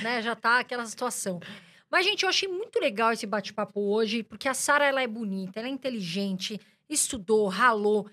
[0.00, 0.22] né?
[0.22, 1.40] Já tá aquela situação.
[1.90, 5.58] Mas, gente, eu achei muito legal esse bate-papo hoje, porque a Sara ela é bonita,
[5.58, 8.08] ela é inteligente, estudou, ralou.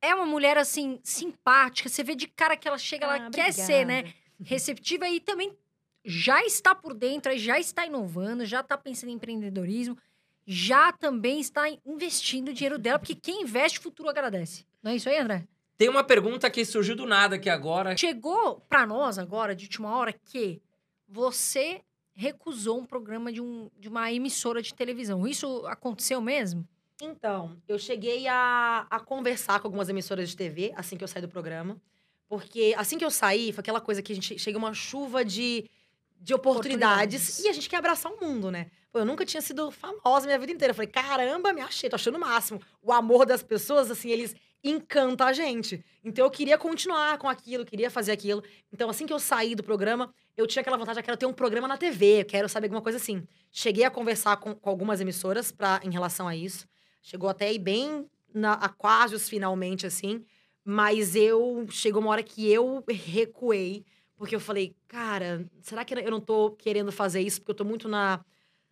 [0.00, 1.88] É uma mulher, assim, simpática.
[1.88, 4.14] Você vê de cara que ela chega, ela Ah, quer ser, né?
[4.40, 5.56] Receptiva e também
[6.04, 9.96] já está por dentro, já está inovando, já está pensando em empreendedorismo,
[10.46, 14.64] já também está investindo o dinheiro dela, porque quem investe, futuro agradece.
[14.82, 15.46] Não é isso aí, André?
[15.76, 17.96] Tem uma pergunta que surgiu do nada aqui agora.
[17.96, 20.60] Chegou pra nós agora, de última hora, que
[21.06, 21.82] você
[22.14, 25.26] recusou um programa de, um, de uma emissora de televisão.
[25.26, 26.66] Isso aconteceu mesmo?
[27.00, 31.22] Então, eu cheguei a, a conversar com algumas emissoras de TV assim que eu saí
[31.22, 31.80] do programa.
[32.28, 35.68] Porque assim que eu saí, foi aquela coisa que a gente chega uma chuva de,
[36.20, 37.38] de oportunidades, Oportunidades.
[37.44, 38.66] e a gente quer abraçar o mundo, né?
[38.92, 40.72] Pô, eu nunca tinha sido famosa minha vida inteira.
[40.72, 42.60] Eu falei, caramba, me achei, tô achando o máximo.
[42.82, 45.82] O amor das pessoas, assim, eles encantam a gente.
[46.04, 48.42] Então eu queria continuar com aquilo, queria fazer aquilo.
[48.72, 51.32] Então, assim que eu saí do programa, eu tinha aquela vontade, eu quero ter um
[51.32, 53.26] programa na TV, eu quero saber alguma coisa assim.
[53.50, 56.66] Cheguei a conversar com, com algumas emissoras pra, em relação a isso.
[57.02, 60.24] Chegou até aí bem na, a quase os finalmente, assim.
[60.70, 61.66] Mas eu...
[61.70, 63.86] Chegou uma hora que eu recuei.
[64.16, 67.40] Porque eu falei, cara, será que eu não tô querendo fazer isso?
[67.40, 68.22] Porque eu tô muito na...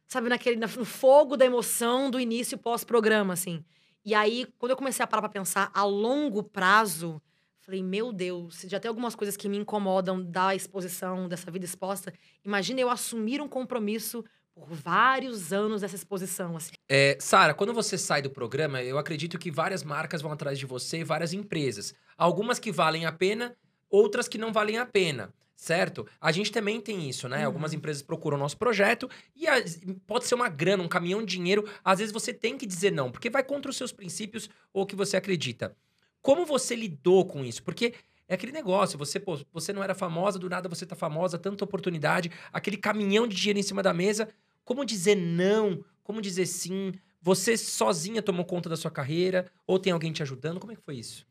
[0.07, 3.65] Sabe, naquele, na- no fogo da emoção do início pós-programa, assim.
[4.05, 7.23] E aí, quando eu comecei a parar pra pensar a longo prazo...
[7.61, 12.13] Falei, meu Deus, já tem algumas coisas que me incomodam da exposição, dessa vida exposta,
[12.45, 14.25] imagina eu assumir um compromisso
[14.57, 16.73] por vários anos dessa exposição, assim.
[16.89, 20.65] É, Sara, quando você sai do programa, eu acredito que várias marcas vão atrás de
[20.65, 21.95] você, várias empresas.
[22.17, 23.55] Algumas que valem a pena,
[23.91, 26.07] outras que não valem a pena, certo?
[26.19, 27.41] A gente também tem isso, né?
[27.41, 27.47] Uhum.
[27.47, 31.37] Algumas empresas procuram o nosso projeto e as- pode ser uma grana, um caminhão de
[31.37, 31.69] dinheiro.
[31.85, 34.87] Às vezes você tem que dizer não, porque vai contra os seus princípios ou o
[34.87, 35.77] que você acredita.
[36.23, 37.63] Como você lidou com isso?
[37.63, 37.93] Porque
[38.29, 41.65] é aquele negócio, você, pô, você não era famosa, do nada você tá famosa, tanta
[41.65, 44.29] oportunidade, aquele caminhão de dinheiro em cima da mesa.
[44.65, 45.85] Como dizer não?
[46.03, 46.93] Como dizer sim?
[47.23, 49.51] Você sozinha tomou conta da sua carreira?
[49.67, 50.59] Ou tem alguém te ajudando?
[50.59, 51.27] Como é que foi isso?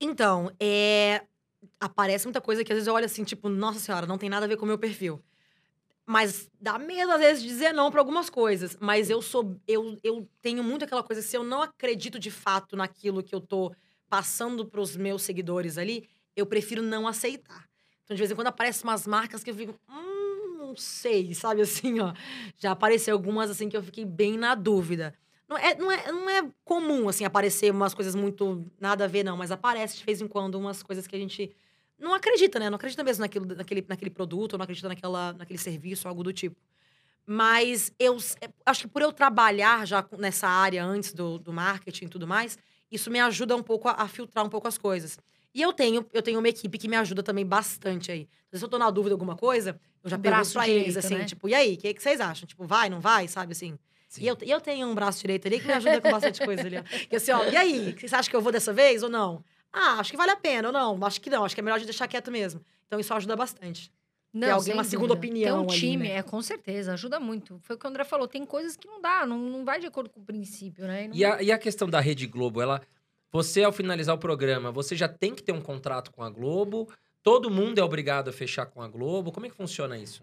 [0.00, 1.22] Então, é...
[1.78, 4.44] aparece muita coisa que às vezes eu olho assim, tipo, nossa senhora, não tem nada
[4.44, 5.22] a ver com o meu perfil.
[6.06, 8.76] Mas dá medo, às vezes, dizer não para algumas coisas.
[8.80, 9.56] Mas eu sou.
[9.66, 13.40] Eu, eu tenho muito aquela coisa, se eu não acredito de fato naquilo que eu
[13.40, 13.72] tô
[14.10, 17.68] passando pros meus seguidores ali, eu prefiro não aceitar.
[18.04, 19.80] Então, de vez em quando aparecem umas marcas que eu fico.
[19.88, 22.12] Hum, não sei, sabe assim, ó.
[22.58, 25.14] Já apareceu algumas assim que eu fiquei bem na dúvida.
[25.48, 29.24] Não é, não, é, não é comum, assim, aparecer umas coisas muito nada a ver,
[29.24, 31.50] não, mas aparece de vez em quando umas coisas que a gente
[31.98, 32.70] não acredita, né?
[32.70, 36.56] Não acredita mesmo naquilo, naquele, naquele produto, não acredita naquela, naquele serviço, algo do tipo.
[37.26, 42.06] Mas eu é, acho que por eu trabalhar já nessa área antes do, do marketing
[42.06, 42.58] e tudo mais,
[42.90, 45.18] isso me ajuda um pouco a, a filtrar um pouco as coisas.
[45.54, 48.28] E eu tenho, eu tenho uma equipe que me ajuda também bastante aí.
[48.48, 50.96] Então, se eu tô na dúvida de alguma coisa, eu já Um pergunto pra eles,
[50.96, 51.24] assim, né?
[51.24, 52.46] tipo, e aí, o que, que vocês acham?
[52.46, 53.76] Tipo, vai, não vai, sabe assim?
[54.08, 54.22] Sim.
[54.22, 56.62] E eu, e eu tenho um braço direito ali que me ajuda com bastante coisa
[56.62, 56.78] ali.
[56.78, 56.82] ó.
[57.10, 57.94] E assim, ó, e aí?
[57.98, 59.44] Vocês acham que eu vou dessa vez ou não?
[59.72, 60.98] Ah, acho que vale a pena ou não?
[61.04, 62.60] Acho que não, acho que é melhor a gente deixar quieto mesmo.
[62.86, 63.90] Então isso ajuda bastante.
[64.32, 65.26] Não, alguém, sem uma segunda dúvida.
[65.28, 66.14] opinião Tem um ali, time, né?
[66.16, 67.58] é, com certeza, ajuda muito.
[67.62, 69.86] Foi o que o André falou, tem coisas que não dá, não, não vai de
[69.86, 71.08] acordo com o princípio, né?
[71.08, 72.80] Não- E a, e a questão da Rede Globo, ela.
[73.32, 76.88] Você, ao finalizar o programa, você já tem que ter um contrato com a Globo?
[77.22, 79.30] Todo mundo é obrigado a fechar com a Globo?
[79.30, 80.22] Como é que funciona isso?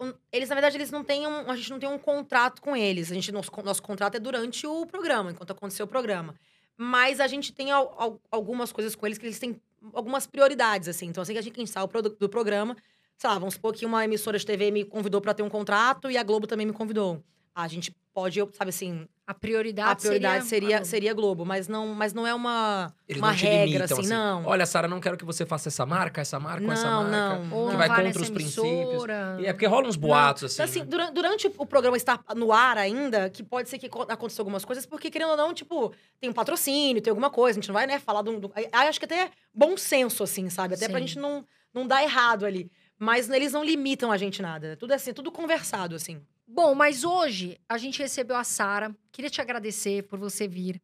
[0.00, 2.74] Um, Eles, na verdade, eles não têm um, a gente não tem um contrato com
[2.76, 3.10] eles.
[3.12, 6.34] A gente, nosso, nosso contrato é durante o programa, enquanto acontecer o programa.
[6.76, 9.60] Mas a gente tem al- al- algumas coisas com eles que eles têm
[9.92, 11.06] algumas prioridades, assim.
[11.06, 12.76] Então, assim que a gente sai do, do programa,
[13.18, 16.10] sei lá, vamos supor que uma emissora de TV me convidou para ter um contrato
[16.10, 17.22] e a Globo também me convidou.
[17.54, 20.86] A gente pode, eu- sabe assim, A prioridade, a prioridade seria, seria, a Globo.
[20.90, 24.08] seria Globo, mas não, mas não é uma, Eles uma não te regra, limitam, assim,
[24.08, 24.44] não.
[24.46, 27.10] Olha, Sara, não quero que você faça essa marca, essa marca, ou essa Não, marca.
[27.10, 27.66] não, não.
[27.66, 29.04] que não vai contra os princípios.
[29.40, 30.54] E é porque rolam uns boatos, assim.
[30.54, 30.84] Então, assim, né?
[30.86, 34.64] dura- durante o programa estar no ar ainda, que pode ser que co- aconteça algumas
[34.64, 37.74] coisas, porque, querendo ou não, tipo, tem um patrocínio, tem alguma coisa, a gente não
[37.74, 38.38] vai, né, falar do.
[38.38, 40.74] do aí acho que até é bom senso, assim, sabe?
[40.74, 41.06] Até pra Sim.
[41.08, 42.70] gente não, não dar errado ali.
[42.98, 44.76] Mas eles não limitam a gente nada.
[44.76, 46.20] Tudo assim, tudo conversado, assim.
[46.46, 48.94] Bom, mas hoje a gente recebeu a Sara.
[49.12, 50.82] Queria te agradecer por você vir.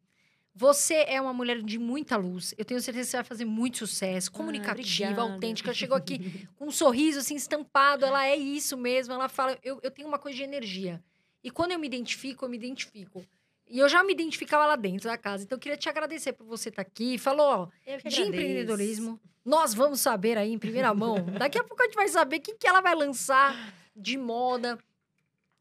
[0.55, 2.55] Você é uma mulher de muita luz.
[2.57, 4.31] Eu tenho certeza que você vai fazer muito sucesso.
[4.31, 5.35] Comunicativa, obrigada.
[5.35, 5.75] autêntica.
[5.75, 8.05] Chegou aqui com um sorriso assim estampado.
[8.05, 9.13] Ela é isso mesmo.
[9.13, 11.03] Ela fala, eu, eu tenho uma coisa de energia.
[11.43, 13.27] E quando eu me identifico, eu me identifico.
[13.69, 15.45] E eu já me identificava lá dentro da casa.
[15.45, 17.19] Então, eu queria te agradecer por você estar aqui.
[17.19, 19.19] Falou, ó, Eu que de empreendedorismo.
[19.45, 21.17] Nós vamos saber aí em primeira mão.
[21.39, 24.79] Daqui a pouco a gente vai saber o que, que ela vai lançar de moda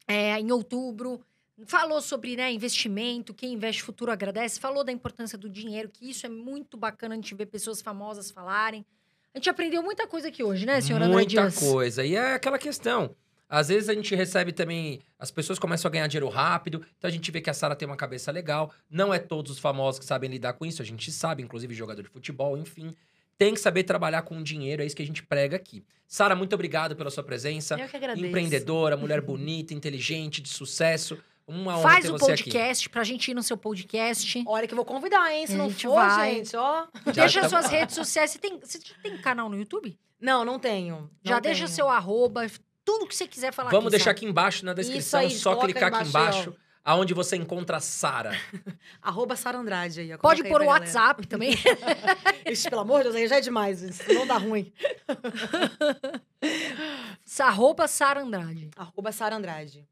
[0.06, 1.20] é, em outubro.
[1.66, 4.58] Falou sobre né, investimento, quem investe futuro agradece.
[4.58, 8.30] Falou da importância do dinheiro, que isso é muito bacana a gente ver pessoas famosas
[8.30, 8.84] falarem.
[9.32, 11.58] A gente aprendeu muita coisa aqui hoje, né, senhora André Muita Dias?
[11.58, 12.04] coisa.
[12.04, 13.14] E é aquela questão.
[13.48, 15.00] Às vezes a gente recebe também.
[15.18, 16.84] As pessoas começam a ganhar dinheiro rápido.
[16.98, 18.72] Então a gente vê que a Sara tem uma cabeça legal.
[18.90, 20.82] Não é todos os famosos que sabem lidar com isso.
[20.82, 22.94] A gente sabe, inclusive jogador de futebol, enfim.
[23.36, 24.82] Tem que saber trabalhar com dinheiro.
[24.82, 25.84] É isso que a gente prega aqui.
[26.06, 27.78] Sara, muito obrigado pela sua presença.
[27.78, 28.24] Eu que agradeço.
[28.26, 31.18] Empreendedora, mulher bonita, inteligente, de sucesso.
[31.46, 32.44] Uma honra Faz ter o você aqui.
[32.44, 34.42] podcast pra gente ir no seu podcast.
[34.46, 35.46] Olha que eu vou convidar, hein?
[35.46, 36.36] Se A não gente for, vai.
[36.36, 36.86] gente, ó.
[37.06, 38.30] Já deixa suas redes sociais.
[38.30, 39.98] Você tem, você tem canal no YouTube?
[40.20, 41.10] Não, não tenho.
[41.22, 41.74] Já não deixa tenho.
[41.74, 42.46] seu arroba,
[42.84, 44.16] tudo que você quiser falar Vamos aqui, deixar Sara.
[44.16, 45.20] aqui embaixo na descrição.
[45.20, 48.38] aí, só clicar aqui embaixo embaixo, aonde você encontra a Sara.
[49.00, 50.18] Arroba Sara Andrade aí.
[50.18, 50.66] Pode pôr o.
[50.66, 51.54] WhatsApp também.
[52.46, 53.82] Ixi, pelo amor de Deus, aí já é demais.
[53.82, 54.72] Isso não dá ruim.
[57.40, 58.70] Arroba Sara Andrade.
[58.76, 59.86] Arroba Sara Andrade.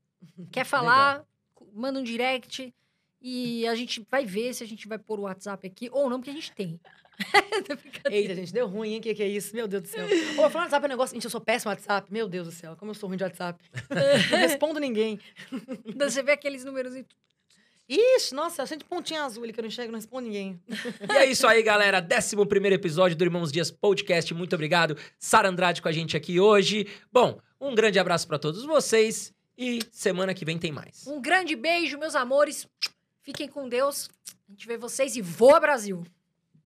[0.50, 1.24] Quer falar,
[1.72, 2.74] manda um direct
[3.20, 6.18] e a gente vai ver se a gente vai pôr o WhatsApp aqui ou não,
[6.18, 6.78] porque a gente tem.
[8.10, 8.98] Eita, gente, deu ruim, hein?
[8.98, 9.54] O que, que é isso?
[9.54, 10.06] Meu Deus do céu.
[10.38, 11.14] Ô, falando WhatsApp é um negócio.
[11.14, 12.12] Gente, eu sou péssimo no WhatsApp.
[12.12, 13.62] Meu Deus do céu, como eu sou ruim de WhatsApp.
[14.30, 15.20] não respondo ninguém.
[15.84, 17.04] Então você vê aqueles números e
[17.88, 20.58] Ixi, nossa, achei de pontinha azul ali que eu não enxergo, não respondo ninguém.
[21.12, 22.00] E é isso aí, galera.
[22.00, 24.32] 11 primeiro episódio do Irmãos Dias Podcast.
[24.32, 24.96] Muito obrigado.
[25.18, 26.86] Sara Andrade com a gente aqui hoje.
[27.12, 29.34] Bom, um grande abraço pra todos vocês.
[29.58, 31.06] E semana que vem tem mais.
[31.06, 32.66] um grande beijo, meus amores.
[33.20, 34.08] Fiquem com Deus.
[34.48, 36.02] A gente vê vocês e voa Brasil.